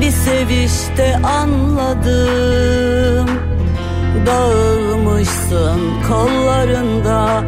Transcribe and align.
Bir 0.00 0.10
sevişte 0.10 1.16
anladım. 1.24 2.76
Dağılmışsın 4.26 5.80
kollarında. 6.08 7.44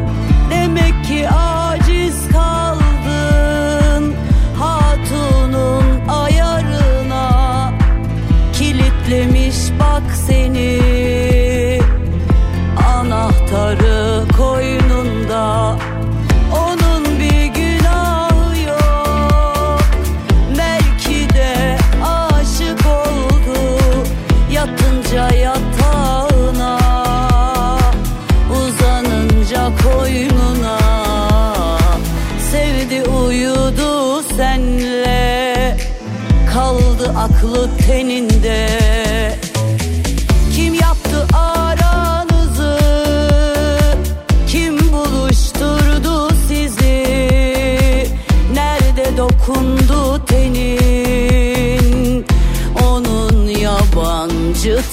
Demek 0.51 1.05
ki 1.05 1.29
aciz 1.29 2.27
kaldın. 2.31 4.13
Hatunun 4.59 5.83
ayarına 6.07 7.71
Kilitlemiş 8.53 9.57
bak 9.79 10.15
seni 10.27 10.78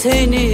seni 0.06 0.45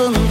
aklında 0.00 0.29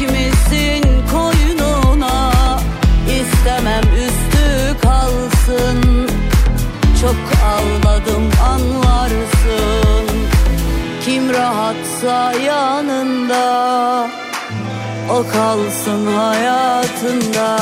misin 0.00 0.82
koynuna 1.12 2.32
istemem 3.08 3.82
üstü 3.82 4.78
kalsın. 4.82 6.08
Çok 7.00 7.16
ağladım 7.44 8.30
anlarsın. 8.52 10.06
Kim 11.04 11.32
rahatsa 11.32 12.32
yanında 12.32 14.08
o 15.10 15.24
kalsın 15.32 16.06
hayatında 16.06 17.58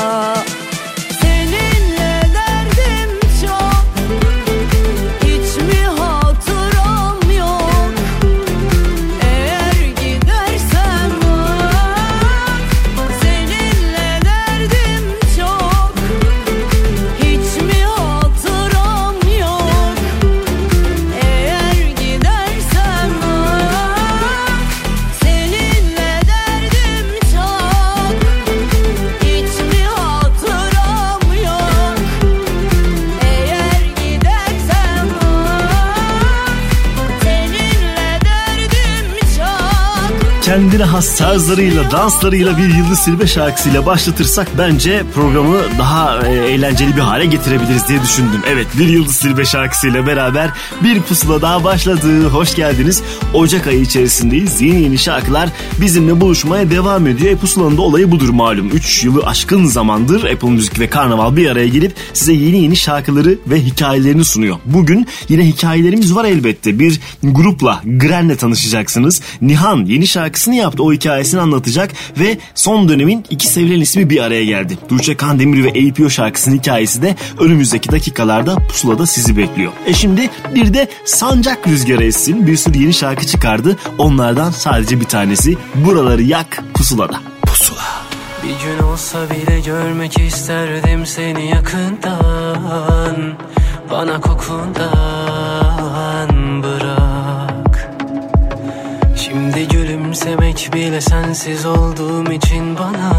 kendine 40.53 40.83
has 40.83 41.17
tarzlarıyla, 41.17 41.91
danslarıyla 41.91 42.57
bir 42.57 42.75
Yıldız 42.75 42.99
Silbe 42.99 43.27
şarkısıyla 43.27 43.85
başlatırsak 43.85 44.47
bence 44.57 45.03
programı 45.15 45.57
daha 45.79 46.27
e, 46.27 46.33
eğlenceli 46.33 46.95
bir 46.95 47.01
hale 47.01 47.25
getirebiliriz 47.25 47.87
diye 47.87 48.01
düşündüm. 48.01 48.41
Evet 48.47 48.67
bir 48.79 48.87
Yıldız 48.87 49.15
Silbe 49.15 49.45
şarkısıyla 49.45 50.07
beraber 50.07 50.49
bir 50.83 51.01
pusula 51.01 51.41
daha 51.41 51.63
başladı. 51.63 52.27
Hoş 52.27 52.55
geldiniz. 52.55 53.03
Ocak 53.33 53.67
ayı 53.67 53.81
içerisindeyiz. 53.81 54.61
Yeni 54.61 54.81
yeni 54.81 54.97
şarkılar 54.97 55.49
bizimle 55.81 56.21
buluşmaya 56.21 56.69
devam 56.69 57.07
ediyor. 57.07 57.31
E, 57.31 57.35
pusulanın 57.35 57.77
da 57.77 57.81
olayı 57.81 58.11
budur 58.11 58.29
malum. 58.29 58.69
3 58.69 59.03
yılı 59.03 59.25
aşkın 59.25 59.65
zamandır 59.65 60.23
Apple 60.23 60.49
Müzik 60.49 60.79
ve 60.79 60.89
Karnaval 60.89 61.35
bir 61.35 61.49
araya 61.49 61.67
gelip 61.67 61.93
size 62.13 62.33
yeni 62.33 62.61
yeni 62.61 62.75
şarkıları 62.75 63.37
ve 63.47 63.61
hikayelerini 63.61 64.25
sunuyor. 64.25 64.57
Bugün 64.65 65.07
yine 65.29 65.47
hikayelerimiz 65.47 66.15
var 66.15 66.25
elbette. 66.25 66.79
Bir 66.79 66.99
grupla, 67.23 67.81
Gren'le 67.85 68.35
tanışacaksınız. 68.35 69.21
Nihan 69.41 69.85
yeni 69.85 70.07
şarkısı 70.07 70.42
şarkısını 70.43 70.55
yaptı. 70.55 70.83
O 70.83 70.93
hikayesini 70.93 71.41
anlatacak 71.41 71.91
ve 72.19 72.37
son 72.55 72.89
dönemin 72.89 73.25
iki 73.29 73.47
sevilen 73.47 73.81
ismi 73.81 74.09
bir 74.09 74.23
araya 74.23 74.45
geldi. 74.45 74.77
Tuğçe 74.89 75.17
Kandemir 75.17 75.63
ve 75.63 75.69
APO 75.69 76.09
şarkısının 76.09 76.57
hikayesi 76.57 77.01
de 77.01 77.15
önümüzdeki 77.39 77.91
dakikalarda 77.91 78.55
pusulada 78.67 79.05
sizi 79.05 79.37
bekliyor. 79.37 79.71
E 79.85 79.93
şimdi 79.93 80.29
bir 80.55 80.73
de 80.73 80.87
Sancak 81.05 81.67
Rüzgarı 81.67 82.03
essin. 82.03 82.47
Bir 82.47 82.57
sürü 82.57 82.77
yeni 82.77 82.93
şarkı 82.93 83.27
çıkardı. 83.27 83.77
Onlardan 83.97 84.51
sadece 84.51 84.99
bir 84.99 85.05
tanesi 85.05 85.57
Buraları 85.75 86.21
Yak 86.21 86.63
Pusulada. 86.73 87.19
Pusula. 87.41 88.03
Bir 88.43 88.49
gün 88.49 88.83
olsa 88.83 89.17
bile 89.29 89.59
görmek 89.59 90.19
isterdim 90.19 91.05
seni 91.05 91.49
yakından 91.49 93.33
Bana 93.91 94.21
kokundan 94.21 94.93
gülümsemek 100.13 100.69
bile 100.73 101.01
sensiz 101.01 101.65
olduğum 101.65 102.31
için 102.31 102.77
bana 102.77 103.13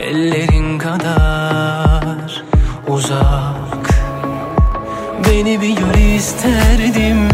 Ellerin 0.00 0.78
kadar 0.78 2.44
uzak. 2.88 3.90
Beni 5.24 5.60
bir 5.60 5.76
gör 5.76 6.16
isterdim 6.16 7.28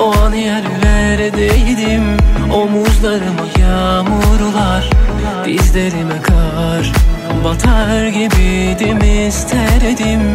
O 0.00 0.14
an 0.24 0.32
yerlerdeydim. 0.32 2.02
Omuzlarıma 2.54 3.46
yağmurlar 3.60 4.90
Dizlerime 5.44 6.22
kar 6.22 6.92
Batar 7.44 8.06
gibiydim 8.06 9.26
isterdim. 9.28 10.34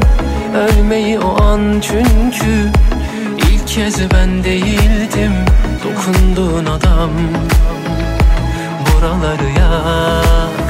Ölmeyi 0.56 1.20
o 1.20 1.44
an 1.44 1.82
çünkü 1.82 2.72
ilk 3.38 3.68
kez 3.68 4.12
ben 4.12 4.44
değildim 4.44 5.34
Dokunduğun 5.98 6.66
adam. 6.66 7.10
Buraları 8.86 9.50
yak 9.60 10.68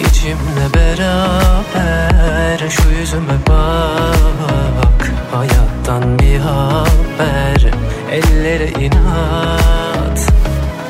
İçimle 0.00 0.74
beraber 0.74 2.58
Şu 2.68 2.88
yüzüme 3.00 3.38
bak. 3.48 5.12
Hayattan 5.32 6.18
bir 6.18 6.38
haber 6.38 7.70
Ellere 8.10 8.68
inat. 8.68 10.32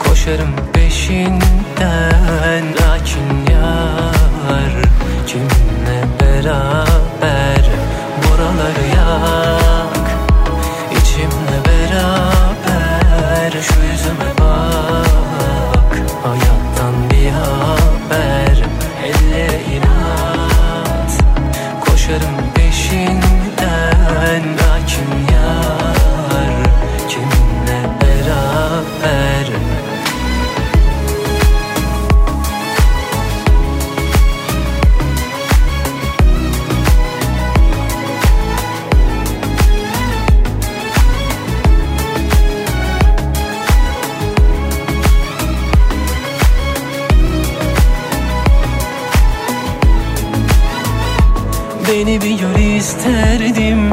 Koşarım 0.08 0.50
peşinden 0.72 2.64
Lakin 2.80 3.52
yar. 3.52 4.72
Kimle 5.26 6.02
beraber 6.20 7.64
Buraları 8.22 8.86
yak. 8.96 10.10
İçimle 10.92 11.51
Şu 13.62 13.80
yüzüme 13.92 14.30
bak. 14.40 16.02
Hayattan 16.22 17.10
bir 17.10 17.30
haber 17.30 18.62
Ellere 19.04 19.60
inat. 19.74 21.24
Koşarım 21.80 22.41
Beni 51.92 52.20
bir 52.20 52.38
gör 52.38 52.58
isterdim. 52.76 53.90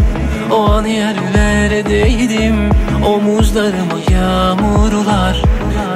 O 0.51 0.71
an 0.71 0.85
yerlerdeydim. 0.85 2.69
Omuzlarıma 3.05 3.99
yağmurlar 4.11 5.41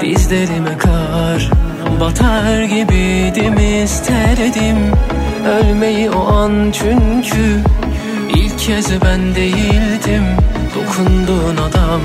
Dizlerime 0.01 0.77
kar. 0.77 1.49
Batar 1.99 2.63
gibiydim 2.63 3.83
isterdim. 3.83 4.77
Ölmeyi 5.47 6.09
o 6.09 6.33
an 6.33 6.71
çünkü 6.71 7.59
ilk 8.35 8.59
kez 8.59 9.01
ben 9.01 9.35
değildim. 9.35 10.23
Dokunduğun 10.75 11.57
adam 11.57 12.01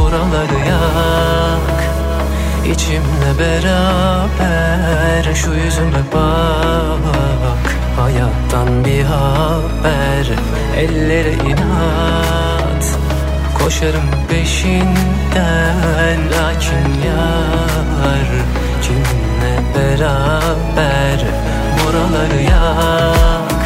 Buraları 0.00 0.68
yak. 0.68 1.82
İçimle 2.72 3.38
beraber 3.38 5.34
Şu 5.34 5.50
yüzüme 5.54 6.02
bak 6.12 7.81
Hayattan 8.02 8.84
bir 8.84 9.02
haber. 9.02 10.26
Ellere 10.76 11.32
inat 11.32 12.98
Koşarım 13.58 14.10
peşinden. 14.28 16.18
Lakin 16.32 16.88
yar 17.06 18.28
Kiminle 18.82 19.56
beraber? 19.74 21.20
Buraları 21.78 22.42
yak 22.42 23.62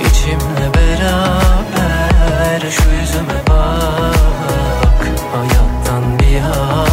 İçimle 0.00 0.74
beraber. 0.74 2.60
Şu 2.70 2.90
yüzüme 3.00 3.40
bak 3.48 5.06
Hayattan 5.32 6.18
bir 6.18 6.40
haber 6.40 6.85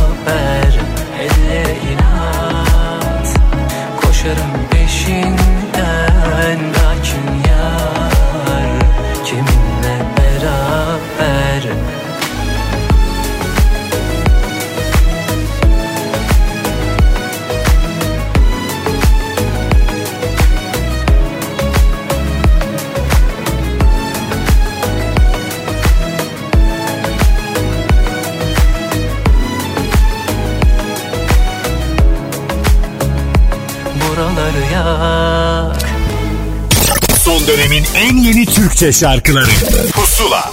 Dönemin 37.47 37.83
en 37.95 38.18
yeni 38.18 38.45
Türkçe 38.45 38.92
şarkıları. 38.92 39.50
Pusula. 39.94 40.52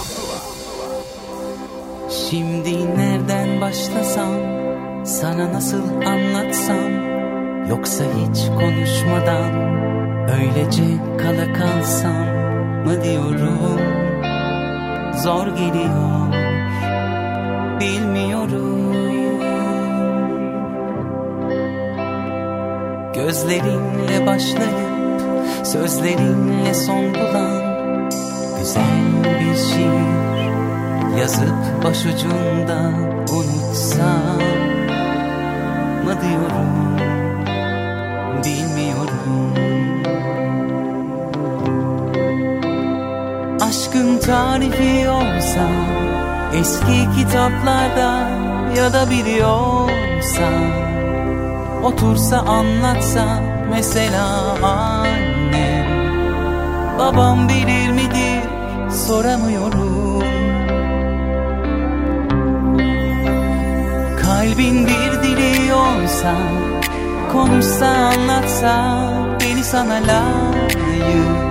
Şimdi 2.29 2.97
nereden 2.97 3.61
başlasam 3.61 4.33
Sana 5.05 5.53
nasıl 5.53 6.01
anlatsam? 6.05 6.91
Yoksa 7.69 8.03
hiç 8.03 8.45
konuşmadan 8.47 9.51
Öylece 10.29 10.83
kala 11.17 11.53
kalsam 11.53 12.25
mı 12.85 13.03
diyorum? 13.03 13.79
Zor 15.23 15.47
geliyor 15.47 16.33
Bilmiyorum. 17.79 18.93
Gözlerinle 23.13 24.25
başlayıp 24.27 24.90
Sözlerinle 25.71 26.73
son 26.73 27.15
bulan 27.15 28.11
Güzel 28.59 29.23
bir 29.39 29.55
şiir. 29.55 30.51
Yazıp 31.19 31.83
başucunda 31.83 32.79
unutsam 33.33 34.41
mı 36.05 36.15
diyorum 36.21 36.97
Bilmiyorum. 38.45 39.53
Aşkın 43.61 44.17
tarifi 44.17 45.09
olsa 45.09 45.67
Eski 46.53 47.07
kitaplarda 47.17 48.29
ya 48.77 48.93
da 48.93 49.09
biliyorsan 49.09 50.71
Otursa 51.83 52.37
anlatsa 52.37 53.43
mesela 53.69 54.55
annem 54.63 55.30
Babam 57.01 57.49
bilir 57.49 57.91
midir? 57.91 58.41
Soramıyorum. 59.07 60.23
Kalbin 64.21 64.87
bir 64.87 65.23
dili 65.23 65.73
olsa 65.73 66.33
Konuşsa 67.31 67.87
anlatsa 67.87 69.03
beni 69.39 69.63
sana 69.63 69.93
layık 69.93 71.41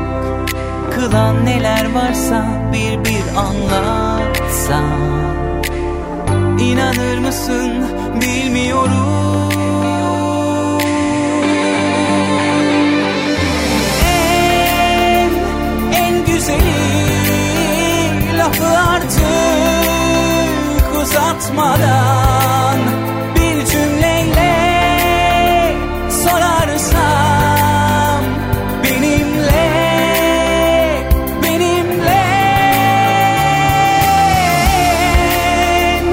Kılan 0.95 1.47
neler 1.47 1.95
varsa 1.95 2.45
bir 2.73 3.05
bir 3.05 3.25
anlatsa. 3.37 4.81
İnanır 6.59 7.19
mısın? 7.19 7.85
Bilmiyorum 8.21 9.00
en 16.51 16.59
güzeli 16.59 18.39
lafı 18.39 18.69
artık 18.95 19.21
uzatmadan 21.03 22.79
bir 23.35 23.67
cümleyle 23.67 24.55
sorarsam 26.11 28.23
benimle 28.85 29.71
benimle. 31.43 32.25
En, 35.89 36.05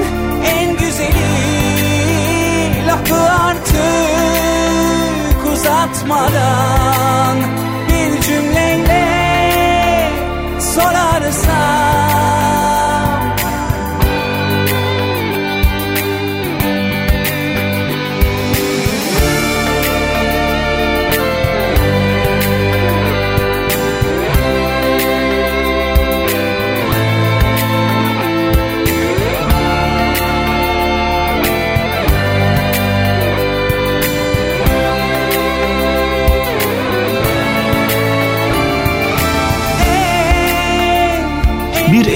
en 0.56 0.68
güzeli 0.76 1.32
lafı 2.86 3.20
artık 3.32 3.78
uzatmadan 5.52 7.36
bir 7.88 8.20
cümleyle 8.22 9.07
sorarsam 10.78 12.07
Bir 12.07 12.07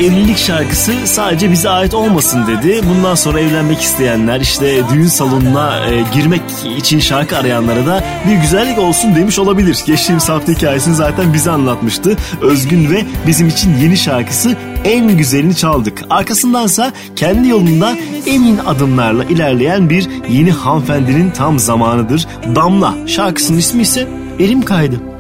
evlilik 0.03 0.39
şarkısı 0.39 0.93
sadece 1.05 1.53
bize 1.53 1.69
ait 1.69 1.95
olmasın 1.95 2.47
dedi. 2.47 2.81
Bundan 2.89 3.15
sonra 3.15 3.41
evlenmek 3.41 3.81
isteyenler 3.81 4.41
işte 4.41 4.81
düğün 4.93 5.07
salonuna 5.07 5.87
e, 5.87 6.05
girmek 6.15 6.43
için 6.77 6.99
şarkı 6.99 7.37
arayanlara 7.37 7.87
da 7.87 8.05
bir 8.29 8.37
güzellik 8.37 8.79
olsun 8.79 9.15
demiş 9.15 9.39
olabilir. 9.39 9.79
Geçtiğimiz 9.87 10.29
hafta 10.29 10.53
hikayesini 10.53 10.95
zaten 10.95 11.35
bize 11.35 11.51
anlatmıştı. 11.51 12.17
Özgün 12.41 12.91
ve 12.91 13.05
bizim 13.27 13.49
için 13.49 13.77
yeni 13.77 13.97
şarkısı 13.97 14.57
en 14.85 15.17
güzelini 15.17 15.57
çaldık. 15.57 16.03
Arkasındansa 16.11 16.93
kendi 17.17 17.49
yolunda 17.49 17.97
emin 18.27 18.59
adımlarla 18.59 19.25
ilerleyen 19.25 19.91
bir 19.91 20.09
yeni 20.29 20.51
hanımefendinin 20.51 21.31
tam 21.31 21.59
zamanıdır. 21.59 22.27
Damla 22.55 22.95
şarkısının 23.07 23.59
ismi 23.59 23.83
ise 23.83 24.09
Elim 24.39 24.63
Kaydı. 24.63 25.12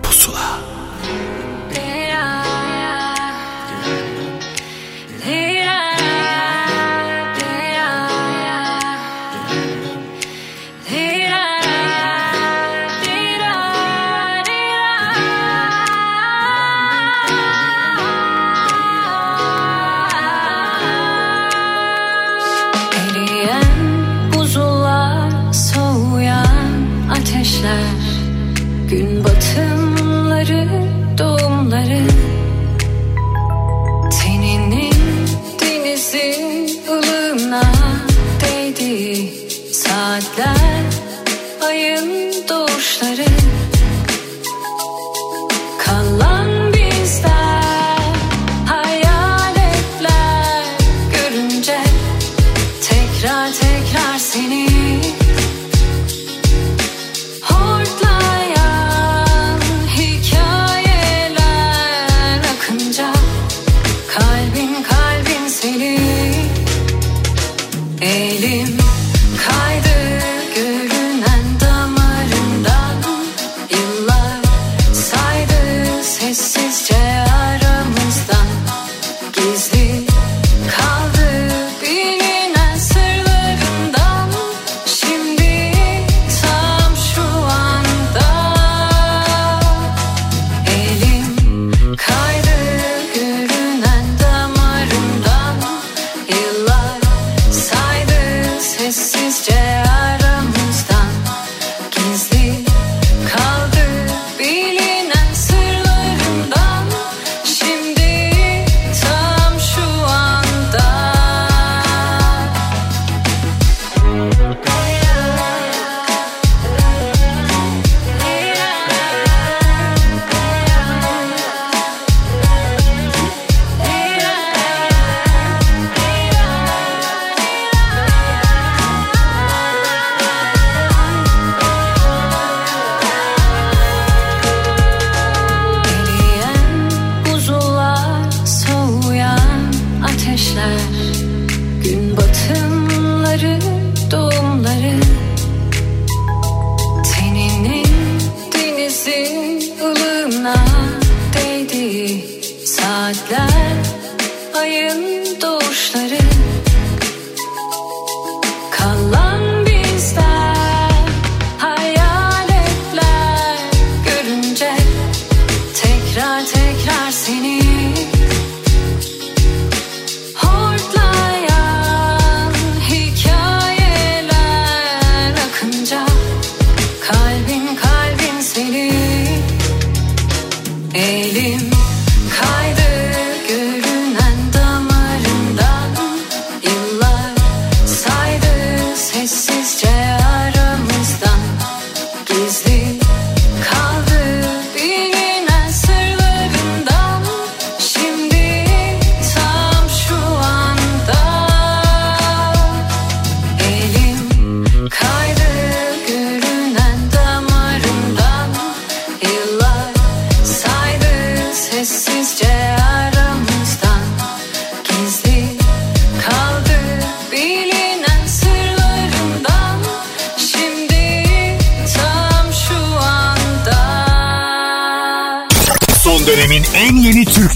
but 155.92 156.10
it 156.10 156.31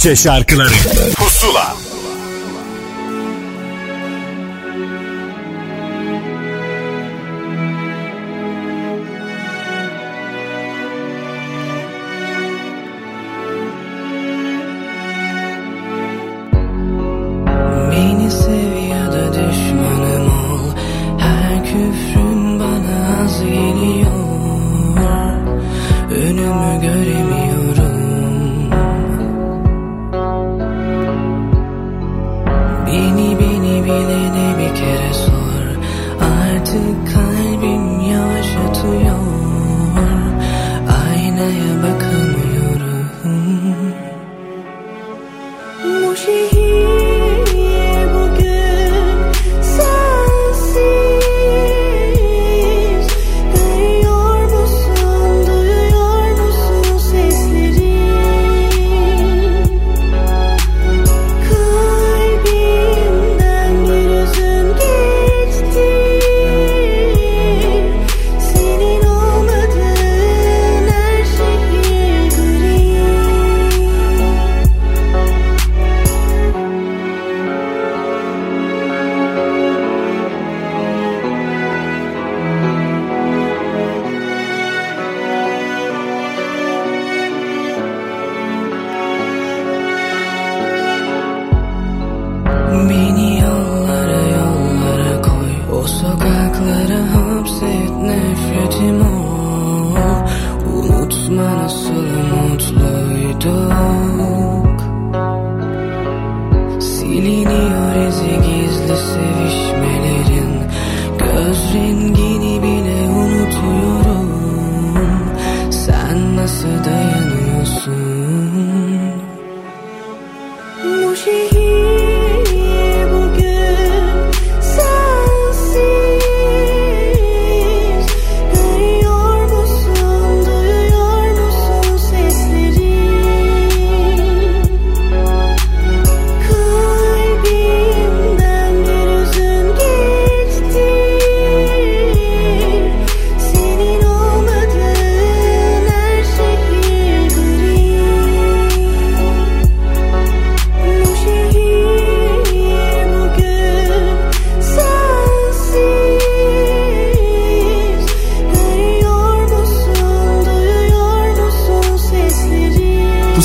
Türkçe 0.06 0.22
şarkıları 0.22 1.15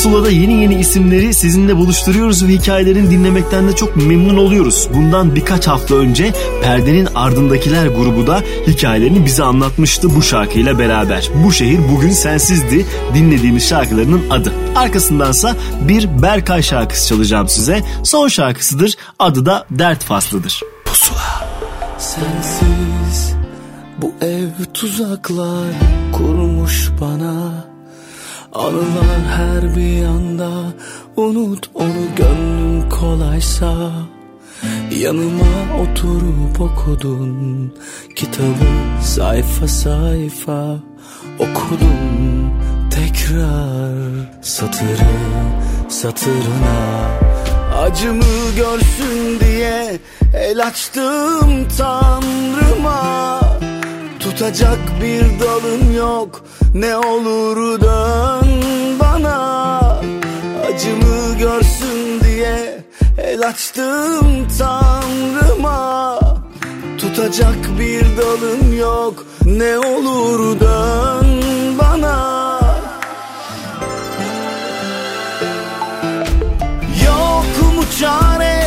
Pusula'da 0.01 0.31
yeni 0.31 0.53
yeni 0.53 0.75
isimleri 0.75 1.33
sizinle 1.33 1.77
buluşturuyoruz 1.77 2.47
ve 2.47 2.47
hikayelerini 2.47 3.11
dinlemekten 3.11 3.67
de 3.67 3.75
çok 3.75 3.95
memnun 3.95 4.37
oluyoruz. 4.37 4.89
Bundan 4.93 5.35
birkaç 5.35 5.67
hafta 5.67 5.95
önce 5.95 6.33
Perdenin 6.63 7.07
Ardındakiler 7.15 7.87
grubu 7.87 8.27
da 8.27 8.41
hikayelerini 8.67 9.25
bize 9.25 9.43
anlatmıştı 9.43 10.15
bu 10.15 10.21
şarkıyla 10.21 10.79
beraber. 10.79 11.29
Bu 11.43 11.51
şehir 11.51 11.79
bugün 11.91 12.09
sensizdi 12.09 12.85
dinlediğimiz 13.13 13.67
şarkılarının 13.67 14.29
adı. 14.29 14.53
Arkasındansa 14.75 15.55
bir 15.81 16.21
Berkay 16.21 16.63
şarkısı 16.63 17.07
çalacağım 17.07 17.47
size. 17.47 17.83
Son 18.03 18.27
şarkısıdır 18.27 18.95
adı 19.19 19.45
da 19.45 19.65
Dert 19.71 20.03
Faslı'dır. 20.03 20.61
Sensiz 21.97 23.33
bu 23.97 24.13
ev 24.21 24.65
tuzaklar 24.73 25.73
kurmuş 26.11 26.91
bana 27.01 27.70
Anılar 28.62 29.21
her 29.28 29.76
bir 29.76 30.04
yanda 30.04 30.52
unut 31.15 31.69
onu 31.74 32.15
gönlün 32.15 32.89
kolaysa. 32.89 33.91
Yanıma 35.00 35.82
oturup 35.82 36.62
okudun 36.62 37.74
kitabı 38.15 39.02
sayfa 39.04 39.67
sayfa 39.67 40.80
okudum 41.39 42.54
tekrar 42.91 44.32
satırı 44.41 45.17
satırına 45.89 47.08
Acımı 47.78 48.56
görsün 48.56 49.39
diye 49.39 50.00
el 50.34 50.67
açtım 50.67 51.67
tanrıma 51.78 53.39
Tutacak 54.41 54.80
bir 55.01 55.45
dalım 55.45 55.95
yok. 55.95 56.43
Ne 56.73 56.97
olur 56.97 57.82
dön 57.82 58.49
bana 58.99 59.77
Acımı 60.67 61.38
görsün 61.39 62.21
diye 62.23 62.84
el 63.17 63.47
açtım 63.47 64.47
tanrıma. 64.60 66.19
Tutacak 66.97 67.80
bir 67.80 68.06
dalım 68.17 68.77
yok. 68.80 69.25
Ne 69.45 69.77
olur 69.77 70.60
dön 70.60 71.41
bana. 71.80 72.60
Yok 77.06 77.75
mu 77.75 77.84
çare? 77.99 78.63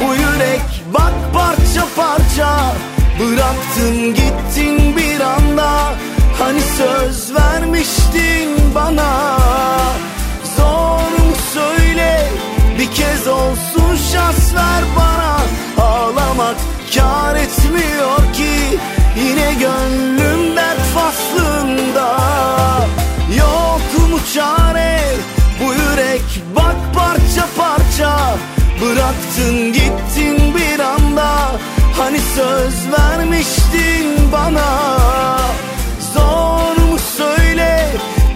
Bu 0.00 0.14
yürek 0.14 0.84
bak 0.94 1.12
parça 1.34 1.86
parça 1.96 2.74
Bıraktın 3.20 4.14
gittin 4.14 4.96
bir 4.96 5.20
anda. 5.20 5.94
Hani 6.38 6.60
söz 6.60 7.34
vermiştin 7.34 8.74
bana. 8.74 9.38
Zor 10.56 11.24
mu 11.26 11.34
söyle? 11.54 12.26
Bir 12.78 12.90
kez 12.90 13.26
olsun 13.28 13.96
şans 14.12 14.54
ver 14.54 14.84
bana. 14.96 15.36
Ağlamak 15.86 16.56
kar 16.94 17.34
etmiyor 17.36 18.16
ki. 18.32 18.78
Yine 19.16 19.54
gönlüm 19.54 20.56
dert 20.56 20.80
faslında. 20.94 22.18
Yok 23.38 24.10
mu 24.10 24.18
çare? 24.34 25.00
Bu 25.60 25.72
yürek 25.72 26.42
bak 26.56 26.76
parça 26.94 27.46
parça. 27.56 28.36
Bıraktın 28.82 29.72
gittin 29.72 30.54
bir 30.54 30.80
anda 30.80 31.57
Hani 31.98 32.18
söz 32.18 32.92
vermiştin 32.92 34.32
bana 34.32 34.98
Zor 36.14 36.76
mu 36.90 36.98
söyle? 37.16 37.88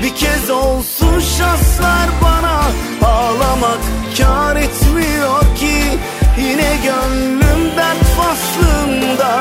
Bir 0.02 0.14
kez 0.16 0.50
olsun 0.50 1.20
şans 1.20 1.80
ver 1.80 2.08
bana. 2.22 2.62
Ağlamak 3.10 3.80
kar 4.18 4.56
etmiyor 4.56 5.40
ki 5.56 5.98
Yine 6.38 6.76
gönlüm 6.84 7.76
dert 7.76 8.04
faslında 8.16 9.40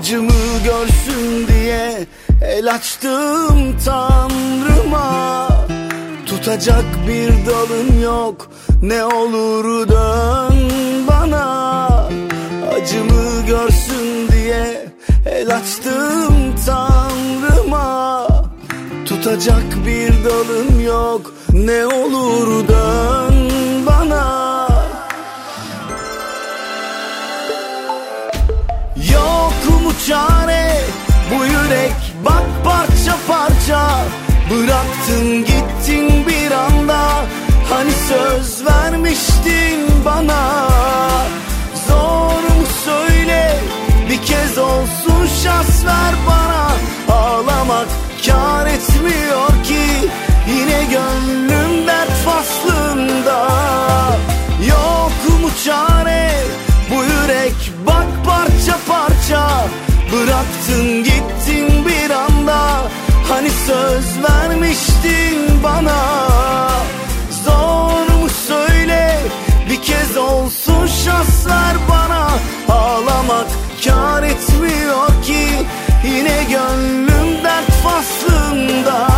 Acımı 0.00 0.62
görsün 0.64 1.48
diye 1.48 2.06
el 2.42 2.74
açtım 2.74 3.76
tanrıma. 3.84 5.48
Tutacak 6.26 6.84
bir 7.08 7.46
dalım 7.46 8.02
yok 8.02 8.50
ne 8.82 9.04
olur 9.04 9.88
dön 9.88 10.70
bana. 11.08 11.86
Acımı 12.74 13.46
görsün 13.46 14.28
diye 14.32 14.86
el 15.26 15.56
açtım 15.56 16.54
tanrıma. 16.66 18.26
Tutacak 19.06 19.86
bir 19.86 20.12
dalım 20.24 20.80
yok 20.86 21.34
ne 21.52 21.86
olur 21.86 22.68
dön 22.68 23.50
bana 23.86 24.39
çare 30.10 30.76
bu 31.30 31.44
yürek 31.44 32.14
bak 32.24 32.44
parça 32.64 33.16
parça. 33.28 33.90
Bıraktın 34.50 35.44
gittin 35.44 36.26
bir 36.26 36.50
anda. 36.50 37.00
Hani 37.70 37.90
söz 37.92 38.66
vermiştin 38.66 40.04
bana. 40.04 40.68
Zor 41.88 42.42
mu 42.42 42.66
söyle? 42.84 43.56
Bir 44.10 44.22
kez 44.22 44.58
olsun 44.58 45.26
şans 45.44 45.84
ver 45.86 46.14
bana. 46.28 46.70
Ağlamak 47.18 47.88
kar 48.26 48.66
etmiyor 48.66 49.64
ki. 49.64 50.10
Yine 50.48 50.84
gönlüm 50.84 51.86
dert 51.86 52.12
faslında. 52.24 53.48
Yok 54.68 55.40
mu 55.42 55.48
çare? 55.64 56.30
Bu 56.90 56.94
yürek 56.94 57.72
bak 57.86 58.06
parça 58.26 58.78
parça 58.88 59.69
Bıraktın 60.12 61.04
gittin 61.04 61.86
bir 61.86 62.10
anda. 62.10 62.82
Hani 63.28 63.50
söz 63.50 64.22
vermiştin 64.22 65.62
bana. 65.64 66.28
Zor 67.44 68.14
mu 68.20 68.28
söyle? 68.28 69.20
Bir 69.70 69.82
kez 69.82 70.16
olsun 70.16 70.86
şans 70.86 71.46
ver 71.46 71.76
bana. 71.90 72.28
Ağlamak 72.68 73.46
kar 73.84 74.22
etmiyor 74.22 75.22
ki. 75.22 75.46
Yine 76.04 76.44
gönlüm 76.50 77.44
dert 77.44 77.70
faslında 77.84 79.08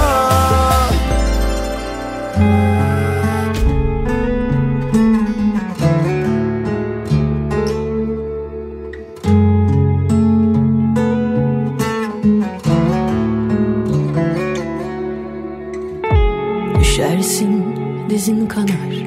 dizin 18.23 18.47
kanar. 18.47 19.07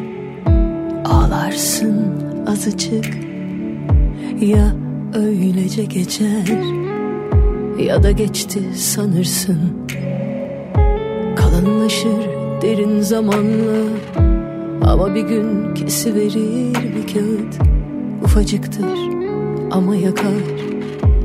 Ağlarsın 1.05 2.05
azıcık. 2.47 3.05
Ya 4.41 4.75
öylece 5.13 5.85
geçer 5.85 6.47
Ya 7.79 8.03
da 8.03 8.11
geçti 8.11 8.59
sanırsın. 8.75 9.59
Kalınlaşır 11.35 12.29
derin 12.61 13.01
zamanla 13.01 13.83
Ama 14.83 15.15
bir 15.15 15.21
gün 15.21 15.73
kesiverir 15.75 16.75
bir 16.75 17.13
kağıt. 17.13 17.55
Ufacıktır 18.23 18.99
ama 19.71 19.95
yakar 19.95 20.43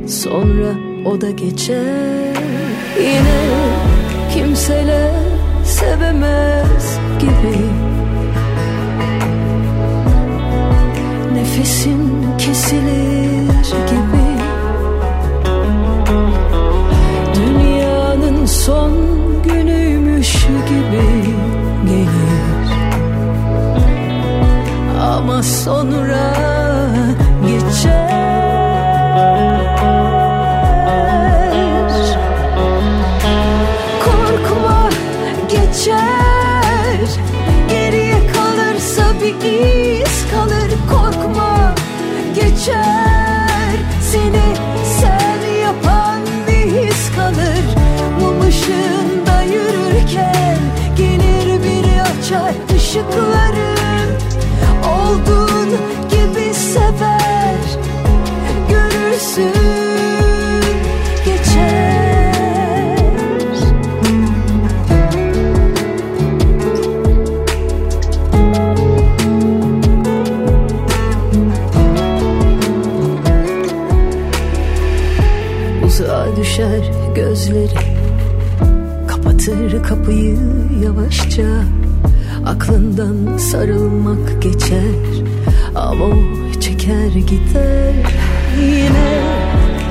Sonra 0.07 0.75
o 1.07 1.21
da 1.21 1.31
geçer. 1.31 2.35
Yine 2.99 3.49
kimseler 4.35 5.11
sevemez 5.65 7.00
gibi. 7.21 7.57
Nefesin 11.35 12.25
kesilir 12.39 13.63
gibi. 13.91 14.27
Dünyanın 17.35 18.47
son 18.47 18.93
günüymüş 19.45 20.33
gibi 20.45 21.41
gelir. 21.87 22.71
Ama 25.01 25.43
sonra 25.43 26.35
açar 52.91 53.01
ışıkları 53.03 53.71
Olduğun 54.85 55.71
gibi 56.11 56.55
sever 56.55 57.61
Görürsün 58.69 59.53
geçer. 61.25 62.35
Uzağa 75.87 76.37
düşer 76.37 76.91
gözleri 77.15 77.69
Kapatır 79.09 79.83
kapıyı 79.83 80.39
yavaşça 80.85 81.80
Aklından 82.51 83.37
sarılmak 83.37 84.43
geçer 84.43 84.95
Ama 85.75 86.05
o 86.05 86.15
çeker 86.61 87.07
gider. 87.07 87.95
Yine 88.61 89.21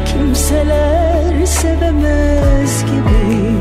kimseler 0.05 1.45
sevemez 1.45 2.85
gibi. 2.85 3.51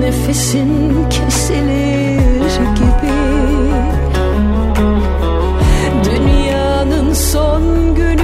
Nefesin 0.00 0.92
kesilir 1.10 2.56
gibi. 2.74 3.12
Dünyanın 6.04 7.12
son 7.12 7.94
günüymüş 7.94 8.19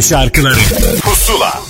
Türkçe 0.00 0.14
şarkıları 0.14 0.58
Pusula 1.02 1.60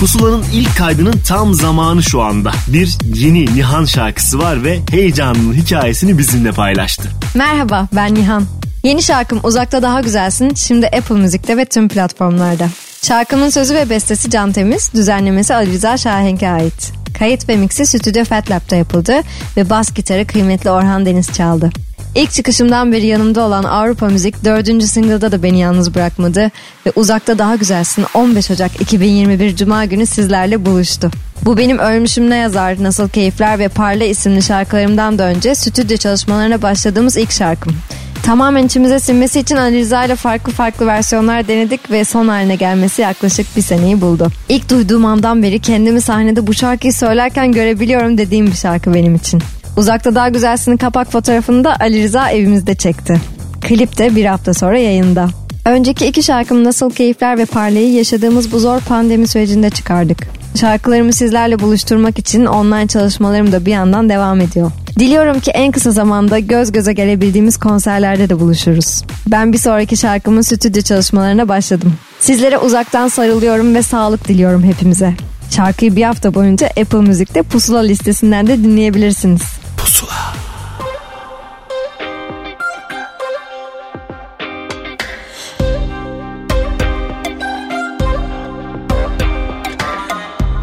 Pusula'nın 0.00 0.44
ilk 0.52 0.76
kaydının 0.76 1.14
tam 1.28 1.54
zamanı 1.54 2.02
şu 2.02 2.22
anda. 2.22 2.52
Bir 2.68 2.98
yeni 3.14 3.56
Nihan 3.56 3.84
şarkısı 3.84 4.38
var 4.38 4.64
ve 4.64 4.80
heyecanının 4.90 5.54
hikayesini 5.54 6.18
bizimle 6.18 6.52
paylaştı. 6.52 7.08
Merhaba 7.34 7.88
ben 7.92 8.14
Nihan. 8.14 8.44
Yeni 8.82 9.02
şarkım 9.02 9.40
Uzakta 9.42 9.82
Daha 9.82 10.00
Güzelsin 10.00 10.54
şimdi 10.54 10.86
Apple 10.86 11.14
Müzik'te 11.14 11.56
ve 11.56 11.64
tüm 11.64 11.88
platformlarda. 11.88 12.68
Şarkımın 13.02 13.50
sözü 13.50 13.74
ve 13.74 13.90
bestesi 13.90 14.30
Can 14.30 14.52
Temiz, 14.52 14.90
düzenlemesi 14.94 15.54
Ali 15.54 15.72
Rıza 15.72 15.96
Şahenk'e 15.96 16.48
ait. 16.50 16.92
Kayıt 17.18 17.48
ve 17.48 17.56
miksi 17.56 17.86
Stüdyo 17.86 18.24
Fat 18.24 18.50
Lab'da 18.50 18.76
yapıldı 18.76 19.22
ve 19.56 19.70
bas 19.70 19.94
gitarı 19.94 20.26
kıymetli 20.26 20.70
Orhan 20.70 21.06
Deniz 21.06 21.32
çaldı. 21.32 21.70
İlk 22.14 22.30
çıkışımdan 22.30 22.92
beri 22.92 23.06
yanımda 23.06 23.42
olan 23.42 23.64
Avrupa 23.64 24.08
Müzik 24.08 24.44
dördüncü 24.44 24.86
single'da 24.86 25.32
da 25.32 25.42
beni 25.42 25.60
yalnız 25.60 25.94
bırakmadı 25.94 26.50
ve 26.86 26.92
Uzakta 26.96 27.38
Daha 27.38 27.56
Güzelsin 27.56 28.04
15 28.14 28.50
Ocak 28.50 28.80
2021 28.80 29.56
Cuma 29.56 29.84
günü 29.84 30.06
sizlerle 30.06 30.66
buluştu. 30.66 31.10
Bu 31.42 31.58
benim 31.58 31.78
Ölmüşüm 31.78 32.30
Ne 32.30 32.36
Yazar, 32.36 32.82
Nasıl 32.82 33.08
Keyifler 33.08 33.58
ve 33.58 33.68
Parla 33.68 34.04
isimli 34.04 34.42
şarkılarımdan 34.42 35.18
da 35.18 35.24
önce 35.24 35.54
stüdyo 35.54 35.96
çalışmalarına 35.96 36.62
başladığımız 36.62 37.16
ilk 37.16 37.32
şarkım. 37.32 37.76
Tamamen 38.22 38.66
içimize 38.66 39.00
sinmesi 39.00 39.40
için 39.40 39.56
Ali 39.56 39.80
Rıza 39.80 40.04
ile 40.04 40.16
farklı 40.16 40.52
farklı 40.52 40.86
versiyonlar 40.86 41.48
denedik 41.48 41.90
ve 41.90 42.04
son 42.04 42.28
haline 42.28 42.56
gelmesi 42.56 43.02
yaklaşık 43.02 43.56
bir 43.56 43.62
seneyi 43.62 44.00
buldu. 44.00 44.30
İlk 44.48 44.70
duyduğum 44.70 45.04
andan 45.04 45.42
beri 45.42 45.60
kendimi 45.60 46.00
sahnede 46.00 46.46
bu 46.46 46.54
şarkıyı 46.54 46.92
söylerken 46.92 47.52
görebiliyorum 47.52 48.18
dediğim 48.18 48.46
bir 48.46 48.56
şarkı 48.56 48.94
benim 48.94 49.14
için. 49.14 49.42
Uzakta 49.76 50.14
Daha 50.14 50.28
Güzelsin'in 50.28 50.76
kapak 50.76 51.12
fotoğrafını 51.12 51.64
da 51.64 51.76
Ali 51.80 52.02
Rıza 52.04 52.30
evimizde 52.30 52.74
çekti. 52.74 53.20
Klip 53.60 53.98
de 53.98 54.16
bir 54.16 54.24
hafta 54.24 54.54
sonra 54.54 54.78
yayında. 54.78 55.28
Önceki 55.64 56.06
iki 56.06 56.22
şarkım 56.22 56.64
Nasıl 56.64 56.90
Keyifler 56.90 57.38
ve 57.38 57.44
Parlayı 57.44 57.92
yaşadığımız 57.92 58.52
bu 58.52 58.58
zor 58.58 58.80
pandemi 58.80 59.28
sürecinde 59.28 59.70
çıkardık. 59.70 60.18
Şarkılarımı 60.60 61.12
sizlerle 61.12 61.58
buluşturmak 61.58 62.18
için 62.18 62.46
online 62.46 62.86
çalışmalarım 62.86 63.52
da 63.52 63.66
bir 63.66 63.70
yandan 63.70 64.08
devam 64.08 64.40
ediyor. 64.40 64.70
Diliyorum 64.98 65.40
ki 65.40 65.50
en 65.50 65.72
kısa 65.72 65.90
zamanda 65.90 66.38
göz 66.38 66.72
göze 66.72 66.92
gelebildiğimiz 66.92 67.56
konserlerde 67.56 68.28
de 68.28 68.40
buluşuruz. 68.40 69.02
Ben 69.26 69.52
bir 69.52 69.58
sonraki 69.58 69.96
şarkımın 69.96 70.40
stüdyo 70.40 70.82
çalışmalarına 70.82 71.48
başladım. 71.48 71.94
Sizlere 72.20 72.58
uzaktan 72.58 73.08
sarılıyorum 73.08 73.74
ve 73.74 73.82
sağlık 73.82 74.28
diliyorum 74.28 74.62
hepimize. 74.62 75.14
Şarkıyı 75.50 75.96
bir 75.96 76.02
hafta 76.02 76.34
boyunca 76.34 76.66
Apple 76.66 76.98
Müzik'te 76.98 77.42
Pusula 77.42 77.80
listesinden 77.80 78.46
de 78.46 78.58
dinleyebilirsiniz. 78.58 79.63
Pusula. 79.84 80.32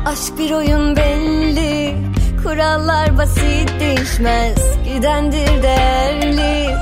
Aşk 0.06 0.38
bir 0.38 0.52
oyun 0.52 0.96
belli 0.96 1.98
Kurallar 2.44 3.18
basit 3.18 3.80
değişmez. 3.80 4.58
Gidendir 4.84 5.64
değerli 5.64 6.76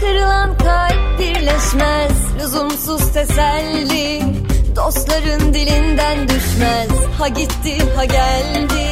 Kırılan 0.00 0.58
kalp 0.58 1.18
birleşmez. 1.18 2.12
Lüzumsuz 2.42 3.12
teselli 3.12 4.22
Dostların 4.76 5.54
dilinden 5.54 6.28
düşmez. 6.28 6.90
Ha 7.18 7.28
gitti 7.28 7.78
ha 7.96 8.04
geldi 8.04 8.84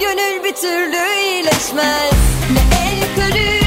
Gönül 0.00 0.44
bir 0.44 0.54
türlü 0.54 1.20
iyileşmez. 1.20 2.12
Ne 2.52 2.76
el 2.78 3.16
karışır 3.16 3.65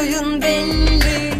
oyun 0.00 0.42
belli 0.42 1.32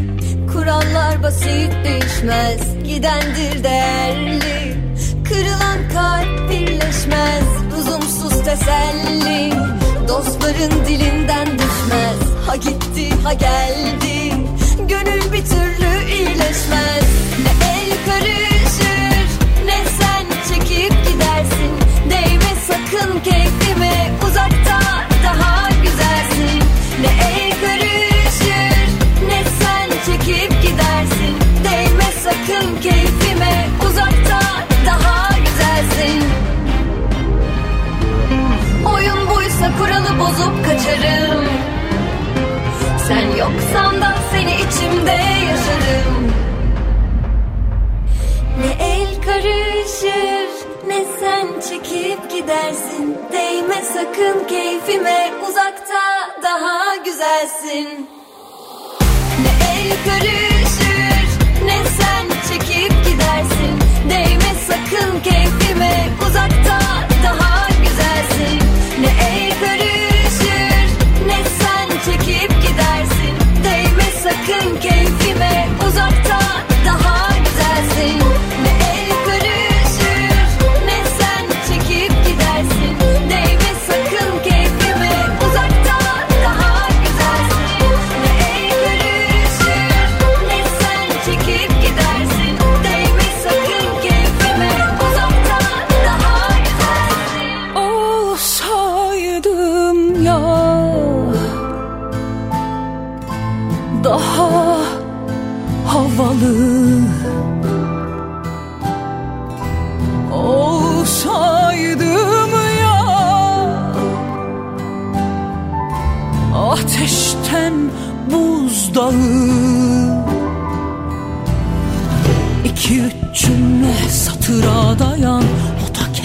Kurallar 0.53 1.23
basit 1.23 1.73
değişmez. 1.85 2.61
Gidendir 2.87 3.65
değerli 3.65 4.77
Kırılan 5.29 5.89
kalp 5.93 6.51
birleşmez. 6.51 7.45
Lüzumsuz 7.77 8.45
teselli 8.45 9.53
Dostların 10.09 10.85
dilinden 10.87 11.47
düşmez. 11.47 12.47
Ha 12.47 12.57
gitti 12.57 13.11
ha 13.25 13.33
geldi 13.33 14.35
Gönül 14.89 15.33
bir 15.33 15.45
türlü 15.45 16.11
iyileşmez. 16.13 17.05
Ne 17.43 17.67
el 17.67 17.91
karışır 18.07 19.29
Ne 19.67 19.79
sen 19.99 20.27
çekip 20.49 20.91
gidersin. 20.91 21.73
Değme 22.11 22.53
sakın 22.67 23.21
keyfime 23.21 24.11
Uzakta 24.27 25.07
bozup 40.27 40.65
kaçarım. 40.65 41.45
Sen 43.09 43.37
yoksan 43.39 44.01
da 44.01 44.15
seni 44.31 44.55
içimde 44.55 45.19
yaşarım. 45.49 46.33
Ne 48.61 48.85
el 48.87 49.23
karışır 49.27 50.67
ne 50.87 51.05
sen 51.21 51.47
çekip 51.69 52.31
gidersin. 52.31 53.19
Değme 53.33 53.83
sakın 53.95 54.49
keyfime 54.49 55.31
uzakta 55.49 56.31
daha 56.43 56.97
güzelsin. 56.97 58.09
Ne 59.43 59.81
el 59.81 59.91
karışır 60.05 61.29
ne 61.65 61.79
sen 61.99 62.27
çekip 62.49 62.93
gidersin. 63.05 63.79
Değme 64.11 64.53
sakın 64.69 65.21
keyfime 65.21 66.09
uzakta 66.29 66.66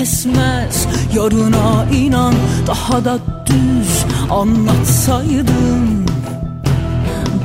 kesmez. 0.01 0.87
Yarına 1.15 1.85
inan 1.93 2.33
Daha 2.67 3.05
da 3.05 3.19
düz 3.45 4.05
anlatsaydın 4.29 6.05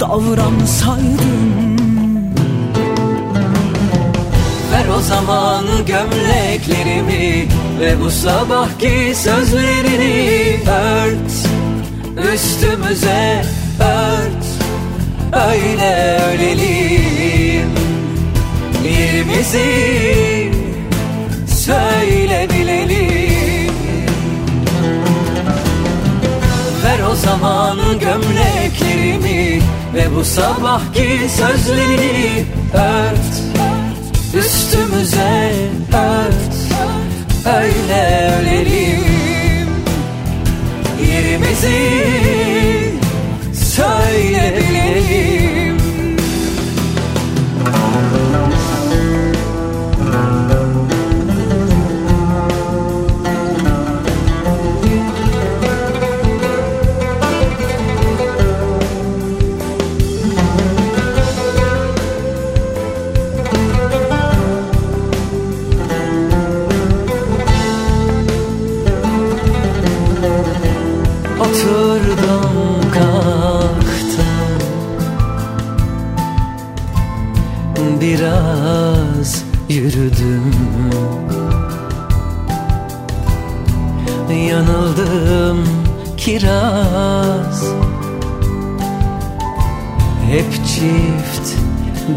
Davransaydın 0.01 1.77
Ver 4.73 4.89
o 4.99 5.01
zaman 5.01 5.65
gömleklerimi 5.87 7.49
Ve 7.81 8.01
bu 8.01 8.11
sabahki 8.11 9.15
sözlerini 9.15 10.61
ört. 10.71 11.33
Üstümüze 12.35 13.45
ört 13.81 14.47
Öyle 15.33 16.21
ölelim 16.33 17.71
Yerimizi 18.85 20.36
söyle 21.67 22.49
bilelim 22.51 23.75
Ver 26.85 27.01
o 27.13 27.15
zaman 27.15 27.79
gömleklerimi 27.79 29.63
Ve 29.95 30.15
bu 30.17 30.25
sabahki 30.25 31.21
sözlerini 31.29 32.45
ört. 32.75 33.61
Üstümüze 34.35 35.53
ört 35.93 36.57
Öyle 37.47 38.33
ölelim. 38.41 39.67
Yerimizi 41.13 42.36
kiraz 86.47 87.65
Hep 90.31 90.53
çift 90.55 91.57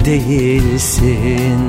değilsin. 0.06 1.60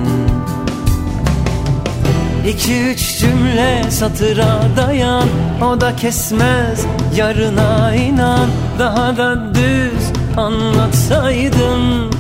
İki 2.49 2.83
üç 2.83 3.19
cümle 3.19 3.91
satıra 3.91 4.63
dayan. 4.77 5.29
O 5.65 5.81
da 5.81 5.97
kesmez 5.97 6.87
yarına 7.17 7.95
inan. 7.95 8.49
Daha 8.79 9.17
da 9.17 9.55
düz 9.55 10.13
anlatsaydın. 10.37 12.11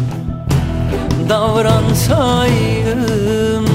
Davransaydım. 1.28 3.66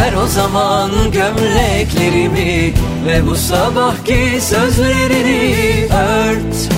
Ver 0.00 0.12
o 0.24 0.26
zaman 0.26 0.90
gömleklerimi 1.12 2.74
Ve 3.06 3.26
bu 3.26 3.34
sabahki 3.34 4.40
sözlerini 4.40 5.88
ört 5.92 6.68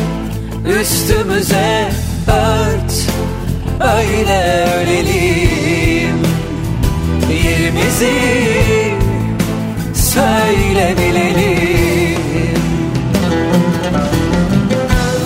Üstümüze 0.80 1.88
ört. 2.28 2.92
Öyle 3.80 4.66
ölelim 4.76 6.22
Yerimizi 7.44 8.12
söyle 9.94 10.94
bilelim 10.98 12.18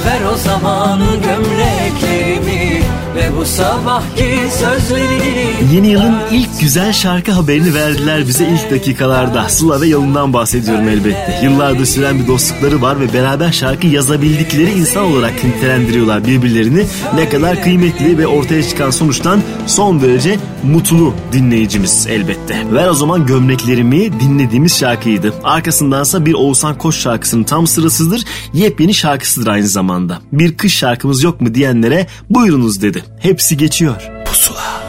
Ver 0.07 0.33
o 0.35 0.37
zaman 0.37 1.01
gömleklerimi 1.01 2.83
Ve 3.15 3.31
bu 3.41 3.45
sabahki 3.45 4.39
sözlerini 4.59 5.53
Yeni 5.75 5.89
yılın 5.89 6.15
ilk 6.31 6.61
güzel 6.61 6.93
şarkı 6.93 7.33
haberini 7.33 7.75
verdiler 7.75 8.27
bize 8.29 8.49
ilk 8.49 8.71
dakikalarda. 8.71 9.49
Sıla 9.49 9.81
ve 9.81 9.87
Yalın'dan 9.87 10.33
bahsediyorum 10.33 10.89
elbette. 10.89 11.41
Yıllardır 11.43 11.85
süren 11.85 12.19
bir 12.19 12.27
dostlukları 12.27 12.83
var 12.83 13.01
ve 13.01 13.13
beraber 13.13 13.53
şarkı 13.53 13.87
yazabildikleri 13.87 14.71
insan 14.71 15.05
olarak 15.05 15.45
nitelendiriyorlar 15.45 16.27
birbirlerini. 16.27 16.87
Ne 17.15 17.29
kadar 17.29 17.63
kıymetli 17.63 18.19
ve 18.19 18.27
ortaya 18.27 18.63
çıkan 18.63 18.91
sonuçtan 18.91 19.41
son 19.67 20.03
derece 20.03 20.39
mutlu 20.63 21.15
dinleyicimiz 21.33 22.07
elbette. 22.11 22.63
Ver 22.73 22.89
o 22.89 22.95
zaman 22.95 23.27
gömleklerimi 23.27 24.21
dinlediğimiz 24.21 24.79
şarkıydı. 24.79 25.35
Arkasındansa 25.45 26.27
bir 26.27 26.35
Oğuzhan 26.35 26.79
Koç 26.79 26.97
şarkısının 26.97 27.45
tam 27.45 27.67
sırasıdır. 27.67 28.25
Yepyeni 28.53 28.95
şarkısıdır 28.95 29.47
aynı 29.47 29.69
zamanda. 29.69 30.21
Bir 30.33 30.57
kış 30.57 30.75
şarkımız 30.75 31.23
yok 31.23 31.41
mu 31.41 31.55
diyenlere 31.55 32.07
buyurunuz 32.31 32.83
dedi. 32.83 33.02
Hepsi 33.19 33.57
geçiyor. 33.57 34.11
Pusula. 34.25 34.83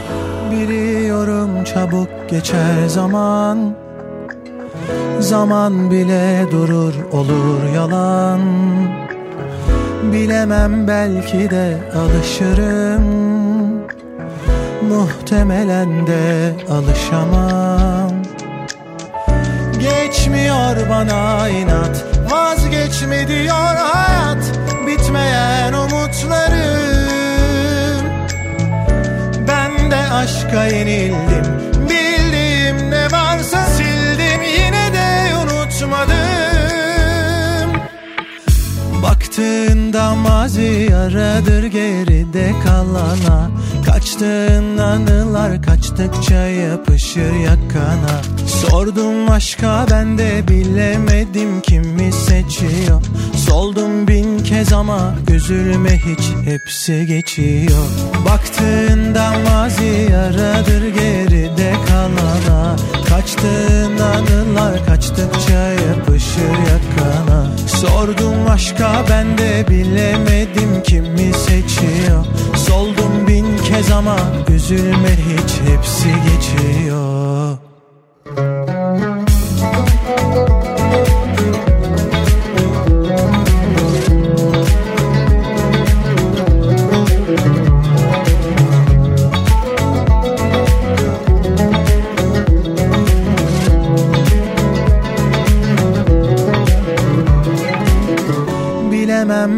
Biliyorum 0.51 1.64
çabuk 1.64 2.30
geçer 2.30 2.88
zaman. 2.88 3.76
Zaman 5.20 5.91
bile 5.91 6.45
durur 6.51 6.93
olur 7.11 7.74
yalan. 7.76 8.41
Bilemem 10.14 10.88
belki 10.88 11.49
de 11.49 11.78
alışırım. 11.95 13.03
Muhtemelen 14.89 16.07
de 16.07 16.53
alışamam. 16.72 18.11
Geçmiyor 19.80 20.89
bana 20.89 21.49
inat 21.49 22.05
Vazgeçme 22.32 23.28
diyor 23.28 23.76
hayat. 23.93 24.43
Bitmeyen 24.88 25.74
umutlarım 25.74 27.03
aşka 30.14 30.66
yenildim. 30.66 31.45
Bildiğim 31.89 32.91
ne 32.91 33.11
varsa 33.11 33.66
sildim 33.66 34.41
Yine 34.57 34.93
de 34.93 35.36
unutmadım. 35.36 36.14
Baktığında 39.03 40.16
mazi 40.16 40.88
yaradır 40.91 41.64
geride 41.64 42.53
kalana. 42.64 43.49
Kaçtığın 43.86 44.78
anılar 44.78 45.61
kaçtıkça 45.61 46.36
yapışır 46.36 47.34
yakana 47.34 48.22
Sordum 48.70 49.32
aşka 49.32 49.86
ben 49.91 50.18
de 50.18 50.47
bilemedim 50.47 51.61
kimi 51.61 52.11
seçiyor. 52.11 53.01
Soldum 53.49 54.07
bin 54.07 54.39
kez 54.39 54.74
ama 54.74 55.16
üzülme 55.34 55.97
hiç 55.97 56.32
hepsi 56.45 57.05
geçiyor. 57.05 57.86
Baktığında 58.26 59.34
mazi 59.45 60.07
yaradır 60.11 60.88
geride 60.88 61.74
kalana 61.88 62.76
Kaçtığın 63.09 63.99
anılar 63.99 64.86
kaçtıkça 64.86 65.59
yapışır 65.59 66.49
yakana. 66.49 67.47
Sordum 67.68 68.47
aşka 68.49 69.05
ben 69.09 69.38
de 69.38 69.66
bilemedim 69.70 70.84
kimi 70.84 71.34
seçiyor. 71.34 72.26
Soldum 72.55 73.28
bin 73.28 73.57
kez 73.57 73.91
ama 73.91 74.18
üzülme 74.49 75.11
hiç 75.11 75.72
hepsi 75.72 76.07
geçiyor 76.07 77.72
Bilemem 78.34 78.46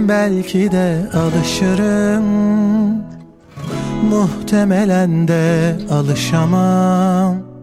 belki 0.09 0.71
de 0.71 1.09
alışırım. 1.13 2.25
Muhtemelen 4.09 5.27
de 5.27 5.75
alışamam 5.91 7.54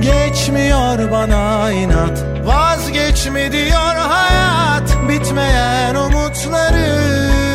Geçmiyor 0.00 1.10
bana 1.10 1.70
inat 1.72 2.24
Vazgeçme 2.44 3.52
diyor 3.52 3.96
hayat 3.96 4.96
Bitmeyen 5.08 5.94
umutlarım. 5.94 7.46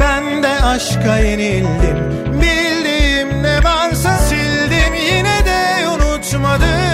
Ben 0.00 0.42
de 0.42 0.48
aşka 0.48 1.18
yenildim 1.18 1.98
Bildiğim 2.32 3.42
ne 3.42 3.64
varsa 3.64 4.18
sildim 4.18 4.94
yine 4.94 5.44
de 5.44 5.88
unutmadım 5.88 6.85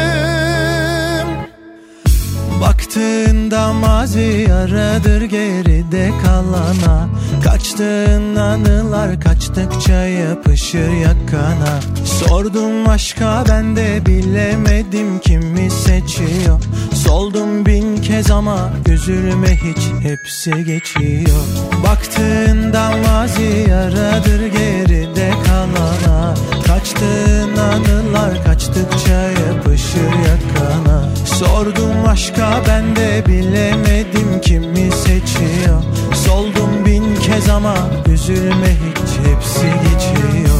Baktığında 2.92 3.72
mazi 3.72 4.48
aradır 4.52 5.22
geride 5.22 6.10
kalana. 6.24 7.08
Kaçtığın 7.44 8.36
anılar 8.36 9.20
kaçtıkça 9.20 9.92
yapışır 9.92 10.90
yakana. 10.90 11.80
Sordum 12.04 12.88
aşka 12.88 13.44
ben 13.48 13.76
de 13.76 14.06
bilemedim 14.06 15.18
kimi 15.18 15.70
seçiyor. 15.70 16.60
Soldum 16.94 17.66
bin 17.66 17.96
kez 17.96 18.30
ama 18.30 18.70
üzülme 18.88 19.56
hiç 19.56 20.08
hepsi 20.08 20.64
geçiyor. 20.64 21.44
Baktığında 21.86 22.90
mazi 23.06 23.66
yaradır 23.70 24.46
geride 24.46 25.30
kalana 25.46 26.34
Kaçtığın 26.82 27.56
anılar 27.56 28.44
kaçtıkça 28.44 29.22
yapışır 29.22 30.12
yakana. 30.28 31.08
Sordum 31.26 32.06
aşka 32.08 32.62
ben 32.68 32.96
de 32.96 33.24
bilemedim 33.26 34.40
kimi 34.40 34.90
seçiyor. 34.92 35.82
Soldum 36.26 36.84
bin 36.86 37.16
kez 37.16 37.48
ama 37.48 37.74
üzülme 38.12 38.70
hiç 38.70 39.28
hepsi 39.28 39.66
geçiyor 39.66 40.51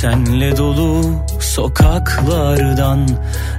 senle 0.00 0.56
dolu 0.56 1.02
sokaklardan 1.40 3.08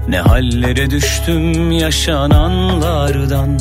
Ne 0.07 0.19
hallere 0.19 0.89
düştüm 0.89 1.71
yaşananlardan. 1.71 3.59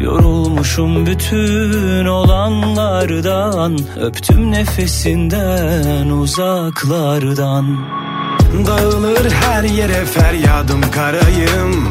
Yorulmuşum 0.00 1.06
bütün 1.06 2.06
olanlardan 2.06 3.78
Öptüm 4.00 4.52
nefesinden 4.52 6.10
uzaklardan. 6.10 7.78
Dağılır 8.66 9.30
her 9.30 9.62
yere 9.62 10.04
feryadım 10.04 10.80
karayım. 10.90 11.88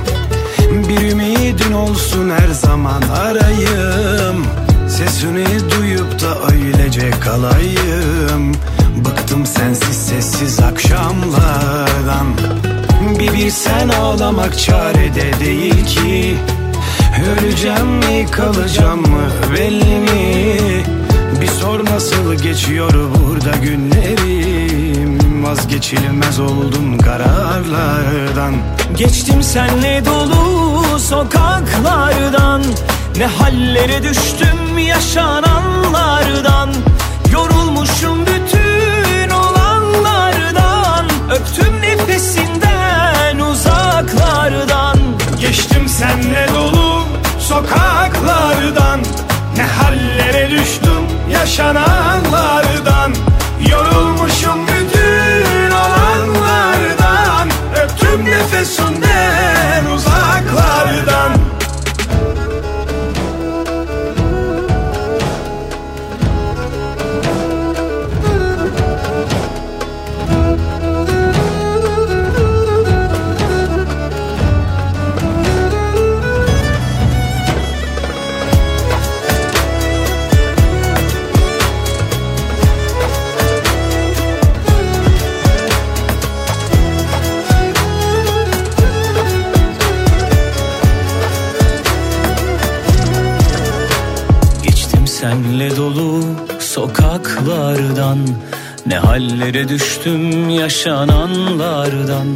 Bir 0.90 1.12
ümidin 1.12 1.72
olsun 1.72 2.30
her 2.30 2.54
zaman 2.54 3.02
arayım. 3.02 4.46
Sesini 4.88 5.46
duyup 5.72 6.22
da 6.22 6.54
öylece 6.54 7.10
kalayım 7.10 8.54
Bıktım 9.34 9.46
sensiz 9.46 9.98
sessiz 9.98 10.60
akşamlardan. 10.60 12.28
Bir 13.20 13.34
bilsen 13.34 13.90
ağlamak 13.90 14.60
çarede 14.60 15.40
değil 15.40 15.86
ki. 15.86 16.36
Öleceğim 17.32 17.88
mi 17.88 18.26
kalacağım 18.32 19.02
mı 19.02 19.24
belli 19.54 20.00
mi? 20.00 20.58
Bir 21.42 21.48
sor 21.48 21.86
nasıl 21.86 22.34
geçiyor 22.34 22.94
burada 22.94 23.58
günlerim. 23.58 25.44
Vazgeçilmez 25.44 26.40
oldum 26.40 26.98
kararlardan. 26.98 28.54
Geçtim 28.98 29.44
senle 29.44 30.06
dolu 30.06 31.00
sokaklardan. 31.00 32.64
Ne 33.18 33.26
hallere 33.26 34.04
düştüm 34.04 34.78
yaşananlardan. 34.78 36.70
Yorulmuşum 37.32 38.26
bütün 38.26 38.33
Öptüm 41.34 41.82
nefesinden 41.82 43.40
uzaklardan. 43.40 44.98
Geçtim 45.42 45.88
senle 45.88 46.48
dolu 46.56 47.04
sokaklardan. 47.40 49.00
Ne 49.58 49.64
hallere 49.64 50.50
düştüm 50.50 51.08
yaşananlardan. 51.32 53.14
Yorulmuşum 53.70 54.68
bütün 54.68 55.72
olanlardan. 55.72 57.50
Öptüm 57.84 58.26
nefesinden 58.26 59.03
sokaklardan 97.64 98.20
Ne 98.86 98.98
hallere 98.98 99.70
düştüm 99.70 100.50
yaşananlardan. 100.50 102.28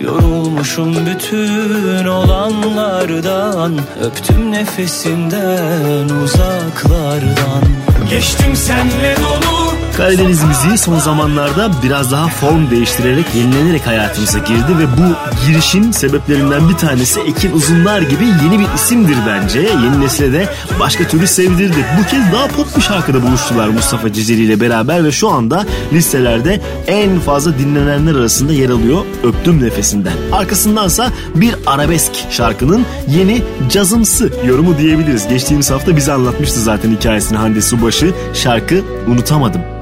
Yorulmuşum 0.00 1.06
bütün 1.06 2.06
olanlardan 2.06 3.78
Öptüm 4.02 4.52
nefesinden 4.52 6.08
uzaklardan. 6.24 7.62
Geçtim 8.10 8.56
senle 8.56 9.16
dolu 9.16 9.67
Karadeniz 9.98 10.44
müziği 10.44 10.78
son 10.78 10.98
zamanlarda 10.98 11.70
biraz 11.82 12.12
daha 12.12 12.28
form 12.28 12.70
değiştirerek, 12.70 13.26
yenilenerek 13.34 13.86
hayatımıza 13.86 14.38
girdi 14.38 14.78
ve 14.78 14.84
bu 14.98 15.36
girişin 15.46 15.92
sebeplerinden 15.92 16.68
bir 16.68 16.74
tanesi 16.74 17.20
Ekin 17.20 17.52
Uzunlar 17.52 18.02
gibi 18.02 18.24
yeni 18.24 18.58
bir 18.58 18.74
isimdir 18.74 19.16
bence. 19.26 19.60
Yeni 19.60 20.00
nesile 20.00 20.32
de 20.32 20.48
başka 20.80 21.08
türlü 21.08 21.26
sevdirdi. 21.26 21.86
Bu 21.98 22.10
kez 22.10 22.32
daha 22.32 22.46
pop 22.46 22.76
bir 22.76 22.82
şarkıda 22.82 23.22
buluştular 23.22 23.68
Mustafa 23.68 24.12
Ceceli 24.12 24.42
ile 24.42 24.60
beraber 24.60 25.04
ve 25.04 25.12
şu 25.12 25.28
anda 25.28 25.66
listelerde 25.92 26.60
en 26.86 27.20
fazla 27.20 27.58
dinlenenler 27.58 28.14
arasında 28.14 28.52
yer 28.52 28.70
alıyor 28.70 29.04
Öptüm 29.24 29.62
Nefesinden. 29.62 30.16
Arkasındansa 30.32 31.12
bir 31.34 31.54
arabesk 31.66 32.12
şarkının 32.30 32.86
yeni 33.08 33.42
cazımsı 33.70 34.32
yorumu 34.46 34.78
diyebiliriz. 34.78 35.28
Geçtiğimiz 35.28 35.70
hafta 35.70 35.96
bize 35.96 36.12
anlatmıştı 36.12 36.60
zaten 36.60 36.96
hikayesini 36.96 37.38
Hande 37.38 37.62
Subaşı. 37.62 38.14
Şarkı 38.34 38.82
Unutamadım. 39.06 39.78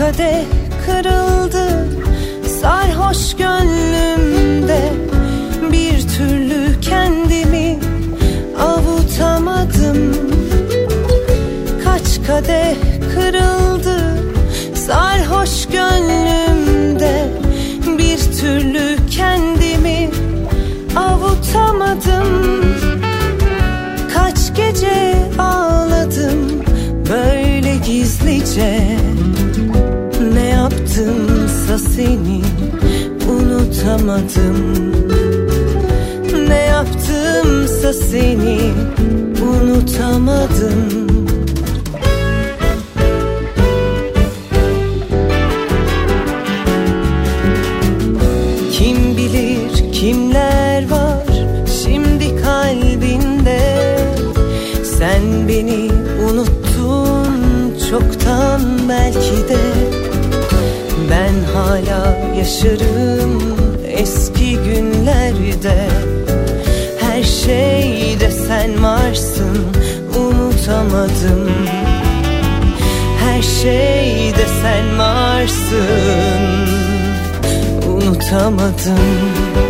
Kadeh 0.00 0.44
kırıldı. 0.86 1.88
Sarhoş 2.60 3.36
gönlümde 3.36 4.92
Bir 5.72 6.08
türlü 6.08 6.80
kendimi 6.80 7.78
avutamadım. 8.60 10.14
Kaç 11.84 12.26
kadeh 12.26 12.74
kırıldı. 13.14 13.98
Sarhoş 14.74 15.66
gönlümde 15.66 17.28
Bir 17.98 18.18
türlü 18.40 18.96
kendimi 19.10 20.10
avutamadım. 20.96 22.64
Kaç 24.14 24.56
gece 24.56 25.14
ağladım 25.38 26.62
böyle 27.08 27.76
gizlice 27.76 29.00
da 31.70 31.78
seni 31.78 32.42
unutamadım. 33.30 34.92
Ne 36.48 36.58
yaptımsa 36.58 37.92
seni 37.92 38.58
unutamadım. 39.42 41.06
Kim 48.72 49.16
bilir 49.16 49.92
kimler 49.92 50.90
var 50.90 51.26
şimdi 51.82 52.42
kalbinde? 52.42 53.60
Sen 54.98 55.48
beni 55.48 55.90
unuttun 56.30 57.78
çoktan 57.90 58.60
belki 58.88 59.48
de 59.48 59.99
yaşarım 62.40 63.42
eski 63.88 64.56
günlerde. 64.56 65.88
Her 67.00 67.22
şeyde 67.22 68.30
sen 68.30 68.82
varsın 68.82 69.58
unutamadım. 70.18 71.50
Her 73.20 73.42
şeyde 73.42 74.46
sen 74.62 74.98
varsın 74.98 75.80
unutamadım 77.86 79.69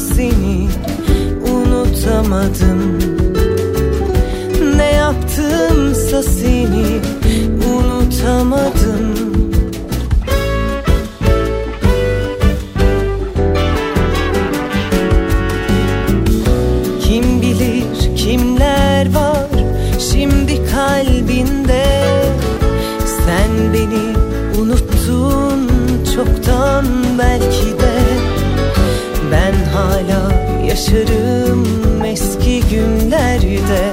seni 0.00 0.68
unutamadım 1.52 2.77
yaşarım 30.88 32.04
eski 32.04 32.62
günlerde. 32.70 33.92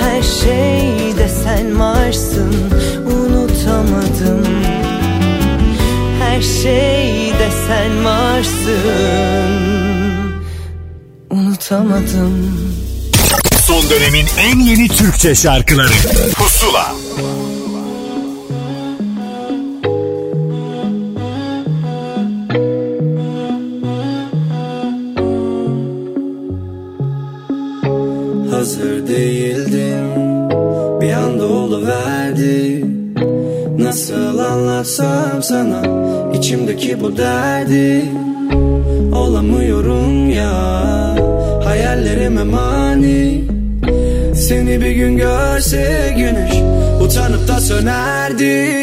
Her 0.00 0.22
şeyde 0.22 1.28
sen 1.44 1.80
varsın 1.80 2.54
unutamadım. 3.06 4.46
Her 6.20 6.42
şeyde 6.42 7.48
sen 7.66 8.04
varsın 8.04 9.50
unutamadım. 11.30 12.50
Son 13.66 13.90
dönemin 13.90 14.26
en 14.38 14.58
yeni 14.60 14.88
Türkçe 14.88 15.34
şarkıları 15.34 15.92
sönerdi 47.70 48.79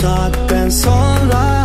saatten 0.00 0.70
sonra. 0.70 1.64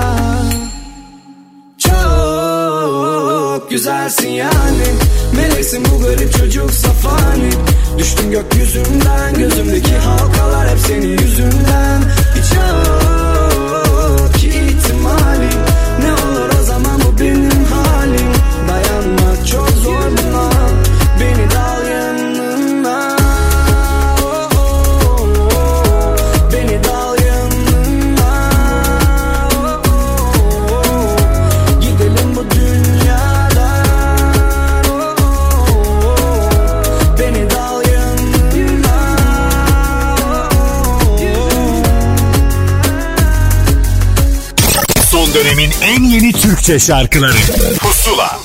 Çok 1.77 3.69
güzelsin 3.69 4.29
yani. 4.29 4.87
Meleksin 5.35 5.85
bu 5.85 5.99
garip 6.03 6.33
çocuk 6.37 6.71
safani. 6.71 7.49
Düştün 7.97 8.31
gökyüzünden 8.31 9.33
Gözümdeki 9.33 9.95
halkalar 9.95 10.69
hep 10.69 10.79
senin 10.79 11.17
yüzünden. 11.17 12.01
Hiç 12.35 12.53
yok 12.57 14.43
ihtimali 14.43 15.72
Türkçe 46.63 46.85
şarkıları 46.85 47.33
Pusula 47.79 48.39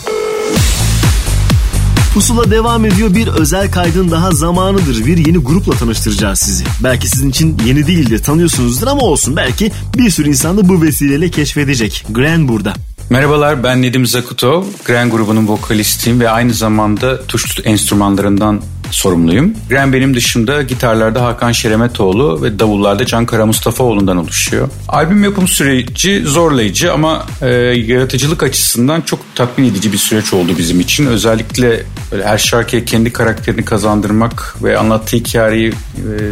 Pusula 2.14 2.50
devam 2.50 2.84
ediyor. 2.84 3.14
Bir 3.14 3.26
özel 3.26 3.70
kaydın 3.70 4.10
daha 4.10 4.30
zamanıdır. 4.30 5.06
Bir 5.06 5.26
yeni 5.26 5.38
grupla 5.38 5.72
tanıştıracağız 5.72 6.38
sizi. 6.38 6.64
Belki 6.84 7.08
sizin 7.08 7.30
için 7.30 7.58
yeni 7.66 7.86
değildir, 7.86 8.22
tanıyorsunuzdur 8.22 8.86
ama 8.86 9.00
olsun. 9.00 9.36
Belki 9.36 9.72
bir 9.96 10.10
sürü 10.10 10.28
insan 10.28 10.56
da 10.58 10.68
bu 10.68 10.82
vesileyle 10.82 11.30
keşfedecek. 11.30 12.04
Gren 12.10 12.48
burada. 12.48 12.74
Merhabalar 13.10 13.62
ben 13.62 13.82
Nedim 13.82 14.06
Zakutov. 14.06 14.64
Gren 14.84 15.10
grubunun 15.10 15.48
vokalistiyim 15.48 16.20
ve 16.20 16.30
aynı 16.30 16.54
zamanda 16.54 17.26
tuş 17.26 17.44
enstrümanlarından 17.64 18.60
sorumluyum. 18.90 19.52
Graham 19.70 19.92
benim 19.92 20.14
dışında 20.14 20.62
gitarlarda 20.62 21.24
Hakan 21.24 21.52
Şeremetoğlu 21.52 22.42
ve 22.42 22.58
davullarda 22.58 23.06
Can 23.06 23.26
Kara 23.26 23.46
Mustafaoğlu'ndan 23.46 24.16
oluşuyor. 24.16 24.68
Albüm 24.88 25.24
yapım 25.24 25.48
süreci 25.48 26.22
zorlayıcı 26.24 26.92
ama 26.92 27.26
e, 27.42 27.48
yaratıcılık 27.86 28.42
açısından 28.42 29.00
çok 29.00 29.20
tatmin 29.34 29.70
edici 29.70 29.92
bir 29.92 29.98
süreç 29.98 30.32
oldu 30.32 30.52
bizim 30.58 30.80
için. 30.80 31.06
Özellikle 31.06 31.82
böyle 32.12 32.24
her 32.24 32.38
şarkıya 32.38 32.84
kendi 32.84 33.12
karakterini 33.12 33.64
kazandırmak 33.64 34.54
ve 34.62 34.78
anlattığı 34.78 35.16
hikayeyi 35.16 35.68
e, 35.68 35.72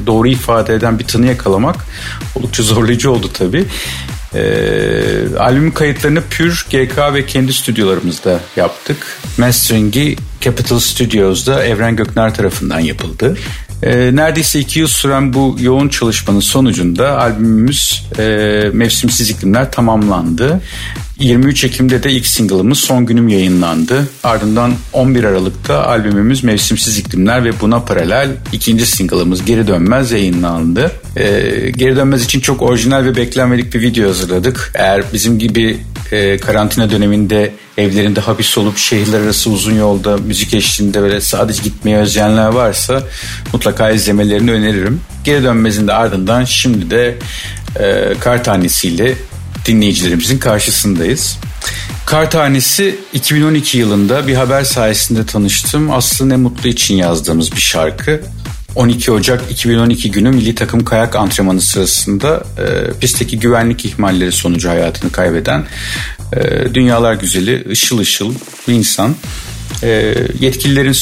doğru 0.06 0.28
ifade 0.28 0.74
eden 0.74 0.98
bir 0.98 1.04
tını 1.04 1.26
yakalamak 1.26 1.76
oldukça 2.34 2.62
zorlayıcı 2.62 3.10
oldu 3.10 3.30
tabii. 3.32 3.64
E, 4.34 5.36
albümün 5.38 5.70
kayıtlarını 5.70 6.22
Pür, 6.30 6.66
GK 6.70 6.98
ve 7.14 7.26
kendi 7.26 7.52
stüdyolarımızda 7.52 8.40
yaptık. 8.56 8.96
Mastering'i 9.38 10.16
Capital 10.40 10.78
Studios'da 10.78 11.64
Evren 11.64 11.96
Gökner 11.96 12.34
tarafından 12.34 12.80
yapıldı. 12.80 13.36
E, 13.82 14.16
neredeyse 14.16 14.60
iki 14.60 14.80
yıl 14.80 14.88
süren 14.88 15.32
bu 15.34 15.56
yoğun 15.60 15.88
çalışmanın 15.88 16.40
sonucunda 16.40 17.20
albümümüz 17.20 18.06
e, 18.18 18.22
Mevsimsiz 18.72 19.30
İklimler 19.30 19.72
tamamlandı. 19.72 20.60
23 21.18 21.64
Ekim'de 21.64 22.02
de 22.02 22.12
ilk 22.12 22.26
single'ımız 22.26 22.78
Son 22.78 23.06
Günüm 23.06 23.28
yayınlandı. 23.28 24.08
Ardından 24.24 24.74
11 24.92 25.24
Aralık'ta 25.24 25.86
albümümüz 25.86 26.44
Mevsimsiz 26.44 26.98
İklimler 26.98 27.44
ve 27.44 27.60
buna 27.60 27.80
paralel 27.80 28.30
ikinci 28.52 28.86
single'ımız 28.86 29.44
Geri 29.44 29.66
Dönmez 29.66 30.12
yayınlandı. 30.12 30.92
Ee, 31.16 31.70
Geri 31.76 31.96
Dönmez 31.96 32.24
için 32.24 32.40
çok 32.40 32.62
orijinal 32.62 33.04
ve 33.04 33.16
beklenmedik 33.16 33.74
bir 33.74 33.80
video 33.80 34.08
hazırladık. 34.08 34.72
Eğer 34.74 35.04
bizim 35.12 35.38
gibi 35.38 35.78
e, 36.12 36.36
karantina 36.36 36.90
döneminde 36.90 37.52
evlerinde 37.78 38.20
hapis 38.20 38.58
olup 38.58 38.78
şehirler 38.78 39.20
arası 39.20 39.50
uzun 39.50 39.74
yolda 39.74 40.16
müzik 40.16 40.54
eşliğinde 40.54 41.02
böyle 41.02 41.20
sadece 41.20 41.62
gitmeye 41.62 41.96
özleyenler 41.96 42.48
varsa 42.48 43.02
mutlaka 43.52 43.90
izlemelerini 43.90 44.50
öneririm. 44.50 45.00
Geri 45.24 45.42
Dönmez'in 45.42 45.88
de 45.88 45.92
ardından 45.92 46.44
şimdi 46.44 46.90
de 46.90 47.18
e, 47.80 48.14
kar 48.20 48.44
tanesiyle 48.44 49.14
dinleyicilerimizin 49.66 50.38
karşısındayız. 50.38 51.38
Kar 52.06 52.30
Tanesi 52.30 52.98
2012 53.12 53.78
yılında 53.78 54.26
bir 54.26 54.34
haber 54.34 54.64
sayesinde 54.64 55.26
tanıştım. 55.26 55.90
Aslı 55.90 56.28
ne 56.28 56.36
mutlu 56.36 56.68
için 56.68 56.94
yazdığımız 56.94 57.52
bir 57.52 57.60
şarkı. 57.60 58.20
12 58.74 59.12
Ocak 59.12 59.50
2012 59.50 60.10
günü 60.10 60.30
milli 60.30 60.54
takım 60.54 60.84
kayak 60.84 61.16
antrenmanı 61.16 61.60
sırasında 61.60 62.44
e, 62.58 62.98
pistteki 63.00 63.38
güvenlik 63.38 63.84
ihmalleri 63.84 64.32
sonucu 64.32 64.68
hayatını 64.68 65.12
kaybeden 65.12 65.64
e, 66.32 66.74
dünyalar 66.74 67.14
güzeli 67.14 67.70
ışıl 67.70 67.98
ışıl 67.98 68.34
bir 68.68 68.74
insan. 68.74 69.14
E, 69.82 70.14
yetkililerin 70.40 70.96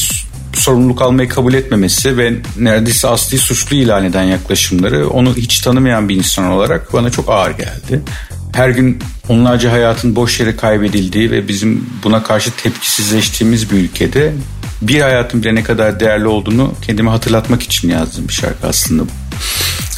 sorumluluk 0.53 1.01
almayı 1.01 1.29
kabul 1.29 1.53
etmemesi 1.53 2.17
ve 2.17 2.33
neredeyse 2.59 3.07
asli 3.07 3.37
suçlu 3.37 3.75
ilan 3.75 4.05
eden 4.05 4.23
yaklaşımları 4.23 5.09
onu 5.09 5.35
hiç 5.35 5.59
tanımayan 5.59 6.09
bir 6.09 6.15
insan 6.15 6.45
olarak 6.45 6.93
bana 6.93 7.09
çok 7.09 7.29
ağır 7.29 7.51
geldi 7.51 8.01
her 8.55 8.69
gün 8.69 8.99
onlarca 9.29 9.71
hayatın 9.71 10.15
boş 10.15 10.39
yere 10.39 10.55
kaybedildiği 10.55 11.31
ve 11.31 11.47
bizim 11.47 11.89
buna 12.03 12.23
karşı 12.23 12.51
tepkisizleştiğimiz 12.51 13.71
bir 13.71 13.75
ülkede 13.75 14.33
bir 14.81 15.01
hayatın 15.01 15.43
bile 15.43 15.55
ne 15.55 15.63
kadar 15.63 15.99
değerli 15.99 16.27
olduğunu 16.27 16.73
kendime 16.81 17.09
hatırlatmak 17.09 17.63
için 17.63 17.89
yazdığım 17.89 18.27
bir 18.27 18.33
şarkı 18.33 18.67
aslında 18.67 19.03
bu. 19.03 19.09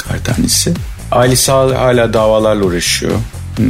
Kartanesi. 0.08 0.74
Ailesi 1.12 1.52
hala 1.52 2.12
davalarla 2.12 2.64
uğraşıyor. 2.64 3.12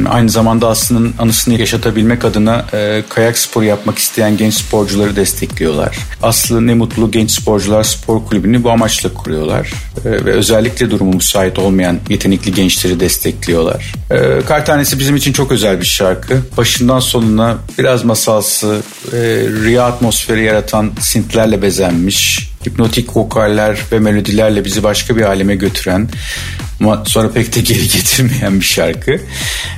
Aynı 0.09 0.29
zamanda 0.29 0.67
Aslı'nın 0.67 1.13
anısını 1.19 1.59
yaşatabilmek 1.59 2.25
adına 2.25 2.65
e, 2.73 3.03
kayak 3.09 3.37
sporu 3.37 3.65
yapmak 3.65 3.97
isteyen 3.97 4.37
genç 4.37 4.53
sporcuları 4.53 5.15
destekliyorlar. 5.15 5.97
Aslı 6.21 6.67
Ne 6.67 6.73
Mutlu 6.73 7.11
Genç 7.11 7.31
Sporcular 7.31 7.83
Spor 7.83 8.25
Kulübü'nü 8.25 8.63
bu 8.63 8.71
amaçla 8.71 9.13
kuruyorlar. 9.13 9.73
E, 10.05 10.11
ve 10.11 10.31
özellikle 10.31 10.91
durumu 10.91 11.13
müsait 11.13 11.59
olmayan 11.59 11.99
yetenekli 12.09 12.53
gençleri 12.53 12.99
destekliyorlar. 12.99 13.93
E, 14.11 14.41
Kar 14.45 14.65
Tanesi 14.65 14.99
bizim 14.99 15.15
için 15.15 15.33
çok 15.33 15.51
özel 15.51 15.81
bir 15.81 15.85
şarkı. 15.85 16.41
Başından 16.57 16.99
sonuna 16.99 17.57
biraz 17.77 18.03
masalsı, 18.03 18.81
e, 19.13 19.17
rüya 19.63 19.83
atmosferi 19.85 20.43
yaratan 20.43 20.91
sintlerle 20.99 21.61
bezenmiş, 21.61 22.49
hipnotik 22.67 23.17
vokaller 23.17 23.77
ve 23.91 23.99
melodilerle 23.99 24.65
bizi 24.65 24.83
başka 24.83 25.15
bir 25.15 25.21
aleme 25.21 25.55
götüren 25.55 26.09
ama 26.81 27.03
sonra 27.05 27.31
pek 27.31 27.55
de 27.55 27.61
geri 27.61 27.87
getirmeyen 27.97 28.59
bir 28.59 28.65
şarkı. 28.65 29.19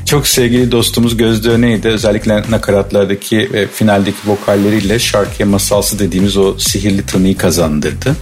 Çok 0.06 0.28
sevgili 0.28 0.72
dostumuz 0.72 1.18
Gözde 1.18 1.50
Öney'i 1.50 1.84
de 1.84 1.90
özellikle 1.90 2.44
nakaratlardaki 2.52 3.50
ve 3.54 3.68
finaldeki 3.68 4.18
vokalleriyle 4.26 5.00
şarkıya 5.00 5.50
masalsı 5.50 6.00
dediğimiz 6.00 6.38
o 6.38 6.58
sihirli 6.58 7.06
tınıyı 7.06 7.38
kazandırdı. 7.38 8.16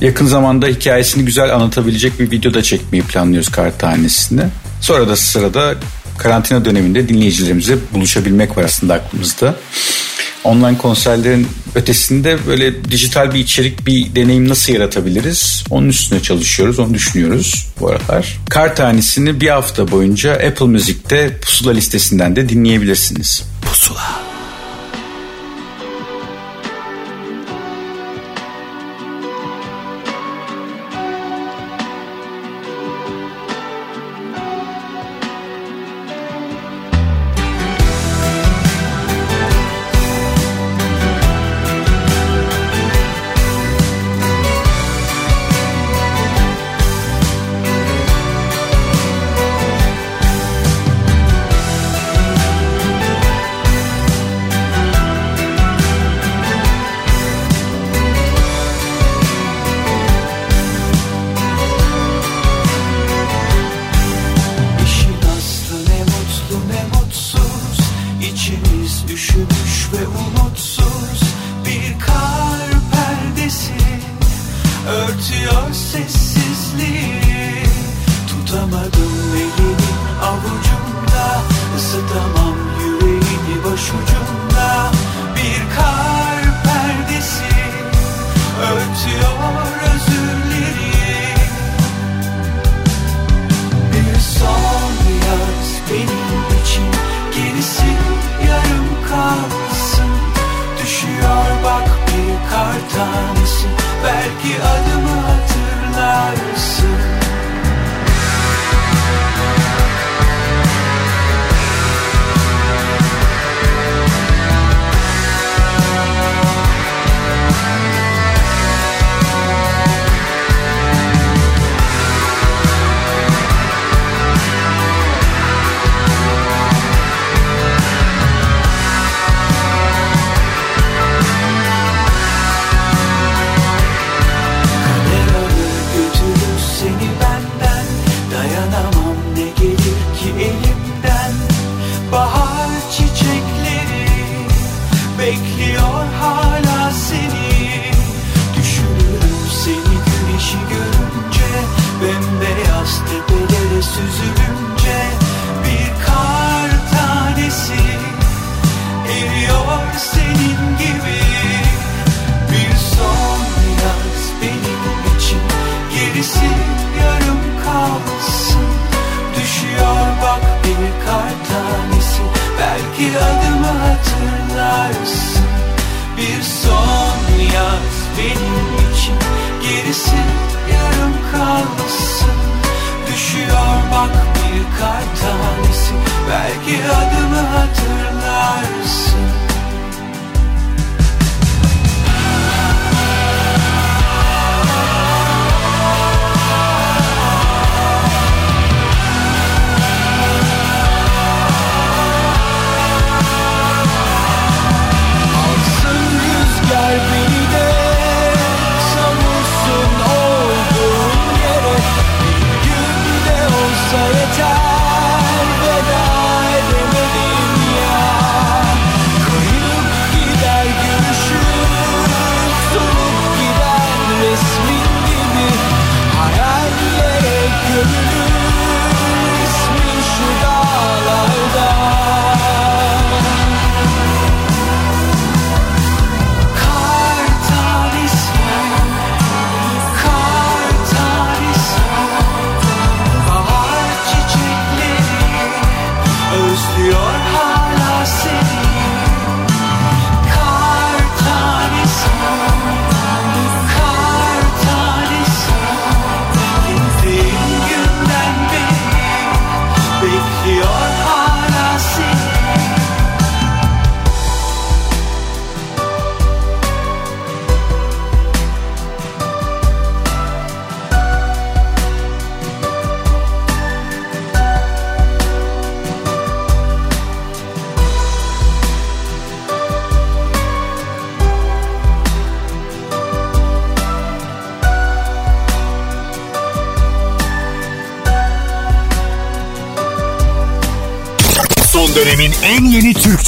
Yakın 0.00 0.26
zamanda 0.26 0.66
hikayesini 0.66 1.24
güzel 1.24 1.54
anlatabilecek 1.54 2.20
bir 2.20 2.30
video 2.30 2.54
da 2.54 2.62
çekmeyi 2.62 3.02
planlıyoruz 3.02 3.48
kar 3.48 3.78
tanesinde. 3.78 4.48
Sonra 4.80 5.08
da 5.08 5.16
sırada 5.16 5.74
karantina 6.18 6.64
döneminde 6.64 7.08
dinleyicilerimizle 7.08 7.76
buluşabilmek 7.94 8.56
var 8.56 8.64
aslında 8.64 8.94
aklımızda 8.94 9.56
online 10.44 10.78
konserlerin 10.78 11.48
ötesinde 11.74 12.38
böyle 12.46 12.84
dijital 12.84 13.34
bir 13.34 13.38
içerik, 13.38 13.86
bir 13.86 14.14
deneyim 14.14 14.48
nasıl 14.48 14.72
yaratabiliriz? 14.72 15.64
Onun 15.70 15.88
üstüne 15.88 16.22
çalışıyoruz, 16.22 16.78
onu 16.78 16.94
düşünüyoruz 16.94 17.66
bu 17.80 17.88
aralar. 17.88 18.38
Kar 18.50 18.76
tanesini 18.76 19.40
bir 19.40 19.48
hafta 19.48 19.90
boyunca 19.90 20.32
Apple 20.32 20.66
Müzik'te 20.66 21.38
Pusula 21.42 21.72
listesinden 21.72 22.36
de 22.36 22.48
dinleyebilirsiniz. 22.48 23.44
Pusula. 23.62 24.30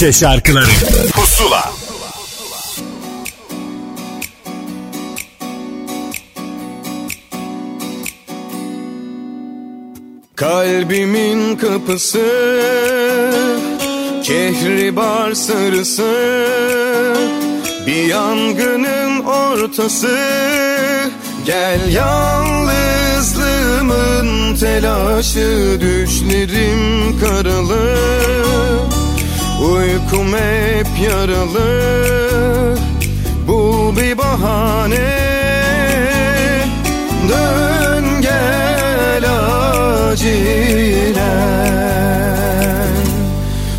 Türkçe 0.02 0.20
şarkıları. 0.20 0.66
Pusula. 1.12 1.72
Kalbimin 10.36 11.56
kapısı 11.56 12.26
Kehribar 14.22 15.34
sarısı 15.34 16.12
Bir 17.86 18.04
yangının 18.04 19.24
ortası. 19.24 20.18
Gel 21.46 21.92
yalnızlığımın 21.92 24.56
telaşı 24.56 25.78
Düşlerim 25.80 27.20
karalı 27.20 28.12
Uykum 29.62 30.26
hep 30.26 30.86
yaralı. 31.10 32.78
Bul 33.48 33.96
bir 33.96 34.18
bahane. 34.18 35.18
Dön 37.28 38.04
gel 38.22 39.24
acilen. 40.10 40.42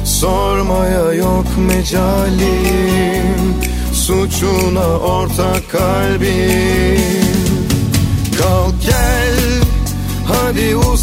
Sormaya 0.05 1.13
yok 1.13 1.45
mecalim. 1.57 3.55
Suçuna 3.93 4.88
ortak 4.97 5.71
kalbim. 5.71 7.01
Kalk 8.39 8.81
gel 8.81 9.36
hadi 10.27 10.75
uzatma 10.75 11.03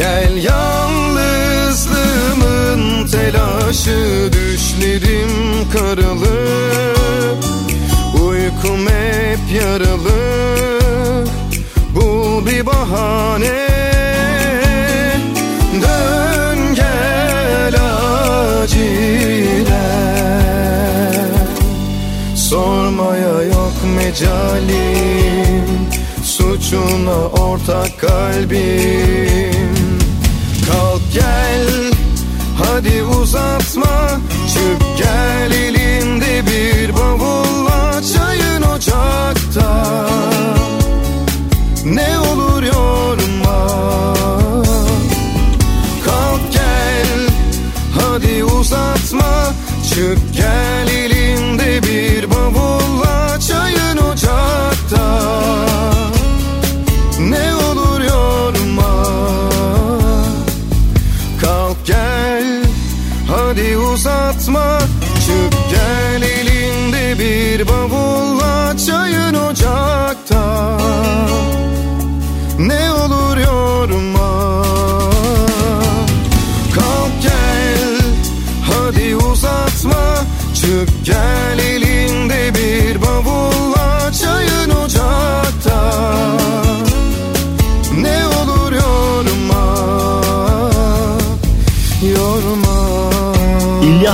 Gel 0.00 0.36
yalnızlığımın 0.36 3.06
telaşı 3.06 4.30
Düşlerim 4.32 5.30
karalı. 5.72 6.40
Uykum 8.14 8.86
hep 8.86 9.40
yaralı. 9.62 10.20
Bul 11.94 12.46
bir 12.46 12.66
bahane. 12.66 13.68
Dön 15.82 16.74
gel 16.74 17.74
acilen. 18.62 19.70
Sormaya 22.36 23.42
yok 23.42 23.74
mecalim 23.96 25.66
Suçuna 26.24 27.28
ortak 27.28 27.98
kalbim 28.00 29.59
gel 31.12 31.90
hadi 32.58 33.02
uzatma. 33.02 34.20
Çık 34.52 34.98
gel 34.98 35.50
elinde 35.52 36.46
bir 36.46 36.94
bavulla 36.94 38.00
Çayın 38.02 38.62
ocakta. 38.62 39.86
Ne 41.84 42.18
olur 42.18 42.62
yorma 42.62 43.74
Kalk 46.04 46.52
gel 46.52 47.28
hadi 48.00 48.44
uzatma. 48.44 49.54
Çık 49.94 50.29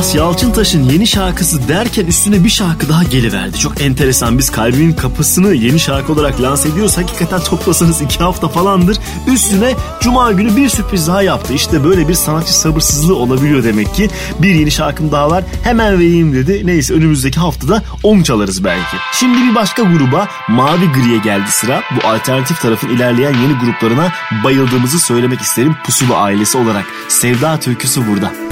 İlyas 0.07 0.15
Yalçıntaş'ın 0.15 0.83
yeni 0.83 1.07
şarkısı 1.07 1.69
derken 1.69 2.07
üstüne 2.07 2.45
bir 2.45 2.49
şarkı 2.49 2.89
daha 2.89 3.03
geliverdi. 3.03 3.59
Çok 3.59 3.81
enteresan. 3.81 4.39
Biz 4.39 4.51
kalbimin 4.51 4.93
kapısını 4.93 5.55
yeni 5.55 5.81
şarkı 5.81 6.13
olarak 6.13 6.41
lanse 6.41 6.69
ediyoruz. 6.69 6.97
Hakikaten 6.99 7.41
toplasanız 7.41 8.03
iki 8.03 8.19
hafta 8.19 8.49
falandır. 8.49 8.99
Üstüne 9.27 9.75
cuma 10.01 10.33
günü 10.33 10.57
bir 10.57 10.69
sürpriz 10.69 11.09
daha 11.09 11.23
yaptı. 11.23 11.53
İşte 11.53 11.85
böyle 11.85 12.09
bir 12.09 12.15
sanatçı 12.15 12.59
sabırsızlığı 12.59 13.17
olabiliyor 13.17 13.65
demek 13.65 13.95
ki. 13.95 14.11
Bir 14.39 14.55
yeni 14.55 14.71
şarkım 14.71 15.13
daha 15.13 15.31
var. 15.31 15.45
Hemen 15.63 15.99
vereyim 15.99 16.35
dedi. 16.35 16.63
Neyse 16.65 16.95
önümüzdeki 16.95 17.41
haftada 17.41 17.83
onu 18.03 18.25
çalarız 18.25 18.65
belki. 18.65 18.97
Şimdi 19.13 19.39
bir 19.39 19.55
başka 19.55 19.83
gruba 19.83 20.29
Mavi 20.49 20.93
Gri'ye 20.93 21.19
geldi 21.19 21.51
sıra. 21.51 21.83
Bu 21.97 22.09
alternatif 22.09 22.61
tarafın 22.63 22.89
ilerleyen 22.89 23.35
yeni 23.35 23.59
gruplarına 23.65 24.13
bayıldığımızı 24.45 24.99
söylemek 24.99 25.41
isterim. 25.41 25.77
Pusula 25.85 26.17
ailesi 26.17 26.59
olarak. 26.59 26.85
Sevda 27.09 27.61
türküsü 27.61 28.07
burada. 28.07 28.46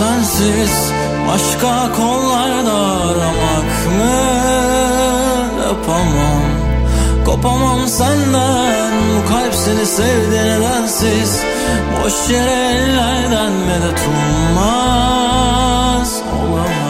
Sensiz 0.00 0.92
Başka 1.28 1.92
kollarda 1.92 2.76
aramak 3.08 3.70
mı? 3.98 4.16
Yapamam. 5.62 6.42
Kopamam 7.24 7.88
senden. 7.88 8.92
Bu 9.16 9.28
kalp 9.28 9.54
seni 9.54 9.86
sevdi 9.86 10.36
nedensiz? 10.36 11.42
Boş 12.04 12.30
yere 12.30 12.50
ellerden 12.50 13.52
medet 13.52 14.00
ummaz. 14.08 16.22
Olamaz 16.42 16.89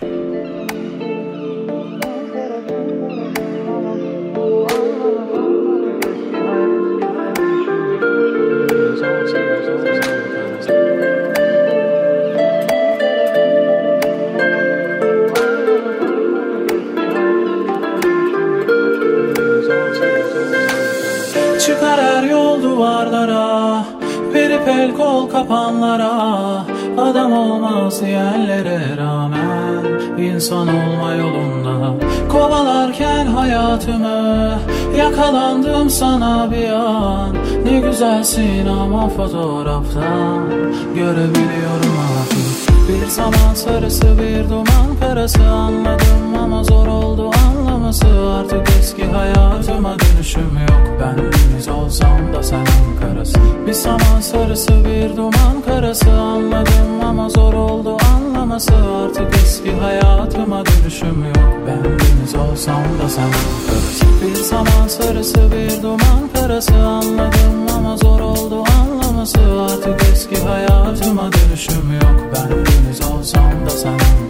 Güzelsin 38.01 38.67
ama 38.67 39.09
fotoğraftan 39.09 40.49
Görebiliyorum 40.95 41.97
artık. 42.19 42.71
Bir 42.89 43.07
zaman 43.07 43.53
sarısı 43.53 44.05
bir 44.05 44.49
duman 44.49 44.90
karası 45.11 45.43
Anladım 45.43 46.37
ama 46.43 46.63
zor 46.63 46.87
oldu 46.87 47.31
anlaması. 47.47 48.05
Artık 48.39 48.67
eski 48.79 49.05
hayatıma 49.05 49.95
dönüşüm 49.99 50.57
yok. 50.69 50.99
Ben 51.01 51.17
deniz 51.17 51.67
olsam 51.67 52.33
da 52.33 52.43
sen 52.43 52.65
karası. 53.01 53.39
Bir 53.67 53.73
zaman 53.73 54.21
sarısı 54.21 54.85
bir 54.85 55.17
duman 55.17 55.61
karası. 55.65 56.11
Anladım 56.11 57.05
ama 57.05 57.29
zor 57.29 57.53
oldu 57.53 57.97
anlaması. 58.15 58.73
Artık 59.05 59.35
eski 59.35 59.71
hayatıma 59.75 60.63
dönüşüm 60.65 61.25
yok. 61.25 61.53
Ben 61.67 61.83
deniz 61.83 62.35
olsam 62.35 62.83
da 63.03 63.09
sen 63.09 63.31
karası. 63.67 64.05
Bir 64.21 64.43
zaman 64.43 64.87
sarısı 64.87 65.51
bir 65.51 65.83
duman 65.83 66.29
karası. 66.33 66.75
Anladım 66.75 67.75
ama 67.77 67.97
zor 67.97 68.19
oldu 68.19 68.63
anlaması. 68.81 69.39
Artık 69.61 70.01
eski 70.13 70.43
hayatıma 70.43 71.29
dönüşüm 71.33 71.93
yok. 71.93 72.31
Ben 72.35 72.49
deniz 72.49 73.01
olsam 73.11 73.65
da 73.65 73.69
sen 73.69 73.97
karası 73.97 74.20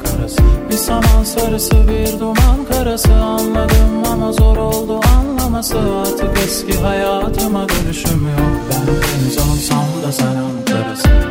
saman 0.82 1.24
sarısı 1.24 1.76
bir 1.88 2.20
duman 2.20 2.66
karası 2.72 3.14
Anladım 3.14 4.04
ama 4.12 4.32
zor 4.32 4.58
oldu 4.58 5.00
anlaması. 5.18 5.78
Artık 6.02 6.38
eski 6.46 6.80
hayatıma 6.80 7.68
dönüşüm 7.70 8.28
yok. 8.28 8.62
Ben 8.72 8.88
deniz 8.88 9.38
olsam 9.38 9.86
da 10.04 10.12
sen 10.12 10.36
Ankara'sın 10.36 11.31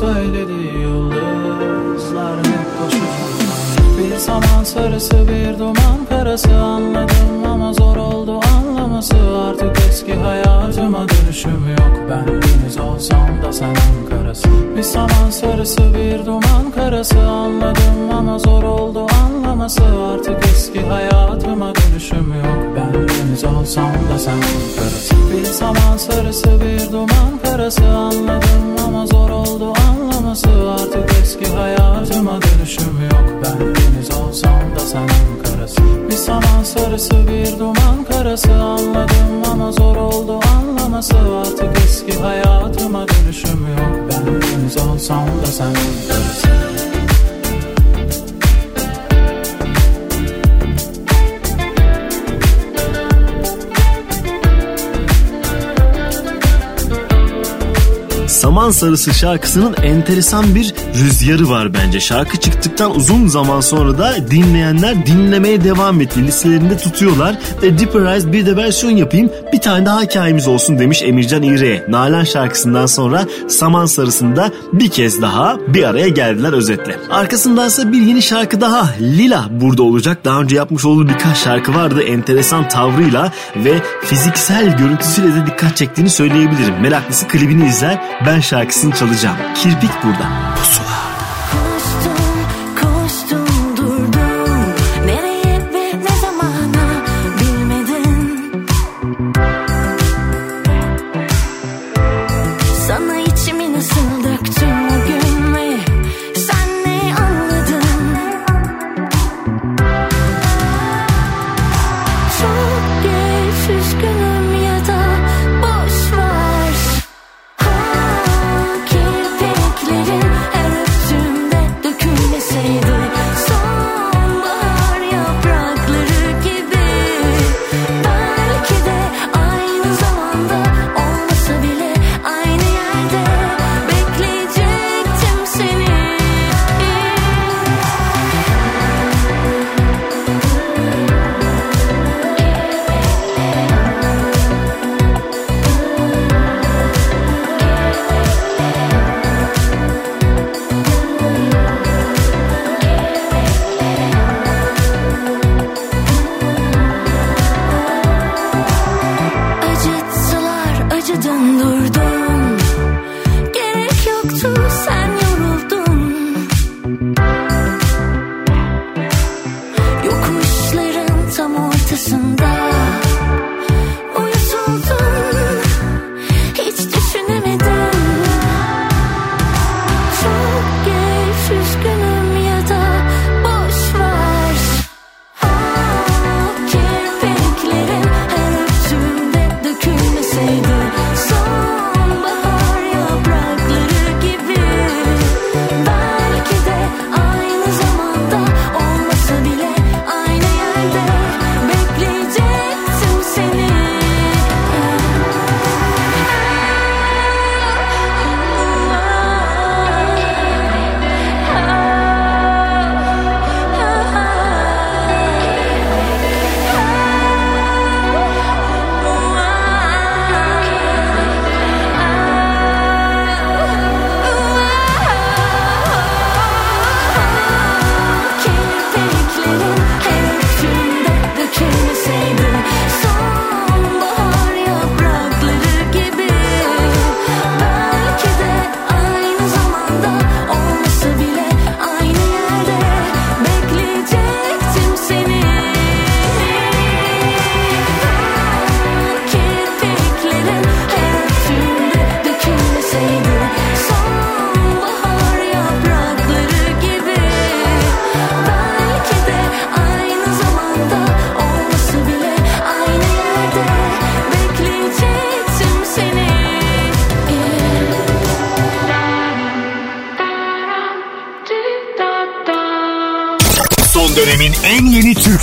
şarkı 0.00 0.47
karası 14.42 14.76
Bir 14.76 14.82
saman 14.82 15.30
sarısı 15.30 15.94
bir 15.94 16.26
duman 16.26 16.70
karası. 16.74 17.18
Anladım 17.18 18.10
ama 18.12 18.38
zor 18.38 18.62
oldu 18.62 19.06
anlaması. 19.24 19.82
Artık 20.14 20.44
eski 20.44 20.80
hayatıma 20.80 21.72
dönüşüm 21.74 22.34
yok. 22.34 22.76
Ben 22.76 23.08
deniz 23.08 23.44
olsam 23.44 23.92
da 24.12 24.18
sen 24.18 24.40
karası. 24.78 25.14
Bir 25.32 25.44
saman 25.44 25.96
sarısı 25.96 26.60
bir 26.60 26.92
duman 26.92 27.38
karası. 27.44 27.84
Anladım 27.84 28.76
ama 28.86 29.06
zor 29.06 29.30
oldu 29.30 29.72
anlaması. 29.90 30.48
Artık 30.74 31.10
eski 31.22 31.46
hayatıma 31.46 32.40
dönüşüm 32.42 33.02
yok. 33.02 33.42
Ben 33.44 33.60
deniz 33.60 34.10
olsam 34.10 34.60
da 34.76 34.80
sen 34.80 35.08
karası 35.42 35.47
Bir 36.10 36.16
saman 36.16 36.62
sarısı 36.64 37.28
bir 37.28 37.58
duman 37.58 38.04
karası. 38.10 38.52
Anladım 38.52 39.42
ama 39.52 39.72
zor 39.72 39.96
oldu 39.96 40.40
anlaması. 40.58 41.16
Artık 41.40 41.78
eski 41.84 42.20
hayatıma 42.20 43.06
dönüşüm 43.08 43.66
yok. 43.66 44.10
Ben 44.10 44.26
deniz 44.26 44.76
olsam 44.76 45.26
da 45.26 45.46
sen. 45.46 45.74
karası 46.08 46.87
Saman 58.68 58.80
Sarısı 58.80 59.14
şarkısının 59.14 59.74
enteresan 59.82 60.54
bir 60.54 60.74
rüzgarı 60.94 61.48
var 61.48 61.74
bence. 61.74 62.00
Şarkı 62.00 62.36
çıktıktan 62.36 62.96
uzun 62.96 63.26
zaman 63.26 63.60
sonra 63.60 63.98
da 63.98 64.30
dinleyenler 64.30 65.06
dinlemeye 65.06 65.64
devam 65.64 66.00
etti. 66.00 66.26
Listelerinde 66.26 66.78
tutuyorlar 66.78 67.38
ve 67.62 67.78
Deeper 67.78 68.12
Eyes 68.12 68.26
bir 68.26 68.46
de 68.46 68.56
versiyon 68.56 68.96
yapayım 68.96 69.30
bir 69.52 69.60
tane 69.60 69.86
daha 69.86 70.02
hikayemiz 70.02 70.48
olsun 70.48 70.78
demiş 70.78 71.02
Emircan 71.02 71.42
İğre'ye. 71.42 71.84
Nalan 71.88 72.24
şarkısından 72.24 72.86
sonra 72.86 73.26
Saman 73.48 73.86
Sarısı'nda 73.86 74.50
bir 74.72 74.90
kez 74.90 75.22
daha 75.22 75.56
bir 75.68 75.84
araya 75.84 76.08
geldiler 76.08 76.52
özetle. 76.52 76.96
Arkasındansa 77.10 77.92
bir 77.92 78.02
yeni 78.02 78.22
şarkı 78.22 78.60
daha 78.60 78.94
Lila 79.00 79.48
burada 79.50 79.82
olacak. 79.82 80.24
Daha 80.24 80.40
önce 80.40 80.56
yapmış 80.56 80.84
olduğu 80.84 81.08
birkaç 81.08 81.36
şarkı 81.36 81.74
vardı 81.74 82.02
enteresan 82.02 82.68
tavrıyla 82.68 83.32
ve 83.56 83.82
fiziksel 84.04 84.76
görüntüsüyle 84.76 85.28
de 85.28 85.46
dikkat 85.46 85.76
çektiğini 85.76 86.10
söyleyebilirim. 86.10 86.74
Meraklısı 86.82 87.28
klibini 87.28 87.68
izler 87.68 88.02
ben 88.26 88.40
şarkısını 88.58 88.94
çalacağım. 88.94 89.36
Kirpik 89.54 89.90
burada. 90.04 90.54
Pusula. 90.56 90.97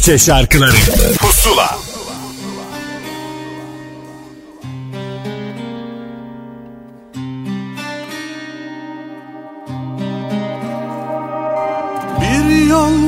Türkçe 0.06 0.26
şarkıları. 0.26 0.76
Pusula. 1.20 1.78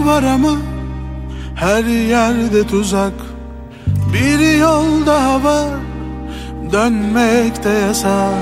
Var 0.06 0.24
ama 0.24 0.58
her 1.56 1.84
yerde 1.84 2.68
tuzak. 2.68 3.14
Bir 4.14 4.58
yol 4.60 5.06
daha 5.06 5.44
var 5.44 5.70
dönmekte 6.72 7.70
yasak. 7.70 8.34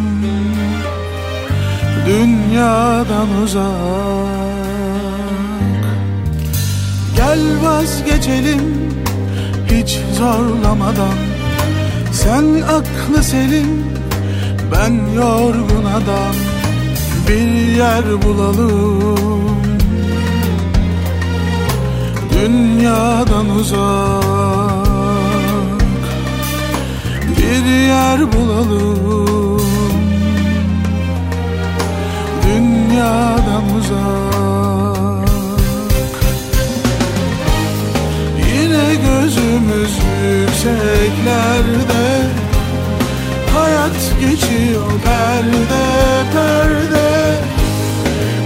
Dünyadan 2.06 3.28
uzak. 3.44 3.66
Gel 7.16 7.40
vazgeçelim 7.64 8.62
hiç 9.72 10.00
zorlamadan. 10.18 11.18
Sen 12.12 12.46
aklı 12.62 13.24
selim 13.24 13.86
ben 14.72 15.14
yorgun 15.16 15.86
adam. 15.86 16.36
Bir 17.28 17.76
yer 17.78 18.24
bulalım. 18.24 19.62
Dünyadan 22.34 23.50
uzak 23.50 24.91
Bir 27.52 27.66
yer 27.66 28.34
bulalım. 28.34 29.62
Dünyadan 32.44 33.64
uzak. 33.78 35.30
Yine 38.38 38.96
gözümüz 38.96 39.94
yükseklerde. 40.24 42.06
Hayat 43.54 44.00
geçiyor 44.20 44.92
perde 45.04 45.84
perde. 46.34 47.36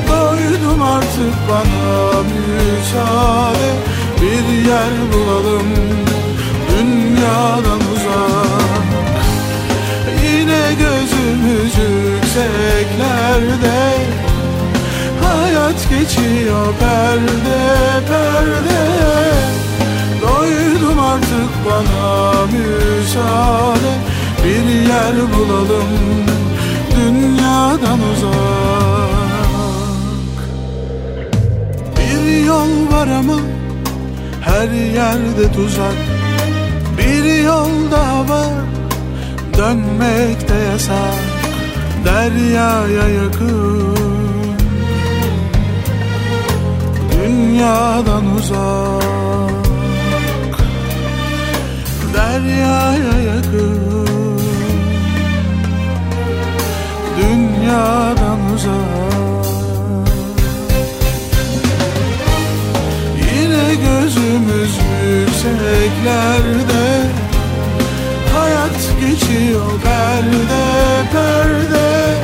Doydum 0.10 0.82
artık 0.82 1.36
bana 1.50 2.24
müsaade. 2.24 3.70
Bir 4.22 4.68
yer 4.70 4.94
bulalım. 5.14 5.68
Dünyadan 6.70 7.85
yükseklerde 11.48 12.86
Hayat 15.24 15.90
geçiyor 15.90 16.74
perde 16.80 17.62
perde. 18.08 18.82
Doydum 20.22 21.00
artık 21.00 21.52
bana 21.66 22.46
müsaade. 22.46 23.94
Bir 24.44 24.66
yer 24.88 25.16
bulalım 25.34 25.92
dünyadan 26.96 28.00
uzak. 28.12 28.36
Bir 31.98 32.46
yol 32.46 32.74
var 32.92 33.08
ama 33.08 33.40
her 34.42 34.70
yerde 34.72 35.52
tuzak. 35.54 36.00
Bir 36.98 37.44
yol 37.44 37.92
daha 37.92 38.30
var 38.30 38.66
dönmekte 39.58 40.56
yasak 40.56 41.25
Deryaya 42.06 43.08
yakın 43.08 43.96
Dünyadan 47.12 48.26
uzak 48.36 49.04
Deryaya 52.14 53.18
yakın 53.34 53.86
Dünyadan 57.18 58.40
uzak. 58.56 59.46
Yine 63.18 63.76
gözümüz 63.76 64.74
yükseklerde 65.06 66.86
geçiyor 69.16 69.72
perde 69.84 70.66
perde. 71.12 72.16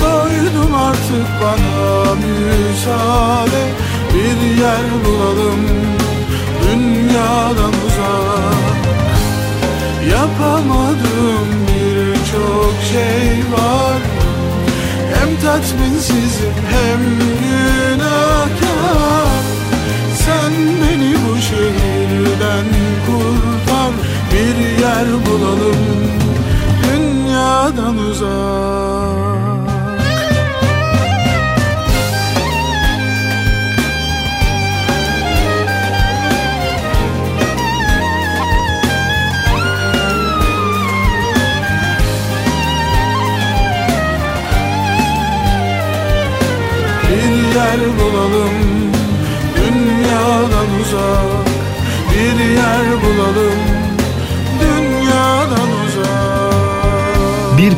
Doydum 0.00 0.74
artık 0.74 1.26
bana 1.42 2.14
müsaade. 2.14 3.62
Bir 4.14 4.62
yer 4.62 4.86
bulalım 5.04 5.60
dünyadan 6.62 7.72
uzak. 7.86 8.72
Yapamadığım 10.10 11.48
birçok 11.68 12.74
şey 12.92 13.38
var. 13.52 14.00
Hem 15.14 15.40
tatminsizim 15.40 16.54
hem 16.70 17.00
günahkar. 17.42 19.42
Sen 20.18 20.52
beni 20.82 21.14
bu 21.14 21.36
şehirden 21.40 22.66
kurtar 23.06 23.92
Bir 24.32 24.80
yer 24.82 25.06
bulalım 25.26 25.76
dünyadan 26.82 27.98
uzak. 27.98 28.32
Bir 47.08 47.54
yer 47.54 47.80
bulalım 47.98 48.52
dünyadan 49.56 50.80
uzak. 50.80 51.46
Bir 52.10 52.44
yer 52.44 52.86
bulalım 53.02 53.71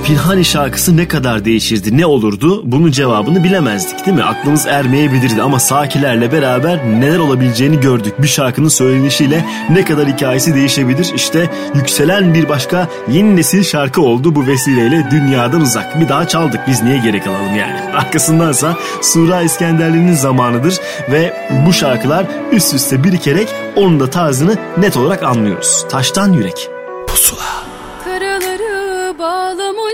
Bir 0.04 0.08
Pirhani 0.08 0.44
şarkısı 0.44 0.96
ne 0.96 1.08
kadar 1.08 1.44
değişirdi, 1.44 1.96
ne 1.96 2.06
olurdu? 2.06 2.62
Bunun 2.64 2.90
cevabını 2.90 3.44
bilemezdik 3.44 4.06
değil 4.06 4.16
mi? 4.16 4.24
Aklımız 4.24 4.66
ermeyebilirdi 4.66 5.42
ama 5.42 5.58
Sakilerle 5.58 6.32
beraber 6.32 6.84
neler 6.84 7.18
olabileceğini 7.18 7.80
gördük. 7.80 8.14
Bir 8.22 8.28
şarkının 8.28 8.68
söylenişiyle 8.68 9.44
ne 9.70 9.84
kadar 9.84 10.08
hikayesi 10.08 10.54
değişebilir? 10.54 11.12
İşte 11.14 11.50
yükselen 11.74 12.34
bir 12.34 12.48
başka 12.48 12.88
yeni 13.12 13.36
nesil 13.36 13.62
şarkı 13.62 14.02
oldu 14.02 14.34
bu 14.34 14.46
vesileyle 14.46 15.10
Dünyadan 15.10 15.60
Uzak. 15.60 16.00
Bir 16.00 16.08
daha 16.08 16.28
çaldık 16.28 16.60
biz 16.68 16.82
niye 16.82 16.98
gerek 16.98 17.26
alalım 17.26 17.56
yani. 17.56 17.80
Arkasındansa 17.96 18.76
Sura 19.02 19.42
İskenderli'nin 19.42 20.14
zamanıdır 20.14 20.74
ve 21.10 21.32
bu 21.66 21.72
şarkılar 21.72 22.26
üst 22.52 22.74
üste 22.74 23.04
birikerek 23.04 23.48
onun 23.76 24.00
da 24.00 24.10
tarzını 24.10 24.56
net 24.78 24.96
olarak 24.96 25.22
anlıyoruz. 25.22 25.84
Taştan 25.90 26.32
Yürek. 26.32 26.73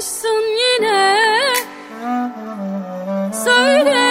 Bağlamışsın 0.00 0.44
yine. 0.58 1.18
Söyle 3.44 4.09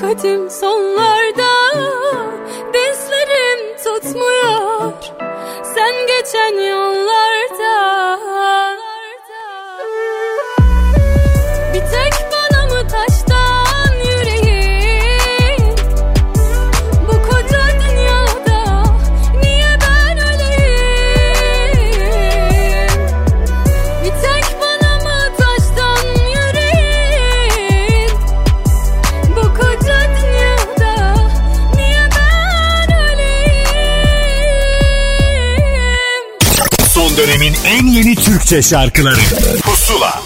Takatim 0.00 0.50
sonlarda 0.50 1.50
Dizlerim 2.74 3.76
tutmuyor. 3.84 4.92
Sen 5.74 6.06
geçen 6.06 6.70
yollarda 6.70 7.29
yeni 37.90 38.14
Türkçe 38.14 38.62
şarkıları. 38.62 39.20
Pusula. 39.62 40.22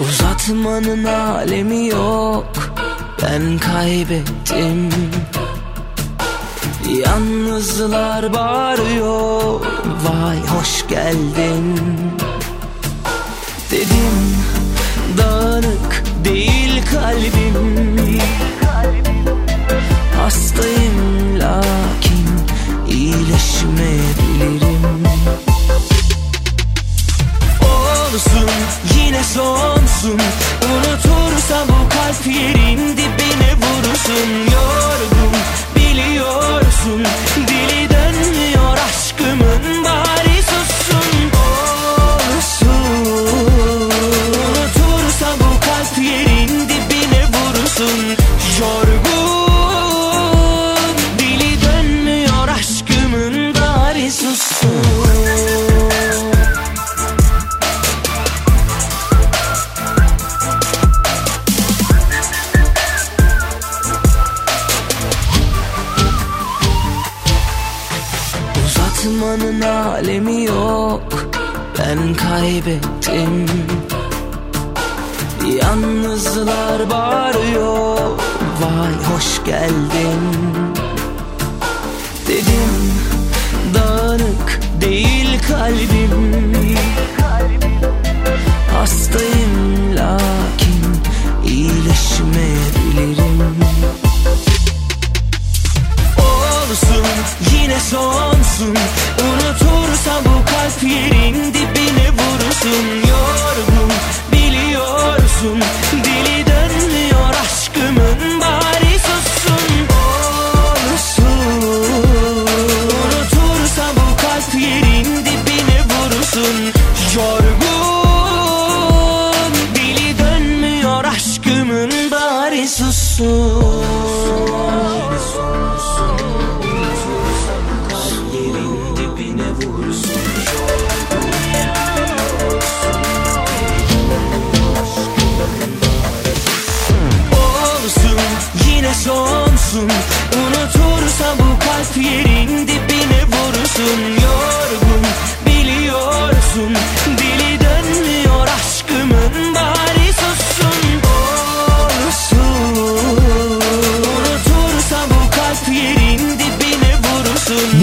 Uzatmanın 0.00 1.04
alemi 1.04 1.86
yok. 1.86 2.52
Ben 3.22 3.58
kaybettim. 3.58 4.90
Yalnızlar 7.06 8.32
bağırıyor. 8.32 9.60
Vay 10.04 10.38
hoş 10.46 10.88
geldin 10.88 12.07
kalbim. 17.08 17.56
Hastayım 20.16 21.40
lakin 21.40 22.28
iyileşmeyebilirim 22.88 24.84
Olsun 27.62 28.50
yine 28.96 29.24
sonsun. 29.24 30.20
Unutursa 30.72 31.64
bu 31.68 31.88
kalp 31.88 32.26
yerin 32.26 32.96
dibine 32.96 33.54
vurursun 33.56 34.47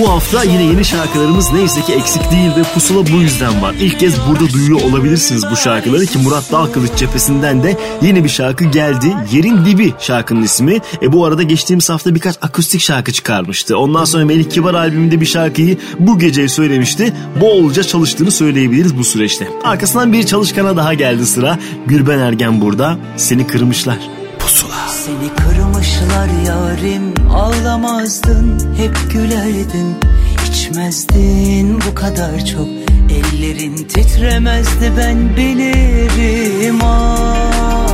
Bu 0.06 0.10
hafta 0.12 0.44
yine 0.44 0.64
yeni 0.64 0.86
şarkılarımız 0.86 1.54
neyse 1.54 1.82
ki 1.82 1.94
eksik 1.94 2.32
değil 2.32 2.50
ve 2.58 2.64
pusula 2.74 3.08
bu 3.14 3.22
yüzden 3.22 3.62
var. 3.62 3.76
İlk 3.80 4.00
kez 4.00 4.14
burada 4.30 4.54
duyuyor 4.54 4.82
olabilirsiniz 4.82 5.44
bu 5.52 5.56
şarkıları 5.56 6.06
ki 6.06 6.18
Murat 6.18 6.52
Dalkılıç 6.52 6.92
cephesinden 6.96 7.64
de 7.64 7.78
yeni 8.02 8.24
bir 8.24 8.30
şarkı 8.30 8.64
geldi. 8.64 9.16
Yerin 9.32 9.66
Dibi 9.66 9.94
şarkının 10.00 10.44
ismi. 10.44 10.80
E 11.02 11.12
bu 11.12 11.26
arada 11.26 11.44
geçtiğimiz 11.44 11.90
hafta 11.90 12.16
birkaç 12.16 12.36
akustik 12.42 12.82
şarkı 12.82 13.12
çıkarmıştı. 13.12 13.78
Ondan 13.78 14.06
sonra 14.06 14.26
Melih 14.26 14.50
Kibar 14.50 14.74
albümünde 14.74 15.22
bir 15.22 15.26
şarkıyı 15.26 15.78
bu 16.00 16.20
gece 16.20 16.48
söylemişti. 16.48 17.14
Bolca 17.42 17.84
çalıştığını 17.84 18.32
söyleyebiliriz 18.32 18.98
bu 18.98 19.04
süreçte. 19.04 19.48
Arkasından 19.64 20.14
bir 20.14 20.24
çalışkana 20.24 20.78
daha 20.78 20.94
geldi 20.94 21.26
sıra. 21.26 21.60
Gülben 21.88 22.20
Ergen 22.20 22.62
burada. 22.62 22.98
Seni 23.18 23.48
kırmışlar. 23.48 23.98
Pusula. 24.40 24.88
Seni 24.88 25.16
kırmışlar 25.18 25.45
yarim 26.48 27.14
ağlamazdın 27.34 28.60
hep 28.78 29.12
gülerdin. 29.14 29.96
İçmezdin 30.50 31.82
bu 31.90 31.96
kadar 31.96 32.46
çok 32.46 32.68
ellerin 33.10 33.76
titremezdi 33.76 34.92
ben 34.98 35.36
bilirim. 35.38 36.80
Ah 36.84 37.88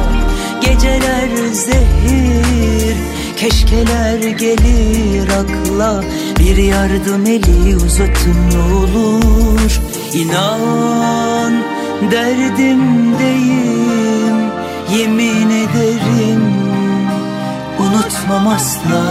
Geceler 0.62 1.30
zehir 1.54 2.96
keşkeler 3.38 4.20
gelir 4.20 5.30
akla. 5.30 6.04
Bir 6.40 6.58
yardım 6.58 7.26
eli 7.26 7.76
uzatın 7.76 8.60
olur. 8.74 9.82
İnan 10.14 11.54
derdimdeyim 12.12 13.72
Yemin 14.98 15.50
ederim 15.50 16.51
unutmam 17.94 18.48
asla. 18.48 19.04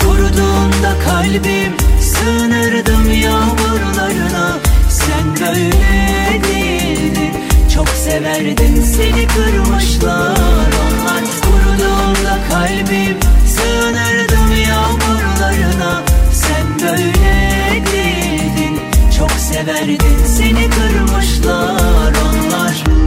Kuruduğunda 0.00 0.92
kalbim 1.08 1.72
sığınırdım 2.00 3.10
yağmurlarına. 3.10 4.58
Sen 4.90 5.46
böyle 5.46 6.42
değildin 6.48 7.32
çok 7.74 7.88
severdin 7.88 8.82
seni 8.82 9.26
kırmışlar 9.26 10.70
Onlar. 10.80 11.24
Kuruduğunda 11.42 12.38
kalbim 12.50 13.16
sığınırdım 13.46 14.62
yağmurlarına. 14.68 16.02
Sen 16.32 16.88
böyle 16.88 17.86
değildin 17.92 18.80
çok 19.18 19.30
severdin 19.30 20.24
seni 20.36 20.70
kırmışlar 20.70 22.12
onlar 22.12 22.99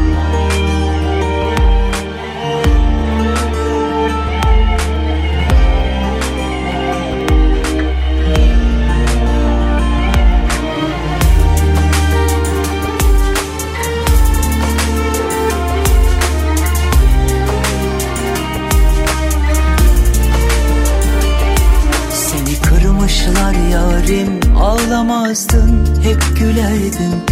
yarim 24.04 24.40
Ağlamazdın 24.58 25.86
hep 26.04 26.38
gülerdin 26.40 27.24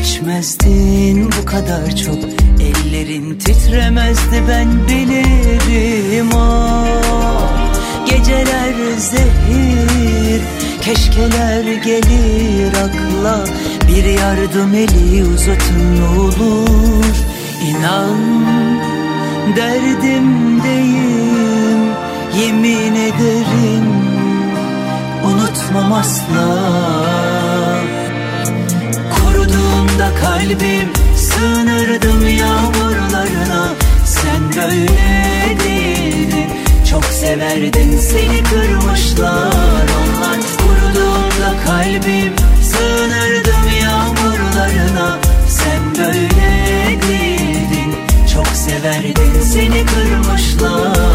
İçmezdin 0.00 1.30
bu 1.40 1.44
kadar 1.44 1.96
çok 1.96 2.18
Ellerin 2.60 3.38
titremezdi 3.38 4.42
ben 4.48 4.88
bilirim 4.88 6.30
ah 6.34 6.86
Geceler 8.06 8.74
zehir 8.98 10.40
Keşkeler 10.82 11.64
gelir 11.64 12.72
akla. 12.72 13.44
Bir 13.88 14.04
yardım 14.04 14.74
eli 14.74 15.24
uzatın 15.24 16.02
olur. 16.18 17.14
İnan 17.68 18.18
derdimdeyim 19.56 20.98
Yemin 22.40 22.94
ederim 22.94 24.07
unutmam 25.28 25.92
asla. 25.92 26.48
Kuruduğunda 29.14 30.10
kalbim 30.20 30.88
sığınırdım 31.16 32.28
yağmurlarına. 32.28 33.68
Sen 34.06 34.42
böyle 34.56 35.56
değildin. 35.64 36.50
Çok 36.90 37.04
severdin 37.04 37.98
seni 37.98 38.42
kırmışlar. 38.42 39.86
Onlar 39.98 40.38
kuruduğunda 40.58 41.50
kalbim 41.66 42.32
sığınırdım 42.62 43.64
yağmurlarına. 43.82 45.18
Sen 45.48 46.04
böyle 46.04 47.00
değildin. 47.08 47.94
Çok 48.34 48.46
severdin 48.46 49.40
seni 49.52 49.86
kırmışlar 49.86 51.07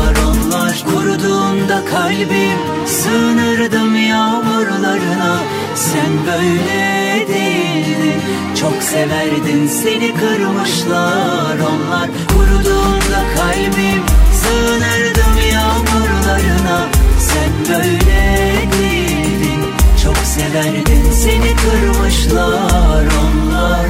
Onlar 0.73 0.93
kuruduğunda 0.95 1.85
kalbim 1.85 2.57
sığınırdım 2.87 3.95
yağmurlarına. 3.95 5.37
Sen 5.75 6.11
böyle 6.27 7.27
değildin 7.27 8.21
çok 8.59 8.83
severdin 8.83 9.67
seni 9.67 10.13
kırmışlar 10.13 11.57
Onlar. 11.59 12.09
Kuruduğunda 12.27 13.21
kalbim 13.35 14.03
sığınırdım 14.41 15.37
yağmurlarına. 15.53 16.87
Sen 17.19 17.75
böyle 17.75 18.55
değildin 18.79 19.65
çok 20.03 20.17
severdin 20.17 21.11
seni 21.11 21.55
kırmışlar 21.55 23.05
onlar. 23.05 23.87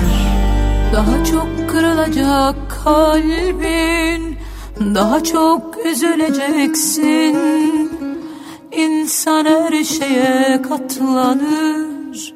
Daha 0.93 1.25
çok 1.25 1.69
kırılacak 1.69 2.55
kalbin 2.83 4.37
Daha 4.95 5.23
çok 5.23 5.72
üzüleceksin 5.93 7.37
İnsan 8.71 9.45
her 9.45 9.83
şeye 9.83 10.61
katlanır. 10.61 12.33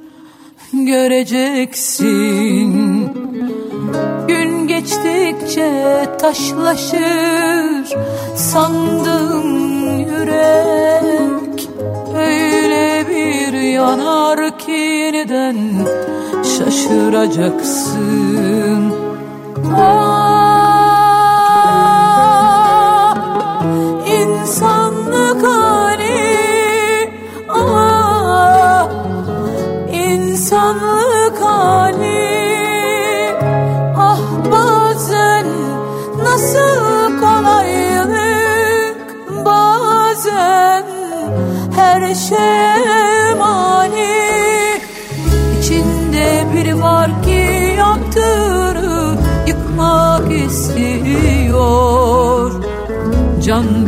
Göreceksin. 0.73 2.13
Gün 4.27 4.67
geçtikçe 4.67 6.05
taşlaşır. 6.19 7.95
Sandım 8.35 9.99
yürek 9.99 11.69
Öyle 12.17 13.05
bir 13.09 13.53
yanar 13.53 14.59
ki 14.59 14.71
yeniden 14.71 15.57
şaşıracaksın. 16.57 18.93
Ah, 19.75 20.56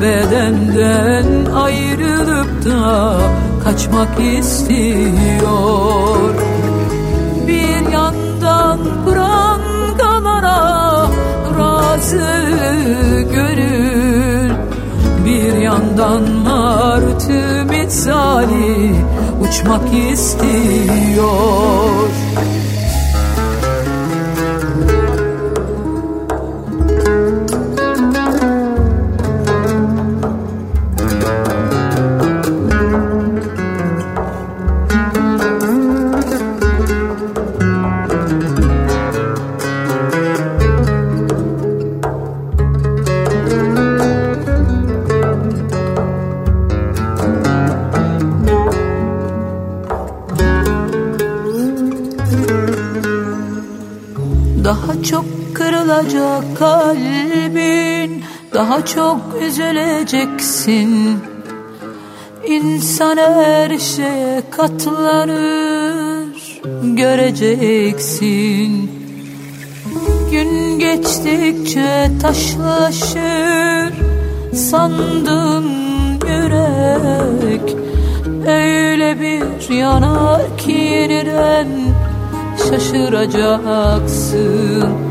bedenden 0.09 1.45
ayrılıp 1.55 2.65
da 2.65 3.17
kaçmak 3.63 4.19
istiyor. 4.39 6.33
Bir 7.47 7.91
yandan 7.91 8.79
prangalara 9.05 10.61
razı 11.59 12.31
gönül 13.33 14.51
Bir 15.25 15.53
yandan 15.53 16.23
martı 16.31 17.65
misali 17.69 18.95
uçmak 19.41 19.93
istiyor 20.11 21.69
Çok 58.85 59.19
üzüleceksin. 59.41 61.19
İnsan 62.47 63.17
her 63.17 63.77
şeye 63.77 64.43
katlanır 64.51 66.59
Göreceksin. 66.83 68.91
Gün 70.31 70.79
geçtikçe 70.79 72.11
taşlaşır 72.21 73.93
Sandın 74.53 75.65
yürek. 76.27 77.75
Öyle 78.47 79.19
bir 79.19 79.69
yanar 79.75 80.57
ki 80.57 80.71
yeniden 80.71 81.67
şaşıracaksın 82.69 85.08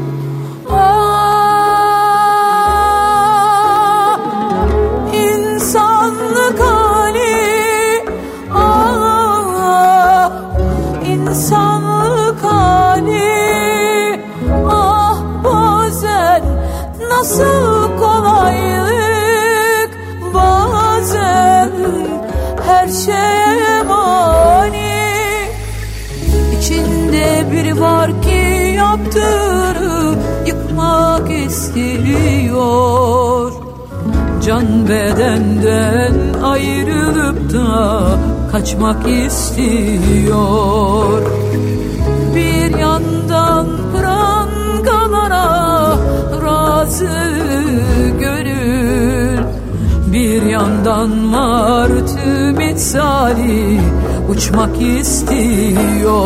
bedenden 34.88 36.14
ayrılıp 36.42 37.52
da 37.52 38.18
kaçmak 38.52 39.08
istiyor. 39.08 40.42
Bir 42.34 42.78
yandan 42.78 43.66
prangalara 43.92 45.48
razı 46.44 47.08
gönül 48.20 49.38
Bir 50.12 50.42
yandan 50.42 51.10
martı 51.10 52.52
misali 52.56 53.80
uçmak 54.30 54.82
istiyor. 54.82 56.18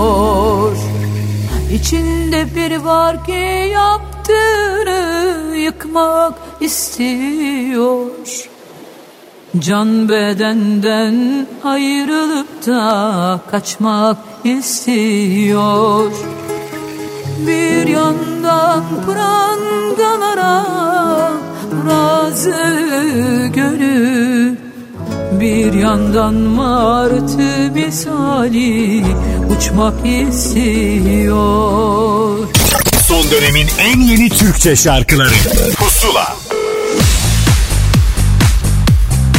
İçinde 1.72 2.46
biri 2.56 2.84
var 2.84 3.24
ki 3.24 3.72
yaptığını 3.72 5.56
yıkmak 5.56 6.34
istiyor 6.60 8.21
Can 9.62 10.08
bedenden 10.08 11.46
ayrılıp 11.64 12.66
da 12.66 13.40
kaçmak 13.50 14.16
istiyor. 14.44 16.12
Bir 17.46 17.86
yandan 17.86 18.84
prangalara 19.06 20.64
razı 21.88 22.50
gönül 23.54 24.56
Bir 25.40 25.72
yandan 25.72 26.34
martı 26.34 27.70
misali 27.74 29.04
uçmak 29.56 29.94
istiyor. 30.06 31.38
Son 33.08 33.30
dönemin 33.30 33.68
en 33.78 34.00
yeni 34.00 34.28
Türkçe 34.28 34.76
şarkıları. 34.76 35.34
Pusula 35.76 36.41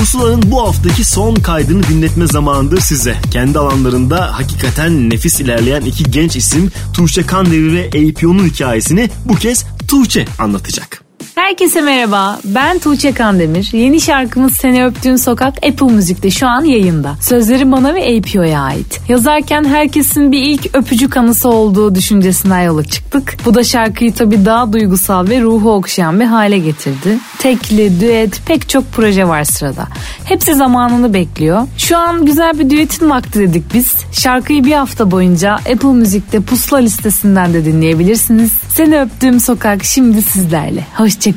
Pusula'nın 0.03 0.51
bu 0.51 0.67
haftaki 0.67 1.03
son 1.03 1.35
kaydını 1.35 1.83
dinletme 1.83 2.27
zamanıdır 2.27 2.79
size. 2.79 3.15
Kendi 3.31 3.59
alanlarında 3.59 4.37
hakikaten 4.37 5.09
nefis 5.09 5.39
ilerleyen 5.39 5.81
iki 5.81 6.03
genç 6.03 6.35
isim 6.35 6.71
Tuğçe 6.93 7.25
Kandemir 7.25 7.73
ve 7.73 7.87
APO'nun 7.87 8.47
hikayesini 8.47 9.09
bu 9.25 9.35
kez 9.35 9.65
Tuğçe 9.87 10.25
anlatacak. 10.39 11.02
Herkese 11.43 11.81
merhaba. 11.81 12.39
Ben 12.45 12.79
Tuğçe 12.79 13.11
Kandemir. 13.11 13.69
Yeni 13.73 14.01
şarkımız 14.01 14.53
Seni 14.53 14.85
Öptüğün 14.85 15.15
Sokak 15.15 15.53
Apple 15.65 15.85
Müzik'te 15.87 16.31
şu 16.31 16.47
an 16.47 16.63
yayında. 16.63 17.15
Sözleri 17.21 17.71
bana 17.71 17.95
ve 17.95 18.17
APO'ya 18.17 18.61
ait. 18.61 19.01
Yazarken 19.09 19.63
herkesin 19.63 20.31
bir 20.31 20.41
ilk 20.41 20.75
öpücük 20.75 21.17
anısı 21.17 21.49
olduğu 21.49 21.95
düşüncesinden 21.95 22.61
yola 22.61 22.83
çıktık. 22.83 23.37
Bu 23.45 23.53
da 23.53 23.63
şarkıyı 23.63 24.13
tabii 24.13 24.45
daha 24.45 24.73
duygusal 24.73 25.29
ve 25.29 25.41
ruhu 25.41 25.71
okşayan 25.71 26.19
bir 26.19 26.25
hale 26.25 26.57
getirdi. 26.57 27.17
Tekli, 27.39 28.01
düet, 28.01 28.41
pek 28.45 28.69
çok 28.69 28.91
proje 28.91 29.27
var 29.27 29.43
sırada. 29.43 29.87
Hepsi 30.25 30.53
zamanını 30.53 31.13
bekliyor. 31.13 31.67
Şu 31.77 31.97
an 31.97 32.25
güzel 32.25 32.59
bir 32.59 32.69
düetin 32.69 33.09
vakti 33.09 33.39
dedik 33.39 33.73
biz. 33.73 33.93
Şarkıyı 34.11 34.63
bir 34.63 34.73
hafta 34.73 35.11
boyunca 35.11 35.53
Apple 35.53 35.93
Müzik'te 35.93 36.39
pusula 36.39 36.79
listesinden 36.79 37.53
de 37.53 37.65
dinleyebilirsiniz. 37.65 38.51
Seni 38.69 39.01
Öptüğüm 39.01 39.39
Sokak 39.39 39.83
şimdi 39.83 40.21
sizlerle. 40.21 40.85
Hoşçakalın. 40.97 41.32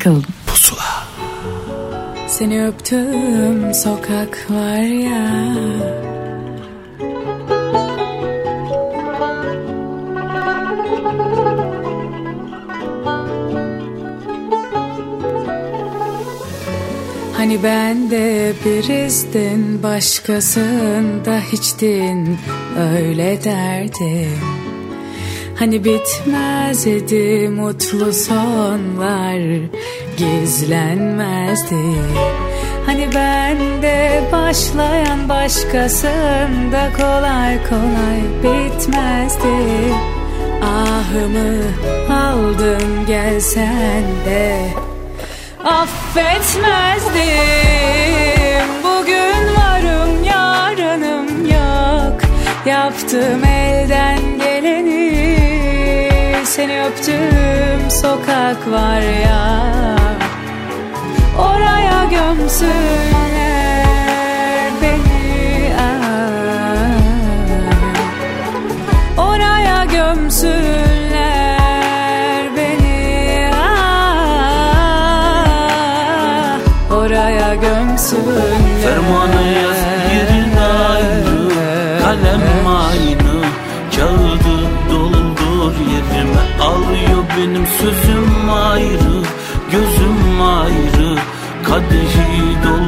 Pusula. 0.46 1.06
Seni 2.28 2.66
öptüğüm 2.66 3.74
sokak 3.74 4.46
var 4.50 4.78
ya. 4.78 5.28
Hani 17.36 17.62
ben 17.62 18.10
de 18.10 18.52
birizdin 18.64 19.82
başkasında 19.82 21.40
hiçtin. 21.52 22.38
Öyle 22.78 23.44
derdim 23.44 24.65
Hani 25.58 25.84
bitmezdi 25.84 27.48
mutlu 27.48 28.12
sonlar 28.12 29.60
gizlenmezdi. 30.16 31.74
Hani 32.86 33.08
ben 33.14 33.82
de 33.82 34.22
başlayan 34.32 35.28
başkasında 35.28 36.92
kolay 36.96 37.58
kolay 37.68 38.20
bitmezdi. 38.42 39.94
Ahımı 40.62 41.56
aldın 42.12 43.06
gelsen 43.06 44.04
de. 44.26 44.60
Affetmezdim 45.64 47.16
Bugün 48.84 49.54
varım 49.56 50.24
yarınım 50.24 51.46
yok. 51.46 52.20
Yaptım 52.66 53.44
elden 53.44 54.18
geleni 54.38 54.55
Seni 56.56 56.82
öptüm 56.82 57.90
sokak 57.90 58.70
var 58.70 59.00
ya. 59.00 59.62
Oraya 61.38 62.04
gömsünler 62.04 63.55
benim 87.46 87.66
sözüm 87.66 88.50
ayrı 88.50 89.22
Gözüm 89.72 90.42
ayrı. 90.42 91.18
Kadehi 91.64 92.56
Bu 92.64 92.85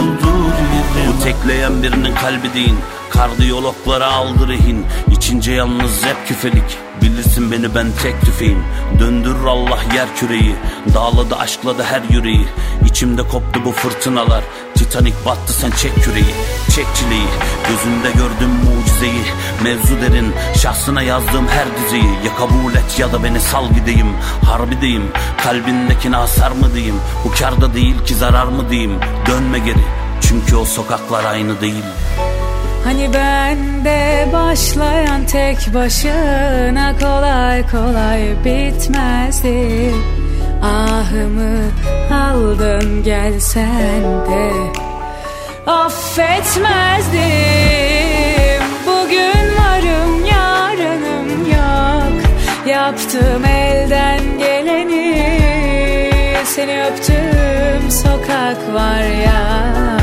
tekleyen 1.28 1.82
birinin 1.82 2.14
kalbi 2.14 2.54
değil 2.54 2.74
Kardiyologlara 3.10 4.12
aldı 4.12 4.48
rehin. 4.48 4.86
İçince 5.10 5.52
yalnız 5.52 6.04
hep 6.04 6.28
küfelik. 6.28 6.78
Bilirsin 7.02 7.52
beni 7.52 7.74
ben 7.74 7.86
tek 8.02 8.20
tüfeğim. 8.20 8.64
Döndürür 9.00 9.44
Allah 9.46 9.78
yer 9.94 10.16
küreyi. 10.16 10.54
Dağladı 10.94 11.36
aşkladı 11.36 11.82
her 11.82 12.02
yüreği. 12.10 12.46
İçimde 12.86 13.22
koptu 13.22 13.60
bu 13.64 13.72
fırtınalar. 13.72 14.44
Titanik 14.74 15.26
battı 15.26 15.52
sen 15.52 15.70
çek 15.70 15.94
küreği 15.94 16.34
Çek 16.74 16.86
çileyi. 16.94 17.28
Gözünde 17.68 18.10
gördüm 18.10 18.50
mucizeyi. 18.64 19.22
Mevzu 19.64 20.00
derin. 20.00 20.32
Şahsına 20.62 21.02
yazdığım 21.02 21.48
her 21.48 21.66
dizeyi. 21.84 22.12
Ya 22.26 22.36
kabul 22.38 22.74
et 22.74 22.98
ya 22.98 23.12
da 23.12 23.24
beni 23.24 23.40
sal 23.40 23.68
gideyim. 23.74 24.12
Harbideyim 24.44 25.12
Kalbindekine 25.44 26.16
hasar 26.16 26.50
mı 26.50 26.74
diyeyim? 26.74 27.00
Bu 27.24 27.30
karda 27.38 27.74
değil 27.74 28.04
ki 28.04 28.14
zarar 28.14 28.46
mı 28.46 28.70
diyeyim? 28.70 29.00
Dönme 29.26 29.58
geri 29.58 30.07
Çünkü 30.20 30.56
o 30.56 30.64
sokaklar 30.64 31.24
aynı 31.24 31.60
değil. 31.60 31.84
Hani 32.84 33.10
ben 33.14 33.84
de 33.84 34.28
başlayan 34.32 35.24
tek 35.26 35.74
başına 35.74 36.98
kolay 37.00 37.70
kolay 37.70 38.22
bitmezdi. 38.44 39.94
Ahımı 40.62 41.58
aldın 42.12 43.02
gelsen 43.02 44.02
de 44.02 44.52
affetmezdim. 45.66 47.18
Bugün 48.86 49.56
varım 49.58 50.24
yarınım 50.24 51.46
yok. 51.50 52.22
Yaptım 52.66 53.44
elden 53.44 54.20
geleni 54.38 55.18
Seni 56.44 56.84
öptüm 56.84 57.90
sokak 57.90 58.74
var 58.74 59.02
ya 59.02 59.97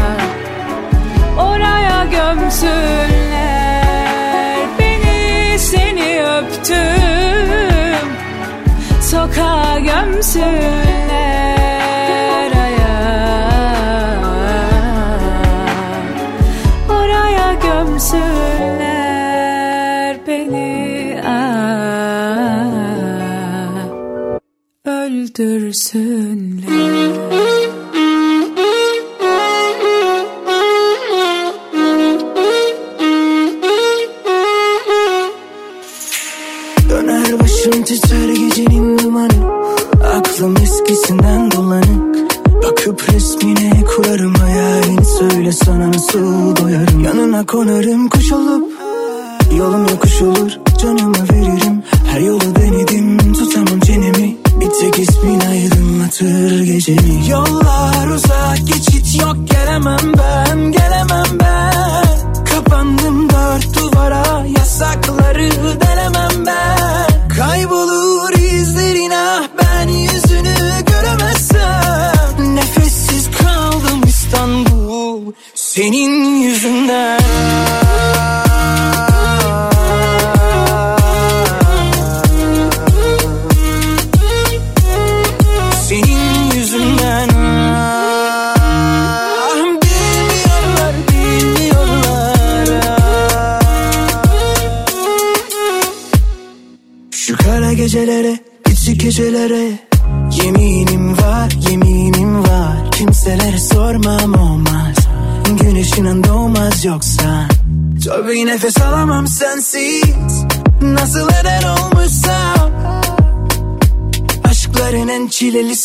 Sokağa 9.15 9.79
gömsünler 9.79 10.51
aya 12.65 12.97
Oraya 16.89 17.53
gömsünler 17.53 18.97
beni 20.27 21.21
ah, 21.25 22.65
Öldürsünler 24.85 26.54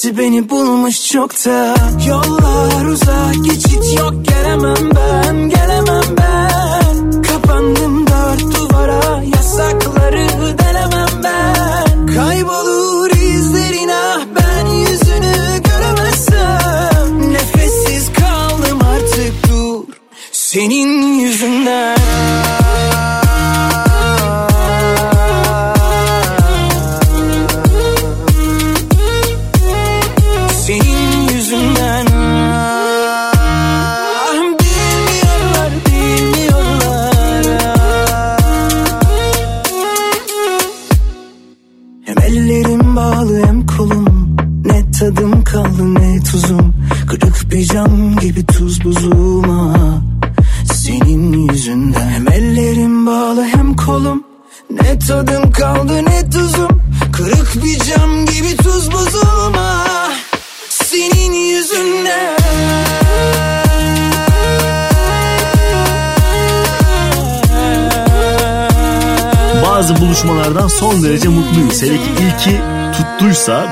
çilelisi 0.01 0.19
beni 0.19 0.51
bulmuş 0.51 1.13
çokta 1.13 1.75
Yollar 2.09 2.40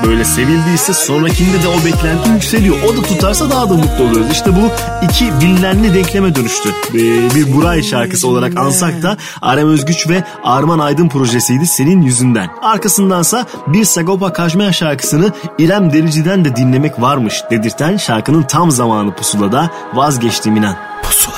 böyle 0.03 0.25
sevildiyse 0.25 0.93
sonrakinde 0.93 1.63
de 1.63 1.67
o 1.67 1.85
beklenti 1.85 2.29
yükseliyor. 2.29 2.75
O 2.83 2.97
da 2.97 3.01
tutarsa 3.01 3.49
daha 3.49 3.69
da 3.69 3.73
mutlu 3.73 4.03
oluyoruz. 4.03 4.31
İşte 4.31 4.51
bu 4.55 4.69
iki 5.05 5.41
bilinenli 5.41 5.93
denkleme 5.93 6.35
dönüştü. 6.35 6.69
Ee, 6.89 7.35
bir 7.35 7.53
Buray 7.53 7.83
şarkısı 7.83 8.27
olarak 8.27 8.57
ansak 8.57 9.03
da 9.03 9.17
Arem 9.41 9.67
Özgüç 9.67 10.09
ve 10.09 10.23
Arman 10.43 10.79
Aydın 10.79 11.09
projesiydi 11.09 11.67
senin 11.67 12.01
yüzünden. 12.01 12.49
Arkasındansa 12.61 13.45
bir 13.67 13.85
Sagopa 13.85 14.33
Kajmer 14.33 14.71
şarkısını 14.71 15.33
İrem 15.57 15.93
Derici'den 15.93 16.45
de 16.45 16.55
dinlemek 16.55 17.01
varmış 17.01 17.43
dedirten 17.51 17.97
şarkının 17.97 18.43
tam 18.43 18.71
zamanı 18.71 19.15
pusulada 19.15 19.69
vazgeçtiğim 19.93 20.57
inan. 20.57 20.75
Pusula. 21.03 21.35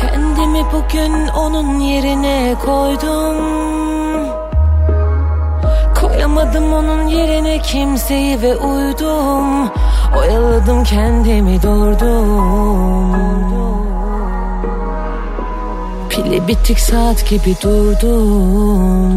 Kendimi 0.00 0.64
bugün 0.72 1.28
onun 1.28 1.80
yerine 1.80 2.54
koydum 2.64 3.83
Koyamadım 6.24 6.72
onun 6.72 7.06
yerine 7.06 7.62
kimseyi 7.62 8.42
ve 8.42 8.56
uydum. 8.56 9.70
Oyaladım 10.18 10.84
kendimi 10.84 11.62
durdum. 11.62 13.16
Pili 16.08 16.48
bitik 16.48 16.80
saat 16.80 17.28
gibi 17.28 17.54
durdum. 17.62 19.12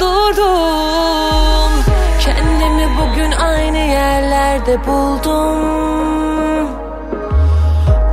Durdum. 0.00 1.72
Kendimi 2.20 2.88
bugün 3.00 3.32
aynı 3.32 3.78
yerlerde 3.78 4.78
buldum. 4.86 5.58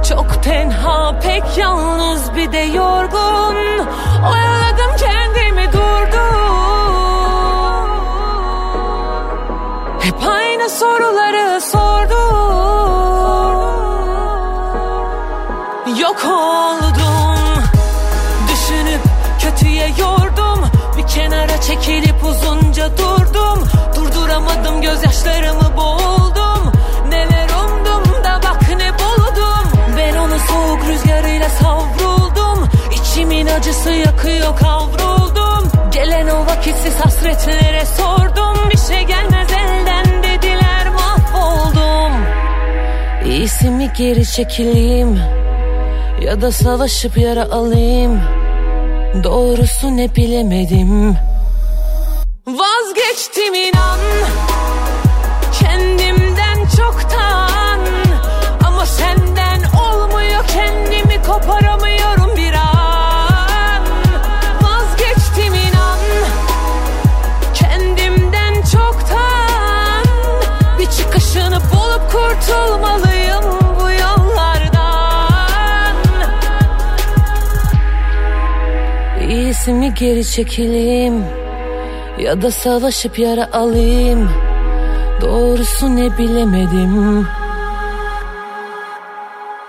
Çok 0.09 0.43
tenha 0.43 1.19
pek 1.19 1.57
yalnız 1.57 2.35
bir 2.35 2.51
de 2.51 2.57
yorgun. 2.57 3.55
Oyaladım 4.31 4.74
aynı 10.65 10.73
soruları 10.73 11.61
sordum 11.61 12.15
Yok 15.99 16.25
oldum. 16.25 17.63
Düşünüp 18.51 19.01
kötüye 19.39 19.87
yordum. 19.87 20.65
Bir 20.97 21.07
kenara 21.07 21.61
çekilip 21.61 22.23
uzunca 22.23 22.97
durdum. 22.97 23.67
Durduramadım 23.95 24.81
gözyaşlarımı 24.81 25.77
boğuldum. 25.77 26.71
Neler 27.09 27.49
umdum 27.49 28.23
da 28.23 28.39
bak 28.43 28.69
ne 28.77 28.93
buldum. 28.93 29.79
Ben 29.97 30.15
onu 30.15 30.39
soğuk 30.39 30.85
rüzgarıyla 30.87 31.49
savruldum. 31.49 32.69
İçimin 32.91 33.47
acısı 33.47 33.91
yakıyor 33.91 34.57
kavruldum. 34.57 35.71
Gelen 35.91 36.27
o 36.27 36.45
vakitsiz 36.45 36.95
hasretlere 36.99 37.85
sordum. 37.85 38.69
Bir 38.69 38.77
şey 38.77 39.03
gelmez 39.03 39.51
elden 39.51 40.04
İyisi 43.35 43.69
mi 43.69 43.91
geri 43.97 44.25
çekileyim? 44.25 45.19
Ya 46.21 46.41
da 46.41 46.51
savaşıp 46.51 47.17
yara 47.17 47.43
alayım? 47.43 48.21
Doğrusu 49.23 49.97
ne 49.97 50.15
bilemedim. 50.15 51.17
Vazgeçtim 52.47 53.53
inan 53.53 53.99
İyisi 79.65 79.79
mi 79.79 79.93
geri 79.93 80.25
çekileyim? 80.25 81.23
Ya 82.19 82.41
da 82.41 82.51
savaşıp 82.51 83.19
yara 83.19 83.49
alayım? 83.53 84.29
Doğrusu 85.21 85.95
ne 85.95 86.17
bilemedim. 86.17 87.27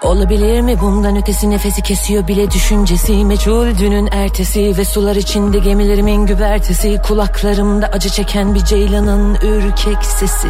Olabilir 0.02 0.60
mi 0.60 0.80
bundan 0.80 1.16
ötesi? 1.16 1.50
Nefesi 1.50 1.82
kesiyor 1.82 2.28
bile 2.28 2.50
düşüncesi. 2.50 3.24
Meçhul 3.24 3.78
dünün 3.78 4.08
ertesi 4.12 4.78
ve 4.78 4.84
sular 4.84 5.16
içinde 5.16 5.58
gemilerimin 5.58 6.26
güvertesi. 6.26 7.02
Kulaklarımda 7.08 7.86
acı 7.86 8.08
çeken 8.08 8.54
bir 8.54 8.64
ceylanın 8.64 9.34
ürkek 9.34 10.04
sesi. 10.04 10.48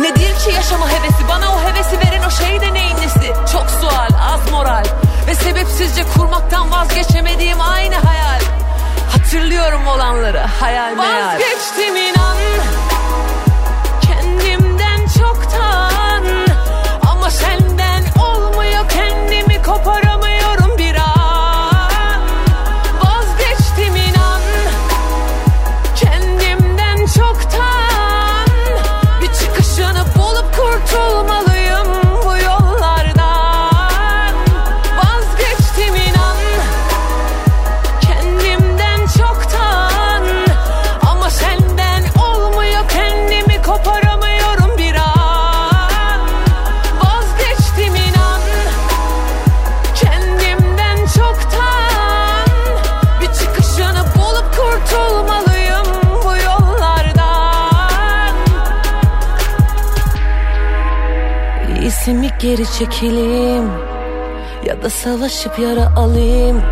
Nedir 0.00 0.34
ki 0.44 0.54
yaşama 0.54 0.88
hevesi? 0.88 1.28
Bana 1.28 1.54
o 1.54 1.60
hevesi 1.60 1.98
veren 1.98 2.22
o 2.26 2.30
şey 2.30 2.60
de 2.60 2.74
neyin 2.74 2.96
nesi? 2.96 3.52
Çok 3.52 3.70
sual 3.70 4.08
az 4.32 4.52
moral 4.52 5.07
ve 5.28 5.34
sebepsizce 5.34 6.04
kurmaktan 6.16 6.70
vazgeçemediğim 6.70 7.60
aynı 7.60 7.94
hayal. 7.94 8.40
Hatırlıyorum 9.12 9.86
olanları 9.86 10.38
hayal 10.38 10.96
meyal. 10.96 11.26
Vazgeçtim 11.26 11.96
inan 11.96 12.37
geri 62.38 62.64
çekileyim 62.78 63.70
ya 64.66 64.82
da 64.82 64.90
savaşıp 64.90 65.58
yara 65.58 65.96
alayım. 65.96 66.62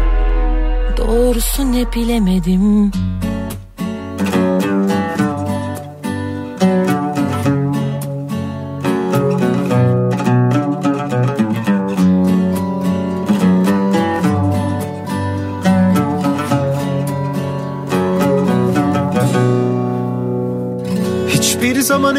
Doğrusu 0.96 1.72
ne 1.72 1.92
bilemedim 1.92 2.92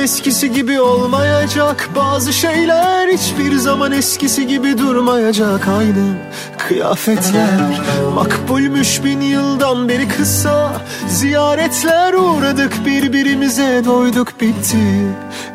eskisi 0.07 0.51
gibi 0.51 0.81
olmayacak. 0.81 1.89
Bazı 1.95 2.33
şeyler 2.33 3.07
hiçbir 3.07 3.55
zaman 3.55 3.91
eskisi 3.91 4.47
gibi 4.47 4.77
durmayacak. 4.77 5.67
Aynı 5.67 6.15
kıyafetler 6.57 7.81
Makbulmüş 8.15 9.03
bin 9.03 9.21
yıldan 9.21 9.89
beri 9.89 10.07
kısa. 10.07 10.81
Ziyaretler 11.07 12.13
uğradık 12.13 12.85
birbirimize 12.85 13.81
doyduk 13.85 14.41
bitti. 14.41 14.77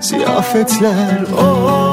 Ziyafetler 0.01 1.20
oh, 1.39 1.91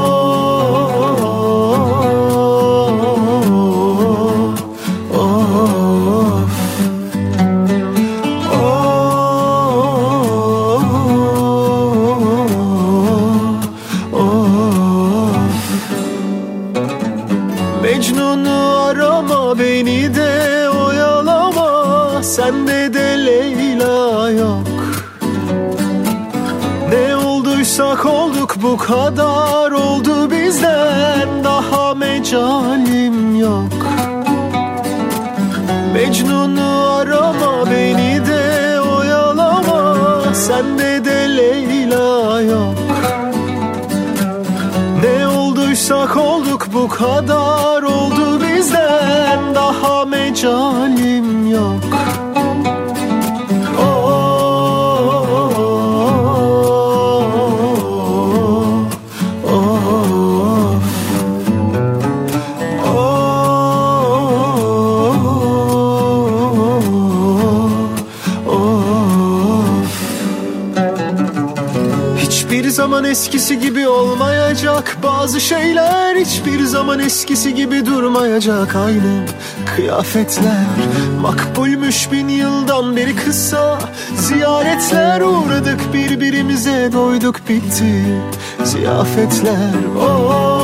kadar 28.90 29.72
oldu 29.72 30.32
bizden 30.32 31.44
Daha 31.44 31.94
mecalim 31.94 33.40
yok. 33.40 33.74
Mecnun'u 35.94 36.95
arama 36.95 37.72
beni 37.72 38.26
de 38.28 38.82
oyalama 38.82 40.24
Sende 40.34 41.06
de 41.06 41.38
Leyla 41.38 42.41
yok. 42.41 42.76
Ne 45.03 45.28
olduysak 45.28 46.18
olduk 46.18 46.68
bu 46.74 46.88
kadar 46.88 47.84
oldu 47.84 48.41
bizden 48.41 49.56
Daha 49.56 50.06
mecalim 50.06 50.98
olmayacak 74.60 74.98
Bazı 75.03 75.41
şeyler 75.41 76.15
hiçbir 76.15 76.64
zaman 76.64 76.99
eskisi 76.99 77.56
gibi 77.56 77.86
durmayacak 77.86 78.76
Aynı 78.76 79.26
kıyafetler. 79.76 80.65
Makbulmüş 81.22 82.11
bin 82.11 82.27
yıldan 82.27 82.95
beri 82.95 83.15
kısa 83.15 83.80
Ziyaretler 84.15 85.22
uğradık. 85.22 85.94
Birbirimize 85.94 86.90
doyduk 86.94 87.49
bitti 87.49 88.06
Ziyafetler. 88.64 89.73
Oh, 89.99 90.59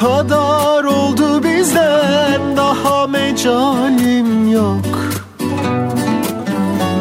kadar 0.00 0.84
oldu 0.84 1.44
bizden 1.44 2.56
Daha 2.56 3.06
mecalim 3.06 4.52
yok. 4.52 4.86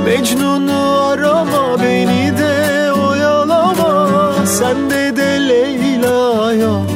Mecnun'u 0.05 1.07
arama 1.09 1.79
beni 1.83 2.37
de 2.37 2.91
oyalama 2.93 4.33
Sende 4.45 5.17
de 5.17 5.47
Leyla 5.49 6.53
yok. 6.53 6.89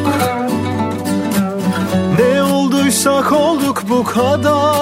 Ne 2.20 2.44
olduysak 2.44 3.32
olduk 3.32 3.84
bu 3.90 4.04
kadar 4.04 4.79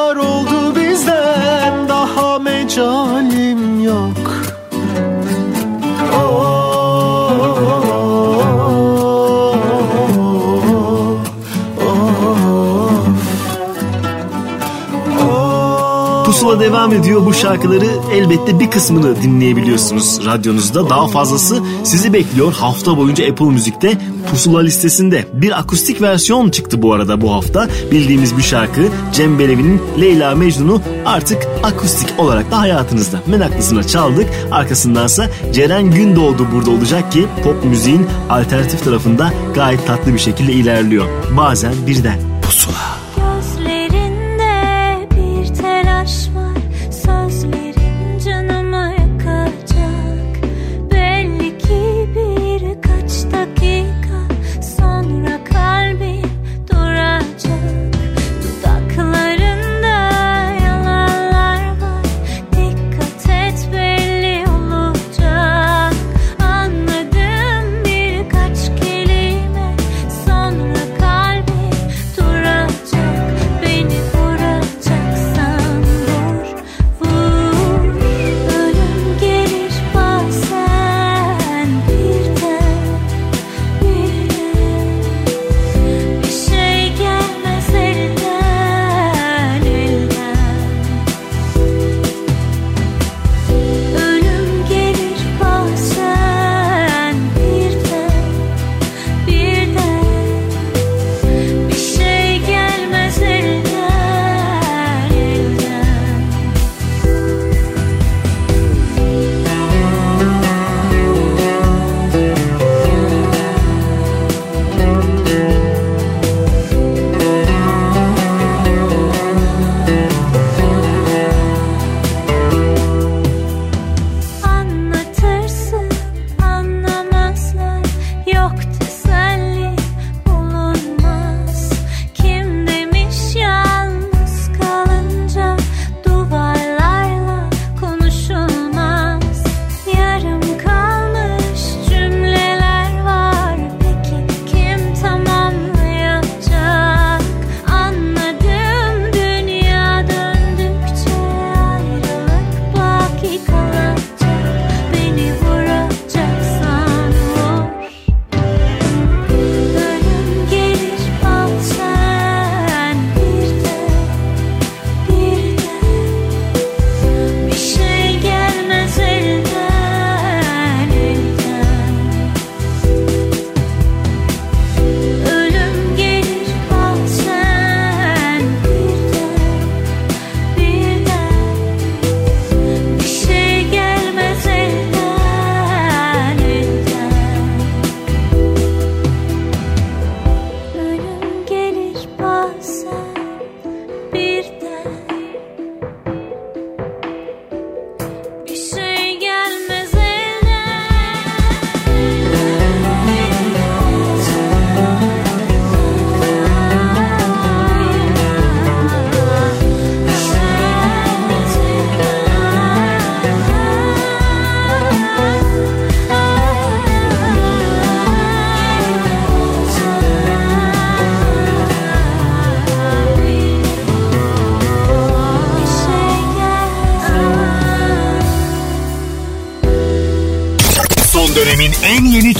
Devam 16.59 16.93
ediyor. 16.93 17.25
Bu 17.25 17.33
şarkıları 17.33 17.85
elbette 18.13 18.59
bir 18.59 18.71
kısmını 18.71 19.21
dinleyebiliyorsunuz 19.21 20.25
radyonuzda. 20.25 20.89
Daha 20.89 21.07
fazlası 21.07 21.63
sizi 21.83 22.13
bekliyor 22.13 22.53
hafta 22.53 22.97
boyunca 22.97 23.31
Apple 23.31 23.45
Müzik'te 23.45 23.97
Pusula 24.31 24.59
listesinde. 24.59 25.27
Bir 25.33 25.59
akustik 25.59 26.01
versiyon 26.01 26.49
çıktı 26.49 26.81
bu 26.81 26.93
arada 26.93 27.21
bu 27.21 27.33
hafta. 27.33 27.67
Bildiğimiz 27.91 28.37
bir 28.37 28.41
şarkı 28.41 28.81
Cem 29.13 29.39
Belevi'nin 29.39 29.81
Leyla 30.01 30.35
Mecnun'u 30.35 30.81
artık 31.05 31.47
akustik 31.63 32.19
olarak 32.19 32.51
da 32.51 32.59
hayatınızda 32.59 33.21
meraklısına 33.27 33.83
çaldık. 33.83 34.29
Arkasındansa 34.51 35.29
Ceren 35.53 35.91
Gündoğdu 35.91 36.47
burada 36.51 36.71
olacak 36.71 37.11
ki 37.11 37.25
pop 37.43 37.65
müziğin 37.65 38.07
alternatif 38.29 38.83
tarafında 38.83 39.33
gayet 39.55 39.87
tatlı 39.87 40.13
bir 40.13 40.19
şekilde 40.19 40.53
ilerliyor. 40.53 41.05
Bazen 41.37 41.73
birden 41.87 42.19
pusula. 42.41 43.06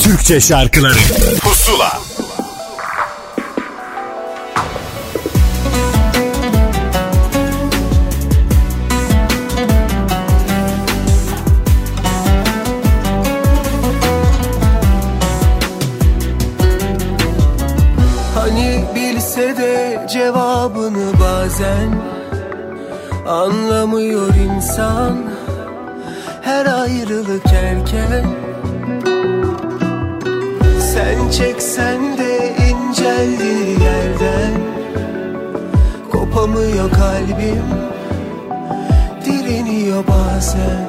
Türkçe 0.07 0.41
şarkıları. 0.41 0.97
Pusula. 1.41 1.99
Hani 18.35 18.85
bilse 18.95 19.57
de 19.57 20.07
cevabını 20.13 21.19
bazen 21.19 22.01
Anlamıyor 23.27 24.35
insan. 24.35 25.17
Her 26.41 26.65
ayrılık 26.65 27.45
erken 27.45 28.25
Sen 30.97 31.29
çeksen 31.29 32.17
de 32.17 32.55
inceldiği 32.69 33.69
yerden. 33.83 34.53
Kopamıyor 36.11 36.91
kalbim 36.91 37.65
Direniyor 39.25 40.03
bazen. 40.07 40.87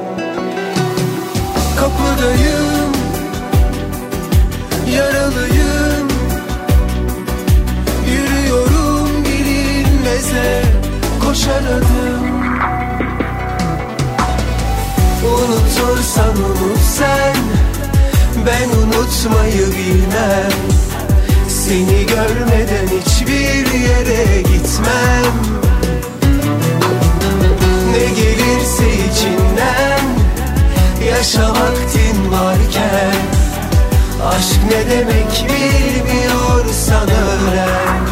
Kapıdayım 1.81 2.93
Yaralıyım. 4.97 6.09
Yürüyorum 8.11 9.25
bilinmeze 9.25 10.63
Koşar 11.25 11.63
adım. 11.63 12.29
Unutursan 15.25 16.37
unut 16.37 16.79
sen 16.79 17.48
Ben 18.49 18.69
unutmayı 18.69 19.67
bilmem. 19.67 20.53
Seni 21.49 22.07
görmeden 22.07 22.87
hiçbir 22.87 23.79
yere 23.79 24.43
gitmem. 24.43 25.33
Ne 27.93 28.05
gelirse 28.05 28.89
içinden 29.11 30.01
Yaşa 31.09 31.51
vaktin 31.51 32.33
varken. 32.33 33.17
Aşk 34.29 34.61
ne 34.71 34.91
demek 34.91 35.45
bilmiyorsan 35.49 37.09
öğren 37.11 38.08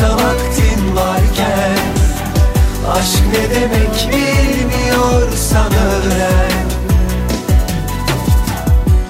Yaşa 0.00 0.12
vaktin 0.14 0.96
varken 0.96 1.78
Aşk 2.92 3.22
ne 3.32 3.50
demek 3.50 4.08
bilmiyorsan 4.12 5.72
öğren 5.72 6.66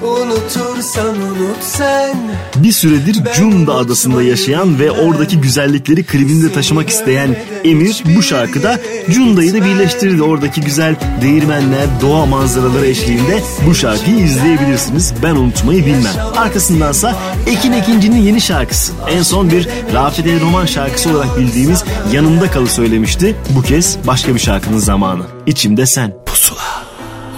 Unutursan 0.03 1.17
unut 1.17 1.62
sen 1.62 2.30
Bir 2.62 2.73
süredir 2.73 3.16
Cunda 3.37 3.74
adasında 3.74 4.23
yaşayan 4.23 4.78
ve 4.78 4.91
oradaki 4.91 5.41
güzellikleri 5.41 6.05
klibinde 6.05 6.53
taşımak 6.53 6.89
isteyen 6.89 7.37
Emir 7.65 8.05
bu 8.16 8.23
şarkıda 8.23 8.81
Cunda'yı 9.11 9.55
da 9.55 9.65
birleştirdi. 9.65 10.23
Oradaki 10.23 10.61
güzel 10.61 10.97
değirmenler, 11.23 11.87
doğa 12.01 12.27
manzaraları 12.27 12.87
eşliğinde 12.87 13.43
bu 13.66 13.74
şarkıyı 13.74 14.16
izleyebilirsiniz. 14.16 15.15
Ben 15.23 15.37
unutmayı 15.37 15.87
bilmem. 15.87 16.15
Arkasındansa 16.37 17.16
Ekin 17.47 17.73
Ekinci'nin 17.73 18.23
yeni 18.23 18.41
şarkısı. 18.41 18.93
En 19.09 19.23
son 19.23 19.51
bir 19.51 19.69
Rafet 19.95 20.27
El 20.27 20.41
Roman 20.41 20.66
şarkısı 20.66 21.11
olarak 21.11 21.39
bildiğimiz 21.39 21.85
Yanımda 22.12 22.51
Kalı 22.51 22.69
söylemişti. 22.69 23.37
Bu 23.51 23.62
kez 23.62 23.99
başka 24.07 24.35
bir 24.35 24.41
şarkının 24.41 24.78
zamanı. 24.78 25.23
İçimde 25.47 25.87
sen. 25.87 26.15
Pusula. 26.27 26.61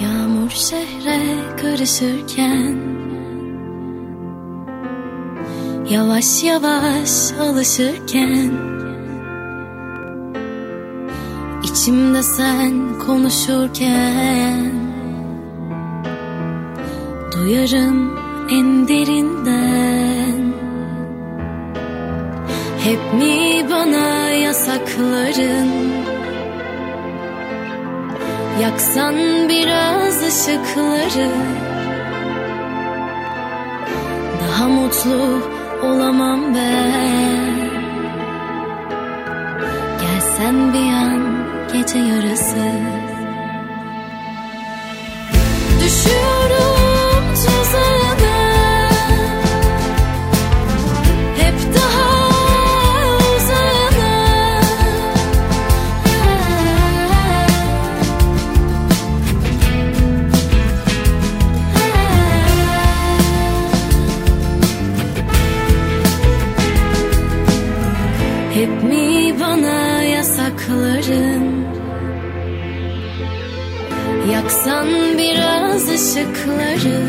Yağmur 0.02 0.50
şehre 0.50 1.36
karışırken 1.62 3.01
Yavaş 5.92 6.42
yavaş 6.42 7.32
alışırken 7.40 8.52
İçimde 11.64 12.22
sen 12.22 12.98
konuşurken 13.06 14.72
Duyarım 17.32 18.18
en 18.50 18.88
derinden 18.88 20.52
Hep 22.84 23.14
mi 23.14 23.66
bana 23.70 24.30
yasakların? 24.30 25.92
Yaksan 28.62 29.14
biraz 29.48 30.22
ışıkları. 30.22 31.30
Daha 34.40 34.68
mutlu 34.68 35.51
olamam 35.82 36.54
ben. 36.54 37.70
Gelsen 40.00 40.72
bir 40.72 40.92
an 40.92 41.22
gece 41.72 41.98
yarısı. 41.98 42.72
Düşüyorum 45.80 47.34
tuzağına 47.34 47.91
Yaksan 74.52 75.18
biraz 75.18 75.88
ışıkları. 75.88 77.02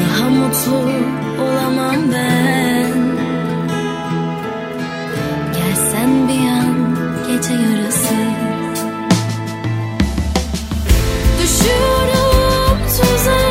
Daha 0.00 0.28
mutlu 0.30 0.90
olamam 1.42 1.96
ben. 2.12 2.92
Gelsen 5.54 6.28
bir 6.28 6.48
an 6.48 6.96
gece 7.26 7.54
yarısı. 7.54 8.14
Düşüyorum 11.42 12.78
tuzağına 12.88 13.45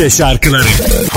Türkçe 0.00 0.16
şarkıları 0.16 1.09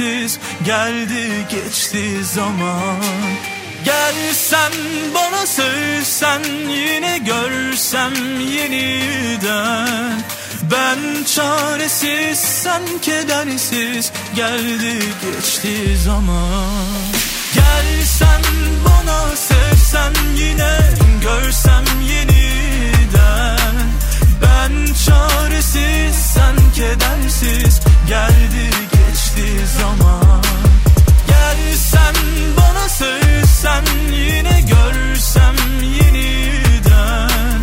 kedersiz 0.00 0.38
Geldi 0.64 1.46
geçti 1.50 2.24
zaman. 2.24 2.96
Gelsen 3.84 4.72
bana 5.14 5.46
sevsen 5.46 6.42
yine 6.68 7.18
görsem 7.18 8.12
yeniden. 8.40 10.22
Ben 10.70 11.24
çaresiz 11.24 12.38
sen 12.38 12.82
kedersiz 13.02 14.12
Geldi 14.36 14.98
geçti 15.22 15.98
zaman. 16.04 16.70
Gelsen 17.54 18.42
bana 18.84 19.36
sevsen 19.36 20.14
yine 20.36 20.78
Görsem 21.22 21.84
yeniden. 22.08 23.58
Ben 24.42 24.86
çaresiz 25.06 26.14
sen 26.34 26.56
kedersiz 26.74 27.80
Geldi 28.08 28.70
geçti 28.92 28.99
zaman. 29.78 30.42
Gelsen 31.28 32.14
bana 32.56 32.88
sevsen 32.88 33.84
yine 34.12 34.60
görsem 34.60 35.56
yeniden. 35.82 37.60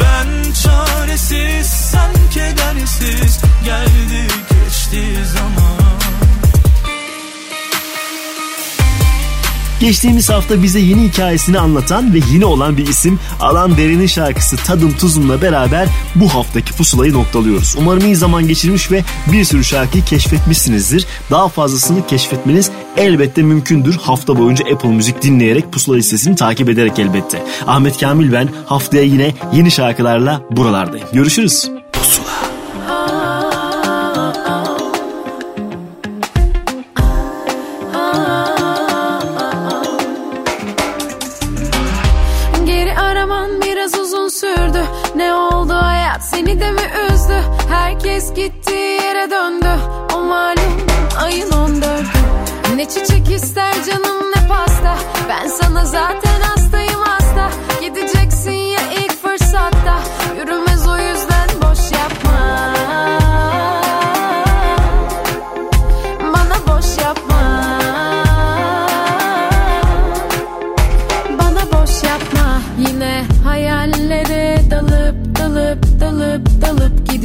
Ben 0.00 0.52
çaresiz 0.52 1.66
sen 1.66 2.12
kedersiz. 2.30 3.40
Geldi 3.64 4.28
geçti 4.50 5.24
zaman 5.34 5.35
Geçtiğimiz 9.86 10.30
hafta 10.30 10.62
bize 10.62 10.80
yeni 10.80 11.02
hikayesini 11.02 11.58
anlatan 11.58 12.14
ve 12.14 12.18
yeni 12.32 12.44
olan 12.44 12.76
bir 12.76 12.86
isim 12.86 13.18
Alan 13.40 13.76
Deren'in 13.76 14.06
şarkısı 14.06 14.56
Tadım 14.56 14.92
Tuzum'la 14.92 15.42
beraber 15.42 15.88
bu 16.14 16.34
haftaki 16.34 16.72
pusulayı 16.72 17.12
noktalıyoruz. 17.12 17.74
Umarım 17.78 18.04
iyi 18.04 18.16
zaman 18.16 18.48
geçirmiş 18.48 18.90
ve 18.90 19.02
bir 19.32 19.44
sürü 19.44 19.64
şarkıyı 19.64 20.04
keşfetmişsinizdir. 20.04 21.06
Daha 21.30 21.48
fazlasını 21.48 22.06
keşfetmeniz 22.06 22.70
elbette 22.96 23.42
mümkündür. 23.42 23.96
Hafta 23.96 24.38
boyunca 24.38 24.64
Apple 24.74 24.88
Müzik 24.88 25.22
dinleyerek 25.22 25.72
pusula 25.72 25.96
listesini 25.96 26.36
takip 26.36 26.68
ederek 26.68 26.98
elbette. 26.98 27.42
Ahmet 27.66 28.00
Kamil 28.00 28.32
ben 28.32 28.48
haftaya 28.66 29.02
yine 29.02 29.34
yeni 29.52 29.70
şarkılarla 29.70 30.42
buralardayım. 30.50 31.08
Görüşürüz. 31.12 31.75
Çiçek 52.94 53.30
ister 53.30 53.74
canım 53.86 54.32
ne 54.36 54.48
pasta. 54.48 54.98
Ben 55.28 55.48
sana 55.48 55.84
zaten 55.84 56.25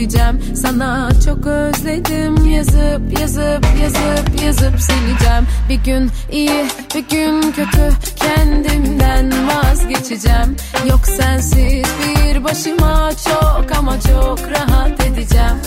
dalıp 0.01 0.11
gideceğim 0.11 0.55
Sana 0.55 1.09
çok 1.25 1.45
özledim. 1.45 2.45
Yazıp 2.45 3.19
yazıp 3.19 3.65
yazıp 3.81 4.43
yazıp 4.43 4.79
sileceğim. 4.79 5.47
Bir 5.69 5.75
gün 5.75 6.11
iyi 6.31 6.65
bir 6.95 7.09
gün 7.09 7.41
kötü. 7.41 7.91
Kendimden 8.15 9.31
vazgeçeceğim. 9.47 10.55
Yok 10.89 11.05
sensiz 11.05 11.85
bir 12.01 12.43
başıma 12.43 13.11
çok 13.23 13.77
ama 13.77 13.99
çok 14.01 14.39
rahat 14.51 15.05
edeceğim. 15.05 15.57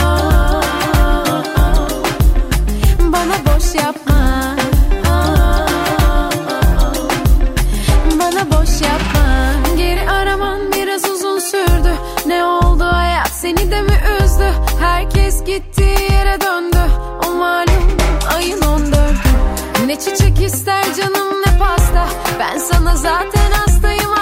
Ah, 0.00 0.62
ah. 0.96 1.88
Bana 3.12 3.56
boş 3.56 3.74
yapma 3.74 4.03
Ne 19.94 20.00
çiçek 20.00 20.40
ister 20.40 20.84
canım 20.94 21.42
ne 21.46 21.58
pasta? 21.58 22.08
Ben 22.40 22.58
sana 22.58 22.96
zaten 22.96 23.50
hastayım 23.52 24.13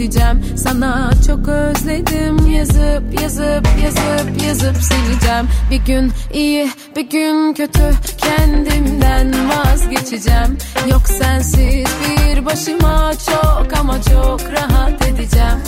gideceğim 0.00 0.44
Sana 0.56 1.10
çok 1.26 1.48
özledim. 1.48 2.50
Yazıp 2.50 3.22
yazıp 3.22 3.68
yazıp 3.84 4.44
yazıp 4.46 4.76
sileceğim. 4.76 5.48
Bir 5.70 5.76
gün 5.76 6.12
iyi 6.34 6.70
bir 6.96 7.10
gün 7.10 7.54
kötü. 7.54 7.90
Kendimden 8.18 9.32
vazgeçeceğim. 9.48 10.58
Yok 10.90 11.02
sensiz 11.06 11.86
bir 12.00 12.46
başıma 12.46 13.12
çok 13.26 13.78
ama 13.80 14.02
çok 14.02 14.40
rahat 14.52 15.06
edeceğim. 15.08 15.58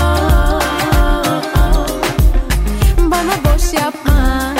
Aa, 0.00 0.58
aa, 0.96 1.86
bana 3.10 3.54
boş 3.54 3.72
yapma 3.72 4.59